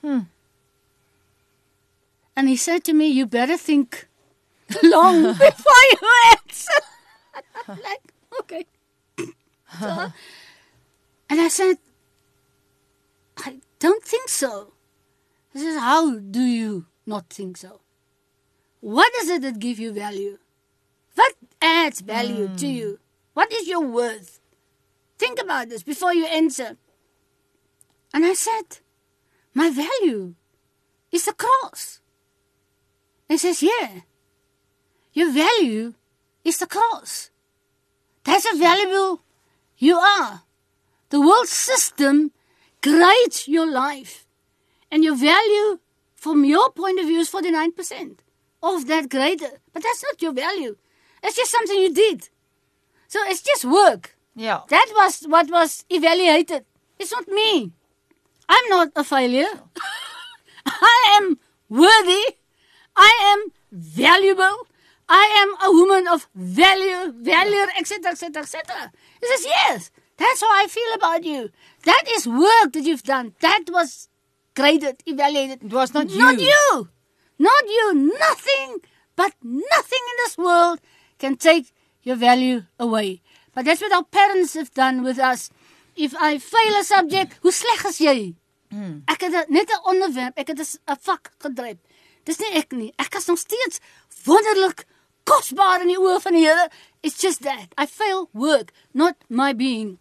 Hmm. 0.00 0.30
And 2.38 2.48
he 2.48 2.54
said 2.54 2.84
to 2.84 2.92
me, 2.92 3.08
you 3.08 3.26
better 3.26 3.56
think 3.56 4.06
long 4.84 5.22
before 5.32 5.82
you 5.90 5.98
answer. 6.30 6.80
I'm 7.66 7.80
like, 7.82 8.14
okay. 8.38 8.64
So, 9.80 10.12
and 11.28 11.40
I 11.40 11.48
said, 11.48 11.78
I 13.38 13.58
don't 13.80 14.04
think 14.04 14.28
so. 14.28 14.72
He 15.52 15.58
says, 15.58 15.80
how 15.80 16.20
do 16.20 16.40
you 16.40 16.86
not 17.06 17.28
think 17.28 17.56
so? 17.56 17.80
What 18.78 19.12
is 19.16 19.28
it 19.30 19.42
that 19.42 19.58
gives 19.58 19.80
you 19.80 19.92
value? 19.92 20.38
What 21.16 21.34
adds 21.60 22.00
value 22.02 22.46
to 22.56 22.66
hmm. 22.66 22.72
you? 22.72 23.00
What 23.34 23.52
is 23.52 23.66
your 23.66 23.80
worth? 23.80 24.38
Think 25.18 25.40
about 25.42 25.70
this 25.70 25.82
before 25.82 26.14
you 26.14 26.26
answer. 26.26 26.76
And 28.14 28.24
I 28.24 28.34
said, 28.34 28.78
My 29.54 29.70
value 29.70 30.34
is 31.10 31.24
the 31.24 31.32
cross. 31.32 31.98
And 33.28 33.38
he 33.38 33.38
says, 33.38 33.62
Yeah. 33.62 34.00
Your 35.12 35.32
value 35.32 35.94
is 36.44 36.58
the 36.58 36.66
cross. 36.66 37.30
That's 38.24 38.46
how 38.48 38.56
valuable 38.56 39.22
you 39.78 39.96
are. 39.96 40.42
The 41.10 41.20
world 41.20 41.48
system 41.48 42.32
grades 42.82 43.48
your 43.48 43.66
life. 43.66 44.26
And 44.90 45.04
your 45.04 45.16
value, 45.16 45.78
from 46.14 46.44
your 46.44 46.70
point 46.70 47.00
of 47.00 47.06
view, 47.06 47.20
is 47.20 47.30
49% 47.30 48.18
of 48.62 48.86
that 48.86 49.08
grader. 49.08 49.60
But 49.72 49.82
that's 49.82 50.02
not 50.02 50.22
your 50.22 50.32
value. 50.32 50.76
It's 51.22 51.36
just 51.36 51.50
something 51.50 51.78
you 51.78 51.92
did. 51.92 52.28
So 53.08 53.20
it's 53.24 53.42
just 53.42 53.64
work. 53.64 54.16
Yeah. 54.34 54.60
That 54.68 54.92
was 54.94 55.22
what 55.22 55.50
was 55.50 55.84
evaluated. 55.90 56.64
It's 56.98 57.12
not 57.12 57.26
me. 57.28 57.72
I'm 58.48 58.68
not 58.68 58.88
a 58.94 59.04
failure. 59.04 59.52
I 60.66 61.18
am 61.20 61.38
worthy. 61.68 62.36
I 62.98 63.12
am 63.32 63.52
valuable. 63.72 64.56
I 65.08 65.24
am 65.42 65.50
a 65.68 65.72
woman 65.72 66.06
of 66.08 66.28
value, 66.34 67.12
value, 67.12 67.64
etc., 67.78 68.10
etc., 68.12 68.42
etc. 68.42 68.92
He 69.20 69.26
says, 69.28 69.44
yes, 69.46 69.90
that's 70.18 70.40
how 70.42 70.52
I 70.62 70.66
feel 70.66 70.92
about 70.94 71.24
you. 71.24 71.48
That 71.84 72.04
is 72.16 72.26
work 72.26 72.72
that 72.74 72.84
you've 72.84 73.04
done. 73.04 73.34
That 73.40 73.64
was 73.70 74.08
graded, 74.54 75.02
evaluated. 75.06 75.64
It 75.64 75.72
was 75.72 75.94
not 75.94 76.08
Not 76.10 76.38
you. 76.38 76.46
you. 76.46 76.88
Not 77.38 77.64
you. 77.76 77.94
Nothing, 78.18 78.80
but 79.16 79.32
nothing 79.42 80.04
in 80.10 80.16
this 80.24 80.36
world 80.36 80.80
can 81.18 81.36
take 81.36 81.72
your 82.02 82.16
value 82.16 82.64
away. 82.78 83.22
But 83.54 83.64
that's 83.64 83.80
what 83.80 83.92
our 83.92 84.04
parents 84.04 84.54
have 84.54 84.72
done 84.74 85.02
with 85.02 85.18
us. 85.18 85.50
If 85.96 86.14
I 86.20 86.38
fail 86.38 86.74
a 86.80 86.84
subject, 86.84 87.38
hoe 87.42 87.50
sleg 87.50 87.86
is 87.90 87.98
jy? 87.98 88.34
Hmm. 88.70 88.98
Ek 89.08 89.22
het 89.24 89.48
net 89.50 89.70
'n 89.72 89.80
onderwerp, 89.90 90.36
ek 90.38 90.48
het 90.48 90.60
'n 90.60 90.96
vak 91.00 91.30
gedryf. 91.42 91.78
Dis 92.28 92.40
nie 92.42 92.52
ek 92.60 92.76
nie. 92.76 92.92
Ek 93.00 93.16
is 93.16 93.28
nog 93.30 93.40
steeds 93.40 93.80
wonderlik 94.26 94.84
kosbaar 95.28 95.84
in 95.84 95.92
die 95.94 95.98
oë 96.00 96.20
van 96.24 96.36
die 96.36 96.44
Here. 96.44 96.68
It's 97.02 97.20
just 97.22 97.42
that 97.46 97.72
I 97.78 97.86
fail 97.86 98.28
work, 98.32 98.72
not 98.92 99.16
my 99.28 99.52
being. 99.56 99.96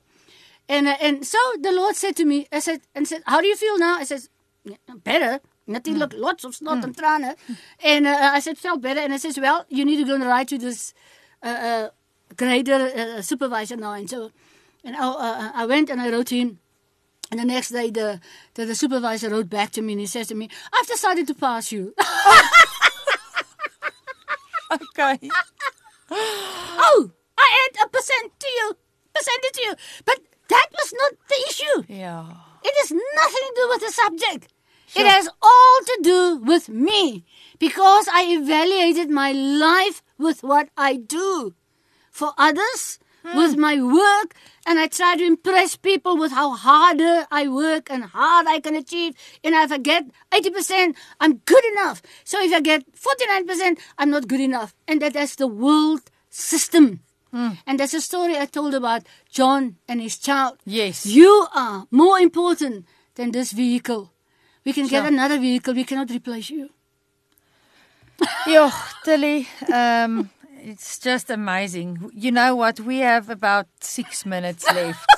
And 0.68 0.88
uh, 0.88 0.98
and 1.00 1.26
so 1.26 1.40
the 1.62 1.72
Lord 1.72 1.96
said 1.96 2.16
to 2.18 2.26
me, 2.26 2.46
I 2.52 2.60
said, 2.60 2.82
and 2.94 3.08
said, 3.08 3.24
how 3.26 3.40
do 3.40 3.48
you 3.48 3.56
feel 3.56 3.78
now? 3.80 3.98
I 4.00 4.04
said, 4.04 4.28
"Yeah, 4.64 4.78
better. 5.04 5.40
Natuurlik, 5.68 6.14
lots 6.16 6.46
of 6.46 6.56
snot 6.56 6.84
and 6.84 6.96
trane. 6.96 7.36
And 7.84 8.08
uh, 8.08 8.32
I 8.34 8.40
said, 8.40 8.58
felt 8.58 8.82
better. 8.82 9.02
And 9.02 9.14
I 9.14 9.18
says, 9.18 9.38
well, 9.38 9.66
you 9.70 9.84
need 9.84 9.98
to 9.98 10.06
go 10.06 10.16
and 10.16 10.24
write 10.24 10.48
to 10.50 10.58
this 10.58 10.94
uh, 11.44 11.48
uh, 11.48 11.90
grader 12.38 12.92
uh, 12.96 13.22
supervisor 13.22 13.76
now. 13.76 13.92
And 13.94 14.10
so, 14.10 14.32
and 14.84 14.96
I, 14.96 15.08
uh, 15.08 15.52
I 15.54 15.66
went 15.66 15.90
and 15.90 16.00
I 16.02 16.10
wrote 16.10 16.28
to 16.28 16.38
him. 16.38 16.60
And 17.30 17.40
the 17.40 17.46
next 17.46 17.70
day, 17.72 17.92
the, 17.92 18.22
the 18.54 18.66
the 18.66 18.76
supervisor 18.76 19.30
wrote 19.30 19.50
back 19.50 19.72
to 19.72 19.82
me 19.82 19.94
and 19.94 20.00
he 20.00 20.08
says 20.08 20.28
to 20.28 20.36
me, 20.36 20.50
"I've 20.74 20.88
decided 20.88 21.28
to 21.28 21.34
pass 21.36 21.72
you." 21.72 21.94
Okay. 24.72 25.30
oh, 26.12 27.12
I 27.38 27.70
add 27.70 27.86
a 27.86 27.90
percent 27.90 28.34
to 28.40 28.48
you, 28.48 28.78
percentage 29.14 29.52
to 29.54 29.62
you, 29.64 29.76
but 30.06 30.20
that 30.50 30.68
was 30.74 30.94
not 30.94 31.12
the 31.30 31.46
issue. 31.50 31.94
Yeah. 31.94 32.26
It 32.64 32.74
has 32.82 32.92
nothing 32.92 33.48
to 33.48 33.54
do 33.56 33.68
with 33.70 33.82
the 33.82 33.92
subject. 33.92 34.54
Sure. 34.88 35.06
It 35.06 35.08
has 35.10 35.30
all 35.42 35.80
to 35.86 36.00
do 36.02 36.38
with 36.38 36.70
me 36.70 37.26
because 37.60 38.08
I 38.12 38.24
evaluated 38.30 39.10
my 39.10 39.32
life 39.32 40.02
with 40.18 40.44
what 40.44 40.70
I 40.78 40.96
do 40.96 41.56
for 42.12 42.34
others, 42.38 43.00
with 43.36 43.58
my 43.58 43.82
work, 43.82 44.36
and 44.66 44.80
I 44.80 44.88
try 44.88 45.16
to 45.16 45.24
impress 45.24 45.76
people 45.76 46.18
with 46.18 46.32
how 46.32 46.52
harder 46.56 47.26
I 47.32 47.48
work 47.48 47.90
and 47.90 48.04
hard 48.04 48.48
I 48.48 48.60
can 48.60 48.76
achieve. 48.76 49.16
And 49.44 49.56
if 49.56 49.72
I 49.72 49.78
get 49.78 50.06
80%, 50.32 50.96
I'm 51.20 51.38
good 51.46 51.66
enough. 51.74 52.02
So 52.24 52.42
if 52.42 52.54
I 52.54 52.62
get 52.62 52.84
49%, 52.96 53.80
I'm 53.98 54.10
not 54.10 54.28
good 54.28 54.42
enough. 54.42 54.76
And 54.88 55.02
that 55.02 55.16
is 55.16 55.36
the 55.36 55.48
world 55.48 56.02
system. 56.30 57.02
And 57.68 57.80
that's 57.80 57.94
a 57.94 58.02
story 58.02 58.36
I 58.36 58.46
told 58.48 58.74
about 58.74 59.04
John 59.30 59.76
and 59.88 60.02
his 60.02 60.18
child. 60.18 60.58
Yes. 60.66 61.06
You 61.06 61.48
are 61.54 61.86
more 61.92 62.18
important 62.18 62.86
than 63.14 63.32
this 63.32 63.52
vehicle. 63.52 64.12
We 64.66 64.74
can 64.74 64.88
get 64.88 65.06
another 65.06 65.38
vehicle. 65.38 65.76
We 65.76 65.84
cannot 65.84 66.10
replace 66.10 66.50
you. 66.50 66.70
Yo, 68.48 68.72
Tillie, 69.06 69.48
um, 69.72 70.32
it's 70.72 71.00
just 71.00 71.30
amazing. 71.30 72.10
You 72.14 72.32
know 72.32 72.56
what? 72.56 72.80
We 72.80 72.98
have 73.00 73.30
about 73.30 73.68
six 73.82 74.26
minutes 74.26 74.66
left. 74.76 75.10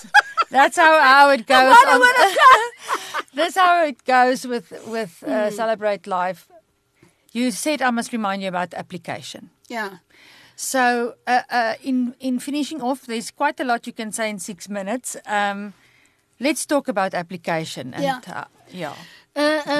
That's 0.51 0.77
how, 0.77 0.99
how 0.99 1.29
it 1.31 1.45
goes. 1.45 1.75
on- 1.87 2.01
That's 3.33 3.55
how 3.55 3.85
it 3.85 4.03
goes 4.05 4.45
with 4.47 4.73
with 4.87 5.23
uh, 5.23 5.49
celebrate 5.51 6.07
life. 6.07 6.47
You 7.31 7.51
said 7.51 7.81
I 7.81 7.91
must 7.91 8.11
remind 8.11 8.41
you 8.41 8.47
about 8.49 8.73
application. 8.73 9.49
Yeah. 9.69 9.97
So, 10.55 11.13
uh, 11.27 11.41
uh, 11.51 11.73
in 11.83 12.15
in 12.19 12.39
finishing 12.39 12.81
off, 12.81 13.05
there's 13.05 13.31
quite 13.31 13.59
a 13.59 13.63
lot 13.63 13.87
you 13.87 13.93
can 13.93 14.11
say 14.11 14.29
in 14.29 14.39
six 14.39 14.67
minutes. 14.69 15.15
Um, 15.25 15.73
let's 16.39 16.65
talk 16.65 16.87
about 16.87 17.13
application. 17.13 17.93
And, 17.93 18.03
Yeah. 18.03 18.19
Uh, 18.27 18.43
yeah. 18.71 18.93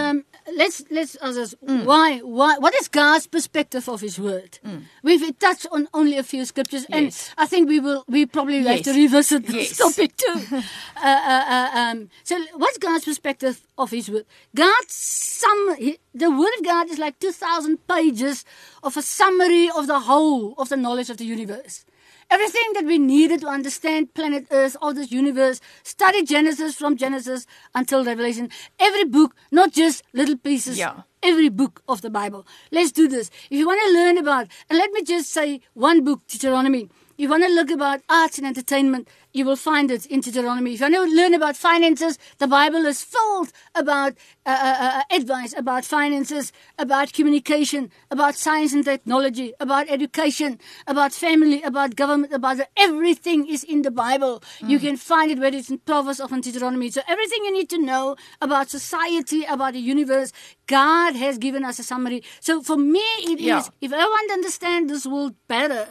Um, 0.10 0.26
let's 0.56 0.84
let's 0.90 1.16
ask 1.22 1.38
us 1.40 1.56
why 1.60 2.20
why 2.20 2.58
what 2.58 2.74
is 2.76 2.88
God's 2.88 3.28
perspective 3.28 3.88
of 3.88 4.02
His 4.02 4.20
Word? 4.20 4.60
We've 5.04 5.38
touched 5.40 5.68
on 5.72 5.88
only 5.94 6.18
a 6.18 6.24
few 6.24 6.46
scriptures, 6.46 6.86
Yes. 6.90 7.30
and 7.38 7.44
I 7.44 7.46
think 7.46 7.70
we 7.70 7.80
will 7.80 8.04
we 8.08 8.26
probably 8.26 8.58
have 8.64 8.78
Yes. 8.78 8.86
to 8.86 8.94
revisit 8.94 9.44
Yes. 9.50 9.70
this 9.70 9.78
topic 9.78 10.18
too. 10.18 10.38
uh, 10.98 11.22
uh, 11.34 11.46
uh, 11.56 11.70
um, 11.82 12.10
so, 12.24 12.36
what's 12.56 12.78
God's 12.78 13.06
perspective 13.06 13.62
of 13.78 13.92
His 13.92 14.10
Word? 14.10 14.26
God's 14.56 14.94
some 14.94 15.76
the 16.14 16.30
Word 16.32 16.54
of 16.58 16.64
God 16.66 16.90
is 16.90 16.98
like 17.00 17.20
two 17.20 17.32
thousand 17.32 17.86
pages 17.88 18.46
of 18.84 18.98
a 18.98 19.02
summary 19.02 19.70
of 19.70 19.88
the 19.88 20.00
whole 20.02 20.54
of 20.58 20.70
the 20.70 20.78
knowledge 20.78 21.10
of 21.10 21.18
the 21.18 21.26
universe. 21.26 21.86
Everything 22.32 22.74
that 22.76 22.86
we 22.86 23.00
needed 23.00 23.42
to 23.42 23.48
understand 23.48 24.14
planet 24.14 24.46
Earth, 24.52 24.78
all 24.82 24.94
this 24.94 25.12
universe, 25.12 25.60
study 25.82 26.24
Genesis 26.24 26.76
from 26.76 26.96
Genesis 26.96 27.48
until 27.74 28.06
Revelation. 28.06 28.50
Every 28.80 29.04
book, 29.04 29.36
not 29.52 29.72
just 29.72 30.04
little 30.14 30.38
pieces. 30.38 30.78
Yeah. 30.78 31.02
Every 31.24 31.50
book 31.50 31.82
of 31.88 32.02
the 32.02 32.12
Bible. 32.12 32.46
Let's 32.72 32.92
do 32.92 33.08
this. 33.08 33.32
If 33.50 33.58
you 33.58 33.66
want 33.66 33.82
to 33.88 33.94
learn 33.94 34.18
about, 34.20 34.48
and 34.70 34.78
let 34.78 34.92
me 34.92 35.02
just 35.02 35.32
say 35.32 35.62
one 35.74 36.04
book, 36.04 36.22
Deuteronomy. 36.28 36.90
If 37.20 37.24
you 37.24 37.30
want 37.32 37.44
to 37.44 37.50
look 37.50 37.70
about 37.70 38.00
arts 38.08 38.38
and 38.38 38.48
entertainment, 38.48 39.10
you 39.34 39.44
will 39.44 39.58
find 39.58 39.92
it 39.92 40.06
in 40.06 40.22
Deuteronomy. 40.22 40.76
If 40.76 40.80
you 40.80 40.90
want 40.90 41.10
to 41.12 41.16
learn 41.18 41.34
about 41.34 41.58
finances, 41.58 42.18
the 42.38 42.48
Bible 42.48 42.86
is 42.86 43.04
filled 43.04 43.52
about 43.76 44.14
uh, 44.46 44.52
uh, 44.52 44.78
uh, 45.02 45.02
advice 45.14 45.54
about 45.58 45.84
finances, 45.84 46.54
about 46.78 47.12
communication, 47.12 47.92
about 48.10 48.36
science 48.36 48.72
and 48.72 48.86
technology, 48.86 49.52
about 49.60 49.90
education, 49.90 50.60
about 50.88 51.12
family, 51.12 51.62
about 51.62 51.98
government, 51.98 52.32
about 52.32 52.62
everything 52.78 53.50
is 53.50 53.66
in 53.66 53.82
the 53.82 53.92
Bible. 53.92 54.42
You 54.62 54.80
can 54.80 54.96
find 54.96 55.30
it 55.30 55.40
whether 55.40 55.58
it's 55.58 55.70
in 55.70 55.80
Proverbs 55.80 56.22
or 56.22 56.34
in 56.34 56.40
Deuteronomy. 56.40 56.90
So 56.90 57.02
everything 57.06 57.44
you 57.44 57.52
need 57.52 57.70
to 57.72 57.80
know 57.80 58.16
about 58.42 58.70
society, 58.70 59.44
about 59.44 59.74
the 59.74 59.82
universe, 59.82 60.32
God 60.68 61.18
has 61.18 61.38
given 61.38 61.66
us 61.66 61.80
a 61.80 61.84
summary. 61.84 62.24
So 62.40 62.62
for 62.64 62.78
me, 62.78 63.04
it 63.34 63.40
is 63.42 63.46
Yeah. 63.46 63.64
if 63.82 63.92
I 63.92 64.06
want 64.06 64.30
to 64.30 64.34
understand 64.36 64.90
this 64.90 65.06
world 65.06 65.36
better, 65.50 65.90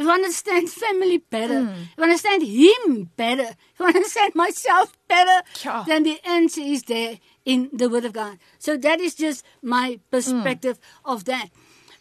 if 0.00 0.06
I 0.06 0.14
understand 0.14 0.70
family 0.84 1.18
better, 1.18 1.60
if 1.92 1.98
I 1.98 2.02
understand 2.08 2.42
Him 2.42 3.10
better, 3.16 3.48
if 3.74 3.80
I 3.80 3.88
understand 3.88 4.34
myself 4.34 4.86
better, 5.08 5.38
Yeah. 5.64 5.84
then 5.86 6.02
the 6.04 6.18
answer 6.24 6.62
is 6.74 6.84
there 6.84 7.18
in 7.44 7.68
the 7.72 7.88
Word 7.92 8.04
of 8.08 8.12
God. 8.12 8.38
So 8.58 8.76
that 8.86 8.98
is 9.00 9.14
just 9.14 9.44
my 9.62 10.00
perspective 10.10 10.76
of 11.04 11.24
that. 11.26 11.48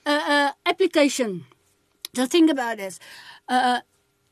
Uh, 0.05 0.21
uh, 0.33 0.51
application. 0.65 1.45
So 2.15 2.25
think 2.25 2.49
about 2.49 2.77
this. 2.77 2.99
Uh, 3.47 3.81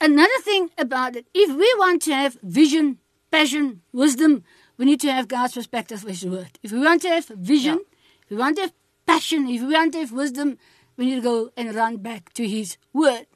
another 0.02 0.40
thing 0.42 0.70
about 0.78 1.16
it, 1.16 1.26
if 1.34 1.50
we 1.56 1.70
want 1.78 2.02
to 2.04 2.14
have 2.16 2.38
vision, 2.42 2.98
passion, 3.32 3.82
wisdom, 3.92 4.44
we 4.78 4.86
need 4.86 5.02
to 5.02 5.12
have 5.12 5.28
God's 5.28 5.54
perspective 5.56 6.04
with 6.04 6.22
His 6.22 6.30
Word. 6.32 6.52
If 6.64 6.72
we 6.72 6.80
want 6.80 7.02
to 7.04 7.10
have 7.10 7.28
vision, 7.28 7.80
if 8.24 8.30
we 8.32 8.38
want 8.38 8.56
to 8.58 8.62
have 8.64 8.74
passion, 9.06 9.48
if 9.50 9.62
we 9.62 9.74
want 9.74 9.94
to 9.94 10.00
have 10.00 10.12
wisdom, 10.12 10.58
we 10.98 11.06
need 11.08 11.16
to 11.16 11.22
go 11.22 11.52
and 11.58 11.76
run 11.76 11.98
back 11.98 12.34
to 12.34 12.48
His 12.48 12.78
Word. 12.94 13.28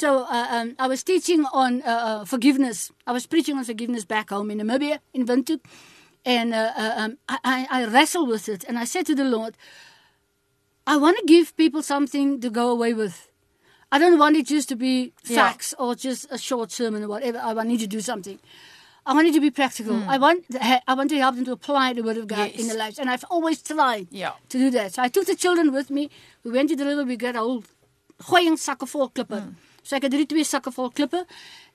So 0.00 0.24
uh, 0.24 0.46
um, 0.50 0.76
I 0.78 0.86
was 0.88 1.02
teaching 1.02 1.44
on 1.52 1.82
uh, 1.82 1.86
uh, 1.90 2.24
forgiveness. 2.24 2.90
I 3.06 3.12
was 3.12 3.26
preaching 3.26 3.58
on 3.58 3.64
forgiveness 3.64 4.06
back 4.06 4.30
home 4.30 4.50
in 4.50 4.56
Namibia, 4.58 4.98
in 5.12 5.26
Windhoek. 5.26 5.60
And 6.24 6.54
uh, 6.54 6.72
uh, 6.74 6.92
um, 6.96 7.18
I, 7.28 7.38
I 7.44 7.66
I 7.70 7.84
wrestled 7.84 8.30
with 8.30 8.48
it. 8.48 8.64
And 8.66 8.78
I 8.78 8.86
said 8.86 9.04
to 9.10 9.14
the 9.14 9.24
Lord, 9.24 9.58
I 10.86 10.96
want 10.96 11.18
to 11.18 11.24
give 11.26 11.54
people 11.54 11.82
something 11.82 12.40
to 12.40 12.48
go 12.48 12.70
away 12.70 12.94
with. 12.94 13.28
I 13.92 13.98
don't 13.98 14.18
want 14.18 14.36
it 14.40 14.46
just 14.46 14.70
to 14.70 14.76
be 14.76 15.12
Yeah. 15.26 15.36
facts 15.36 15.74
or 15.78 15.94
just 15.94 16.26
a 16.30 16.38
short 16.38 16.72
sermon 16.72 17.02
or 17.04 17.08
whatever. 17.08 17.38
I 17.38 17.52
want 17.52 17.68
need 17.68 17.80
to 17.80 17.86
do 17.98 18.00
something. 18.00 18.38
I 19.04 19.12
want 19.12 19.26
it 19.28 19.34
to 19.34 19.40
be 19.48 19.50
practical. 19.50 20.02
I 20.08 20.16
want 20.16 20.44
I 20.88 20.94
want 20.94 21.10
to 21.10 21.18
help 21.24 21.34
them 21.36 21.44
to 21.44 21.52
apply 21.52 21.92
the 21.92 22.02
word 22.08 22.16
of 22.16 22.26
God 22.26 22.48
in 22.60 22.68
their 22.68 22.76
lives, 22.84 22.98
and 22.98 23.10
I've 23.12 23.24
always 23.28 23.60
tried 23.62 24.06
Yeah. 24.10 24.32
to 24.48 24.56
do 24.64 24.70
that. 24.76 24.94
So 24.94 25.02
I 25.02 25.08
took 25.08 25.26
the 25.26 25.36
children 25.44 25.72
with 25.78 25.90
me. 25.90 26.08
We 26.44 26.50
went 26.56 26.70
to 26.70 26.76
the 26.76 26.86
river. 26.90 27.04
We 27.04 27.16
got 27.16 27.36
a 27.36 27.40
whole 27.40 27.64
gooiing 28.30 28.56
sakke 28.66 28.88
vol 28.94 29.10
klippe. 29.10 29.40
So 29.82 29.96
ek 29.96 30.02
het 30.06 30.12
drie 30.12 30.26
twee 30.26 30.44
sakke 30.44 30.72
vol 30.72 30.90
klippe 30.90 31.24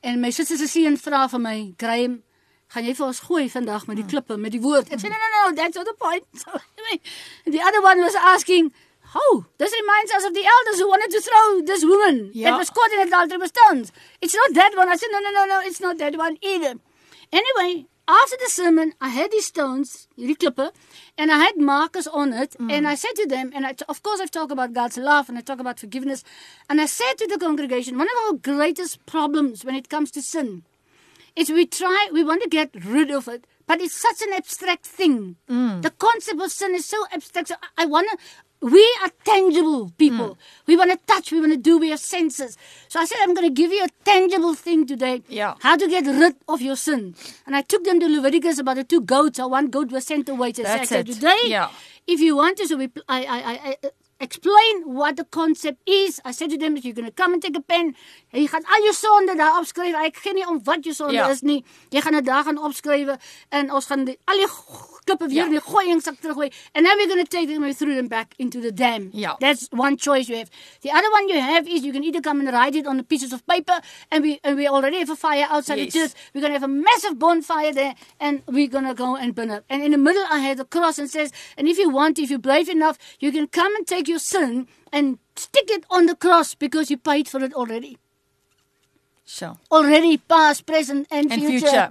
en 0.05 0.21
my 0.21 0.29
suster 0.31 0.57
se 0.57 0.67
seun 0.67 0.97
vra 0.97 1.27
vir 1.27 1.39
my, 1.39 1.73
"Graham, 1.77 2.23
gaan 2.73 2.85
jy 2.85 2.93
vir 2.95 3.07
ons 3.07 3.19
gooi 3.19 3.49
vandag 3.49 3.87
met 3.87 3.97
die 3.97 4.05
klippe 4.05 4.37
met 4.37 4.51
die 4.51 4.61
woord?" 4.61 4.91
Ek 4.91 4.99
sê, 4.99 5.09
"No, 5.09 5.17
no, 5.17 5.29
no, 5.49 5.55
that's 5.55 5.75
not 5.75 5.85
the 5.85 5.95
point." 5.99 6.23
So 6.41 6.51
anyway, 6.51 7.01
the 7.45 7.61
other 7.61 7.81
one 7.81 7.99
was 8.01 8.15
asking, 8.15 8.71
"Oh, 9.15 9.45
this 9.57 9.73
reminds 9.73 10.11
us 10.11 10.23
of 10.25 10.33
the 10.33 10.45
elders 10.45 10.79
who 10.79 10.87
wanted 10.87 11.11
to 11.11 11.21
throw 11.21 11.61
this 11.61 11.83
woman 11.83 12.31
Ja. 12.33 12.49
that 12.51 12.57
was 12.57 12.69
caught 12.69 12.91
in 12.91 13.07
adultery 13.07 13.37
with 13.37 13.53
stones. 13.55 13.91
It's 14.21 14.35
not 14.35 14.53
that 14.53 14.75
one." 14.75 14.89
I 14.89 14.95
said, 14.97 15.09
"No, 15.11 15.19
no, 15.19 15.31
no, 15.31 15.45
no, 15.45 15.59
it's 15.61 15.79
not 15.79 15.97
that 15.97 16.15
one 16.17 16.37
either." 16.41 16.73
Anyway, 17.31 17.87
after 18.07 18.37
the 18.37 18.49
sermon, 18.49 18.93
I 19.01 19.09
had 19.09 19.31
these 19.31 19.47
stones, 19.47 20.07
hierdie 20.17 20.37
klippe, 20.37 20.71
and 21.17 21.31
I 21.31 21.39
had 21.39 21.57
markers 21.57 22.07
on 22.07 22.33
it, 22.33 22.53
hmm. 22.53 22.69
and 22.69 22.87
I 22.87 22.95
said 22.95 23.15
to 23.15 23.27
them, 23.27 23.51
and 23.55 23.65
I, 23.65 23.75
of 23.89 24.03
course 24.03 24.19
I've 24.19 24.31
talked 24.31 24.51
about 24.51 24.73
God's 24.73 24.97
love 24.97 25.29
and 25.29 25.37
I 25.37 25.41
talk 25.41 25.59
about 25.59 25.79
forgiveness, 25.79 26.23
and 26.69 26.79
I 26.79 26.85
said 26.85 27.13
to 27.17 27.27
the 27.27 27.37
congregation, 27.37 27.97
one 27.97 28.07
of 28.07 28.17
our 28.27 28.33
greatest 28.33 29.05
problems 29.05 29.65
when 29.65 29.75
it 29.75 29.89
comes 29.89 30.11
to 30.11 30.21
sin 30.21 30.63
is 31.35 31.49
we 31.49 31.65
try, 31.65 32.09
we 32.13 32.23
want 32.23 32.43
to 32.43 32.49
get 32.49 32.69
rid 32.85 33.11
of 33.11 33.27
it, 33.27 33.45
but 33.67 33.81
it's 33.81 33.95
such 33.95 34.21
an 34.21 34.33
abstract 34.33 34.85
thing. 34.85 35.35
Hmm. 35.47 35.81
The 35.81 35.89
concept 35.89 36.41
of 36.41 36.51
sin 36.51 36.75
is 36.75 36.85
so 36.85 36.97
abstract. 37.11 37.49
So 37.49 37.55
I, 37.61 37.83
I 37.83 37.85
want 37.85 38.07
to. 38.11 38.17
We 38.65 38.83
are 39.03 39.09
tangible 39.23 39.91
people. 39.97 40.27
Hmm. 40.35 40.39
We 40.67 40.75
want 40.75 40.91
to 40.91 40.97
touch. 41.05 41.31
We 41.31 41.39
want 41.39 41.51
to 41.53 41.57
do. 41.57 41.77
We 41.77 41.89
have 41.91 41.99
senses. 41.99 42.57
So 42.87 42.99
I 42.99 43.05
said, 43.05 43.17
I'm 43.21 43.33
going 43.35 43.47
to 43.47 43.53
give 43.53 43.71
you 43.71 43.83
a 43.83 43.89
tangible 44.03 44.55
thing 44.55 44.87
today. 44.87 45.21
Yeah. 45.29 45.53
How 45.59 45.75
to 45.77 45.87
get 45.87 46.05
rid 46.07 46.35
of 46.47 46.61
your 46.61 46.75
sin. 46.75 47.13
And 47.45 47.55
I 47.55 47.61
took 47.61 47.83
them 47.83 47.99
to 47.99 48.07
Leviticus 48.07 48.57
about 48.59 48.77
the 48.77 48.83
two 48.83 49.01
goats. 49.01 49.39
Or 49.39 49.49
one 49.49 49.67
goat 49.67 49.91
was 49.91 50.05
sent 50.07 50.29
away 50.29 50.51
to 50.53 50.63
That's 50.63 50.89
say, 50.89 51.01
it. 51.01 51.07
today, 51.07 51.37
Yeah. 51.45 51.69
if 52.07 52.19
you 52.19 52.35
want 52.35 52.57
to, 52.57 52.67
so 52.67 52.77
we, 52.77 52.89
I, 53.07 53.19
I, 53.25 53.39
I 53.69 53.77
explain 54.19 54.83
what 54.85 55.15
the 55.17 55.25
concept 55.25 55.79
is. 55.87 56.19
I 56.25 56.31
said 56.31 56.49
to 56.51 56.57
them, 56.57 56.77
you're 56.77 56.93
going 56.93 57.05
to 57.07 57.11
come 57.11 57.33
and 57.33 57.41
take 57.41 57.57
a 57.57 57.61
pen. 57.61 57.95
En 58.31 58.41
jy 58.41 58.47
gaan 58.47 58.63
al 58.65 58.83
jou 58.83 58.93
sonde 58.93 59.35
daar 59.37 59.59
opskryf. 59.59 59.95
Ek 60.05 60.17
gee 60.23 60.33
nie 60.33 60.47
om 60.47 60.59
wat 60.63 60.83
jou 60.83 60.93
sonde 60.95 61.13
Ja. 61.13 61.29
is 61.29 61.41
nie. 61.41 61.63
Jy 61.89 62.01
gaan 62.01 62.13
dit 62.13 62.25
daar 62.25 62.43
gaan 62.43 62.57
opskryf 62.57 63.15
en 63.49 63.71
ons 63.71 63.85
gaan 63.85 64.05
die, 64.05 64.17
al 64.25 64.37
die 64.37 64.47
klippe 65.05 65.27
weer 65.27 65.35
Ja. 65.37 65.45
in 65.45 65.51
die 65.51 65.61
gooiingsak 65.61 66.15
teruggooi. 66.19 66.51
And 66.73 66.85
then 66.85 66.97
we're 66.97 67.07
going 67.07 67.23
to 67.23 67.29
take 67.29 67.47
them 67.47 67.73
throw 67.73 67.95
them 67.95 68.07
back 68.07 68.33
into 68.37 68.59
the 68.61 68.71
dam. 68.73 69.09
Ja. 69.13 69.35
That's 69.39 69.67
one 69.71 69.97
choice 69.97 70.27
you 70.27 70.37
have. 70.37 70.49
The 70.81 70.91
other 70.91 71.09
one 71.11 71.27
you 71.29 71.39
have 71.39 71.67
is 71.67 71.83
you 71.83 71.91
can 71.93 72.03
either 72.03 72.21
come 72.21 72.39
and 72.39 72.49
write 72.51 72.75
it 72.75 72.87
on 72.87 72.97
the 72.97 73.03
pieces 73.03 73.31
of 73.33 73.45
paper 73.45 73.79
and 74.11 74.23
we 74.23 74.39
and 74.43 74.55
we 74.57 74.67
already 74.67 74.97
have 74.99 75.09
a 75.11 75.15
fire 75.15 75.45
outside 75.49 75.77
Yes. 75.77 75.93
the 75.93 75.99
church. 75.99 76.11
We're 76.33 76.41
going 76.41 76.53
to 76.53 76.59
have 76.59 76.63
a 76.69 76.73
massive 76.73 77.19
bonfire 77.19 77.71
there 77.73 77.95
and 78.19 78.41
we're 78.47 78.67
going 78.67 78.85
to 78.87 78.93
go 78.95 79.15
and 79.15 79.35
burn 79.35 79.51
it. 79.51 79.63
And 79.69 79.83
in 79.83 79.91
the 79.91 79.97
middle 79.97 80.25
I 80.29 80.39
had 80.39 80.59
a 80.59 80.65
cross 80.65 80.97
and 80.97 81.09
says, 81.09 81.31
and 81.57 81.67
if 81.67 81.77
you 81.77 81.89
want, 81.89 82.17
if 82.19 82.29
you're 82.29 82.39
brave 82.39 82.67
enough, 82.69 82.97
you 83.19 83.31
can 83.31 83.47
come 83.47 83.75
and 83.75 83.85
take 83.87 84.04
your 84.07 84.19
sin 84.19 84.67
and 84.91 85.19
stick 85.35 85.69
it 85.69 85.85
on 85.89 86.05
the 86.05 86.15
cross 86.15 86.55
because 86.55 86.89
you 86.89 86.97
paid 86.97 87.27
for 87.27 87.43
it 87.43 87.53
already. 87.53 87.97
So. 89.25 89.57
Already 89.71 90.17
past, 90.17 90.65
present 90.65 91.07
and, 91.11 91.31
And 91.31 91.41
future. 91.41 91.67
future. 91.67 91.89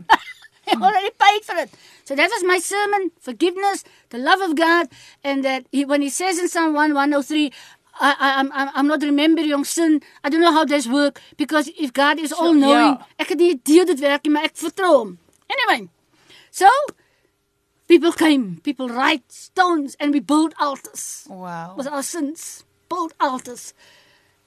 Already 0.80 1.10
paid 1.18 1.44
for 1.44 1.56
it. 1.56 1.70
So 2.04 2.14
that 2.14 2.30
was 2.30 2.44
my 2.44 2.58
sermon, 2.58 3.10
forgiveness, 3.20 3.84
the 4.10 4.18
love 4.18 4.40
of 4.40 4.56
God, 4.56 4.88
and 5.22 5.44
that 5.44 5.66
he, 5.70 5.84
when 5.84 6.00
he 6.00 6.08
says 6.08 6.38
in 6.38 6.48
Psalm 6.48 6.72
1, 6.72 6.94
103, 6.94 7.52
I, 8.00 8.16
I, 8.18 8.40
I'm, 8.40 8.50
I'm 8.52 8.70
I'm 8.74 8.86
not 8.86 9.02
remembering 9.02 9.48
your 9.48 9.64
sin. 9.64 10.00
I 10.24 10.28
don't 10.28 10.40
know 10.40 10.52
how 10.52 10.64
this 10.64 10.88
work 10.88 11.20
because 11.36 11.70
if 11.78 11.92
God 11.92 12.18
is 12.18 12.32
all 12.32 12.52
knowing, 12.52 12.98
ja. 12.98 13.06
ek 13.18 13.28
het 13.34 13.38
nie 13.38 13.52
idee 13.54 13.84
dit 13.86 14.00
werk 14.02 14.24
nie, 14.26 14.32
maar 14.34 14.48
ek 14.48 14.56
vertrou 14.58 14.90
hom. 14.96 15.12
Anyway, 15.46 15.86
so 16.50 16.70
people 17.88 18.12
came, 18.12 18.60
people 18.62 18.88
write 18.88 19.30
stones, 19.30 19.96
and 20.00 20.12
we 20.12 20.20
build 20.20 20.54
altars 20.58 21.24
Wow. 21.28 21.74
with 21.76 21.86
our 21.86 22.02
sins. 22.02 22.64
Build 22.88 23.12
altars. 23.20 23.74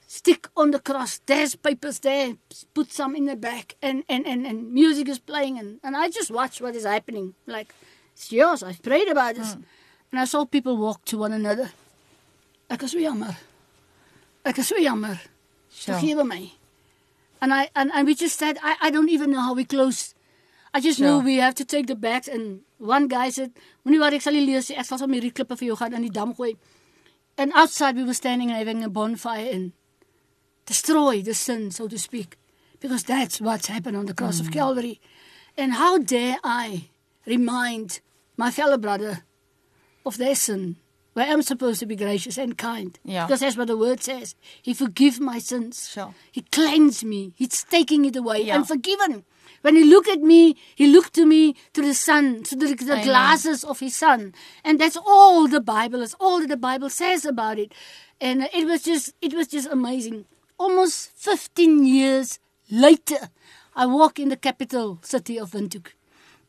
Stick 0.06 0.48
on 0.56 0.70
the 0.70 0.78
cross. 0.80 1.20
There's 1.26 1.54
papers 1.54 1.98
there. 2.00 2.34
Put 2.72 2.90
some 2.90 3.14
in 3.14 3.26
the 3.26 3.36
back. 3.36 3.76
And, 3.82 4.04
and, 4.08 4.26
and, 4.26 4.46
and 4.46 4.72
music 4.72 5.08
is 5.08 5.18
playing. 5.18 5.58
And, 5.58 5.80
and 5.84 5.94
I 5.96 6.08
just 6.08 6.30
watch 6.30 6.60
what 6.62 6.74
is 6.74 6.84
happening. 6.86 7.34
Like, 7.46 7.74
it's 8.14 8.32
yours. 8.32 8.62
I've 8.62 8.82
prayed 8.82 9.08
about 9.08 9.34
this. 9.34 9.52
Hmm. 9.52 9.62
And 10.10 10.20
I 10.20 10.24
saw 10.24 10.46
people 10.46 10.78
walk 10.78 11.04
to 11.06 11.18
one 11.18 11.32
another. 11.32 11.70
Ek 12.70 12.82
is 12.84 12.92
so 12.92 12.98
jammer. 13.00 13.36
Ek 14.46 14.58
is 14.58 14.68
so 14.68 14.80
jammer. 14.80 15.20
Sure. 15.70 15.94
Vergewe 15.96 16.26
my. 16.26 16.50
And 17.42 17.52
I 17.52 17.68
and, 17.76 17.90
and 17.92 18.06
we 18.06 18.14
just 18.14 18.38
said 18.38 18.58
I, 18.62 18.76
I 18.80 18.90
don't 18.90 19.10
even 19.10 19.30
know 19.30 19.40
how 19.40 19.52
we 19.54 19.64
close. 19.64 20.14
I 20.74 20.80
just 20.80 21.00
know 21.00 21.18
Sure. 21.18 21.24
we 21.24 21.36
have 21.36 21.54
to 21.56 21.64
take 21.64 21.86
the 21.86 21.96
bags 21.96 22.28
and 22.28 22.60
one 22.78 23.08
guy 23.08 23.30
said, 23.30 23.52
"Moenie 23.84 24.00
wat 24.00 24.14
ek 24.14 24.22
sal 24.22 24.32
nie 24.32 24.44
lees 24.46 24.70
nie. 24.70 24.76
Ek 24.76 24.86
sal 24.86 24.98
sommer 24.98 25.16
hierdie 25.16 25.32
klippe 25.32 25.56
vir 25.58 25.68
jou 25.68 25.76
gaan 25.76 25.94
in 25.94 26.02
die 26.02 26.10
dam 26.10 26.34
gooi." 26.34 26.56
And 27.36 27.52
outside 27.54 27.96
we 27.96 28.04
were 28.04 28.14
standing 28.14 28.50
and 28.50 28.58
having 28.58 28.84
a 28.84 28.88
bonfire 28.88 29.50
and 29.50 29.72
destroy 30.66 31.22
the 31.22 31.34
sin, 31.34 31.70
so 31.70 31.88
to 31.88 31.98
speak, 31.98 32.36
because 32.80 33.04
that's 33.04 33.40
what's 33.40 33.68
happened 33.68 33.96
on 33.96 34.06
the 34.06 34.14
cross 34.14 34.40
of 34.40 34.46
hmm. 34.46 34.52
Calvary. 34.52 35.00
And 35.56 35.74
how 35.74 35.98
dare 35.98 36.38
I 36.44 36.90
remind 37.26 38.00
my 38.36 38.50
fellow 38.50 38.78
brother 38.78 39.24
of 40.04 40.18
their 40.18 40.34
sin 40.34 40.76
where 41.18 41.26
I'm 41.26 41.42
supposed 41.42 41.80
to 41.80 41.86
be 41.86 41.96
gracious 41.96 42.38
and 42.38 42.56
kind. 42.56 42.96
Yeah. 43.04 43.26
Because 43.26 43.40
that's 43.40 43.56
what 43.56 43.66
the 43.66 43.76
word 43.76 44.00
says. 44.02 44.36
He 44.62 44.72
forgives 44.72 45.18
my 45.18 45.38
sins. 45.40 45.90
Sure. 45.90 46.14
He 46.30 46.42
cleansed 46.42 47.04
me. 47.04 47.32
He's 47.34 47.64
taking 47.64 48.04
it 48.04 48.14
away. 48.14 48.42
Yeah. 48.42 48.54
I'm 48.54 48.64
forgiven. 48.64 49.24
When 49.62 49.76
he 49.76 49.84
looked 49.84 50.08
at 50.08 50.20
me, 50.20 50.56
he 50.74 50.86
looked 50.86 51.14
to 51.14 51.26
me 51.26 51.54
through 51.74 51.86
the 51.86 51.94
sun, 51.94 52.44
through 52.44 52.58
the, 52.58 52.74
the 52.74 53.00
glasses 53.02 53.64
of 53.64 53.80
his 53.80 53.96
son. 53.96 54.34
And 54.64 54.80
that's 54.80 54.96
all 54.96 55.48
the 55.48 55.60
Bible 55.60 56.02
is, 56.02 56.14
all 56.20 56.40
that 56.40 56.48
the 56.48 56.56
Bible 56.56 56.90
says 56.90 57.24
about 57.24 57.58
it. 57.58 57.72
And 58.20 58.48
it 58.54 58.66
was 58.66 58.82
just, 58.82 59.14
it 59.20 59.34
was 59.34 59.48
just 59.48 59.68
amazing. 59.68 60.26
Almost 60.58 61.10
15 61.16 61.84
years 61.84 62.38
later, 62.70 63.30
I 63.74 63.86
walk 63.86 64.18
in 64.18 64.28
the 64.28 64.36
capital 64.36 64.98
city 65.02 65.38
of 65.38 65.52
Windhoek, 65.52 65.88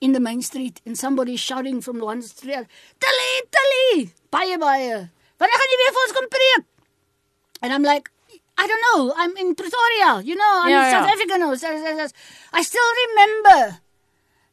in 0.02 0.14
the 0.14 0.20
main 0.20 0.42
street, 0.42 0.82
and 0.86 0.98
somebody 0.98 1.36
is 1.36 1.40
shouting 1.40 1.82
from 1.82 2.00
one 2.00 2.22
street, 2.22 2.66
Tilly, 3.00 3.42
Tilly, 3.52 4.14
baie, 4.32 4.58
baie, 4.58 5.10
wanneer 5.40 5.62
gaan 5.62 5.72
jy 5.72 5.78
weer 5.80 5.94
vir 5.96 6.04
ons 6.04 6.16
kom 6.16 6.26
preek? 6.34 6.66
And 7.62 7.74
I'm 7.74 7.84
like, 7.84 8.12
I 8.62 8.68
don't 8.70 8.84
know. 8.90 9.14
I'm 9.22 9.34
in 9.38 9.56
Pretoria. 9.56 10.12
You 10.30 10.36
know, 10.36 10.54
I'm 10.64 10.70
Yeah, 10.70 10.86
in 10.86 10.92
South 10.96 11.08
yeah. 11.08 11.14
Africa 11.14 11.38
now. 11.38 11.52
So- 11.56 11.78
so- 11.84 12.08
so- 12.08 12.14
I 12.52 12.62
still 12.62 12.90
remember 13.06 13.80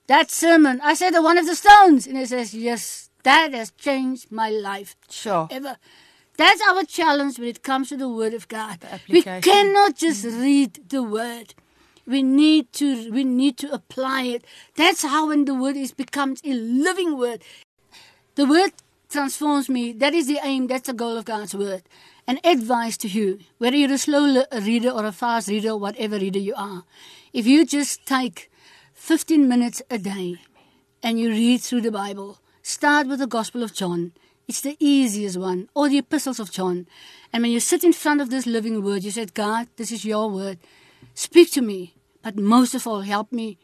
that 0.07 0.31
sermon. 0.31 0.81
I 0.91 0.95
said, 0.95 1.11
the 1.15 1.23
one 1.31 1.39
of 1.39 1.47
the 1.47 1.57
stones. 1.57 2.07
And 2.07 2.17
he 2.17 2.27
says, 2.27 2.55
yes, 2.55 3.11
that 3.25 3.53
has 3.53 3.71
changed 3.87 4.31
my 4.31 4.51
life 4.51 4.95
Sure. 5.11 5.49
ever. 5.51 5.77
That's 6.37 6.63
our 6.69 6.85
challenge 6.85 7.39
when 7.39 7.49
it 7.49 7.63
comes 7.63 7.89
to 7.89 7.97
the 7.97 8.09
Word 8.09 8.35
of 8.35 8.47
God. 8.49 8.79
We 9.09 9.23
cannot 9.23 9.97
just 9.97 10.25
mm-hmm. 10.25 10.41
read 10.41 10.71
the 10.95 11.03
Word. 11.03 11.55
We 12.07 12.23
need 12.23 12.73
to 12.75 13.11
we 13.11 13.25
need 13.25 13.57
to 13.63 13.73
apply 13.73 14.23
it. 14.35 14.45
That's 14.77 15.03
how 15.03 15.23
when 15.29 15.45
the 15.47 15.55
Word 15.55 15.77
is 15.77 15.93
becomes 15.93 16.41
a 16.45 16.53
living 16.53 17.19
Word. 17.19 17.43
The 18.37 18.47
Word 18.47 18.73
transforms 19.09 19.69
me. 19.69 19.93
That 19.93 20.15
is 20.15 20.27
the 20.29 20.39
aim. 20.43 20.67
That's 20.69 20.87
the 20.87 20.93
goal 21.03 21.17
of 21.17 21.25
God's 21.25 21.55
Word. 21.55 21.83
And 22.27 22.41
advice 22.45 22.97
to 22.99 23.09
you, 23.09 23.39
whether 23.59 23.77
you're 23.77 23.93
a 23.93 23.99
slow 23.99 24.45
reader 24.53 24.91
or 24.91 25.05
a 25.05 25.13
fast 25.13 25.49
reader, 25.49 25.71
or 25.71 25.79
whatever 25.79 26.19
reader 26.19 26.41
you 26.41 26.55
are, 26.57 26.85
if 27.33 27.47
you 27.47 27.65
just 27.65 28.05
take 28.05 28.51
15 28.95 29.49
minutes 29.49 29.81
a 29.91 29.99
day 29.99 30.39
and 31.03 31.21
you 31.21 31.31
read 31.31 31.61
through 31.61 31.83
the 31.83 31.93
Bible, 31.93 32.41
start 32.63 33.07
with 33.07 33.21
the 33.21 33.29
Gospel 33.29 33.63
of 33.63 33.73
John. 33.73 34.13
It's 34.49 34.61
the 34.61 34.77
easiest 34.81 35.37
one, 35.37 35.69
or 35.75 35.89
the 35.89 35.99
epistles 35.99 36.41
of 36.41 36.51
John. 36.51 36.87
And 37.33 37.43
when 37.43 37.53
you 37.53 37.61
sit 37.61 37.85
in 37.85 37.93
front 37.93 38.21
of 38.21 38.31
this 38.31 38.47
living 38.47 38.83
word, 38.83 39.05
you 39.05 39.11
said, 39.13 39.35
God, 39.35 39.69
this 39.77 39.93
is 39.93 40.05
your 40.05 40.29
word. 40.29 40.59
Speak 41.15 41.53
to 41.53 41.63
me, 41.63 41.95
but 42.23 42.37
most 42.37 42.75
of 42.75 42.87
all, 42.87 43.03
help 43.03 43.33
me 43.33 43.59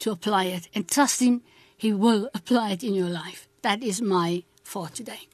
to 0.00 0.10
apply 0.10 0.44
it 0.44 0.68
and 0.74 0.88
trust 0.88 1.20
Him. 1.20 1.42
He 1.76 1.92
will 1.92 2.28
apply 2.34 2.72
it 2.72 2.82
in 2.82 2.94
your 2.94 3.08
life. 3.08 3.48
That 3.62 3.82
is 3.82 4.02
my 4.02 4.42
for 4.64 4.88
today. 4.88 5.28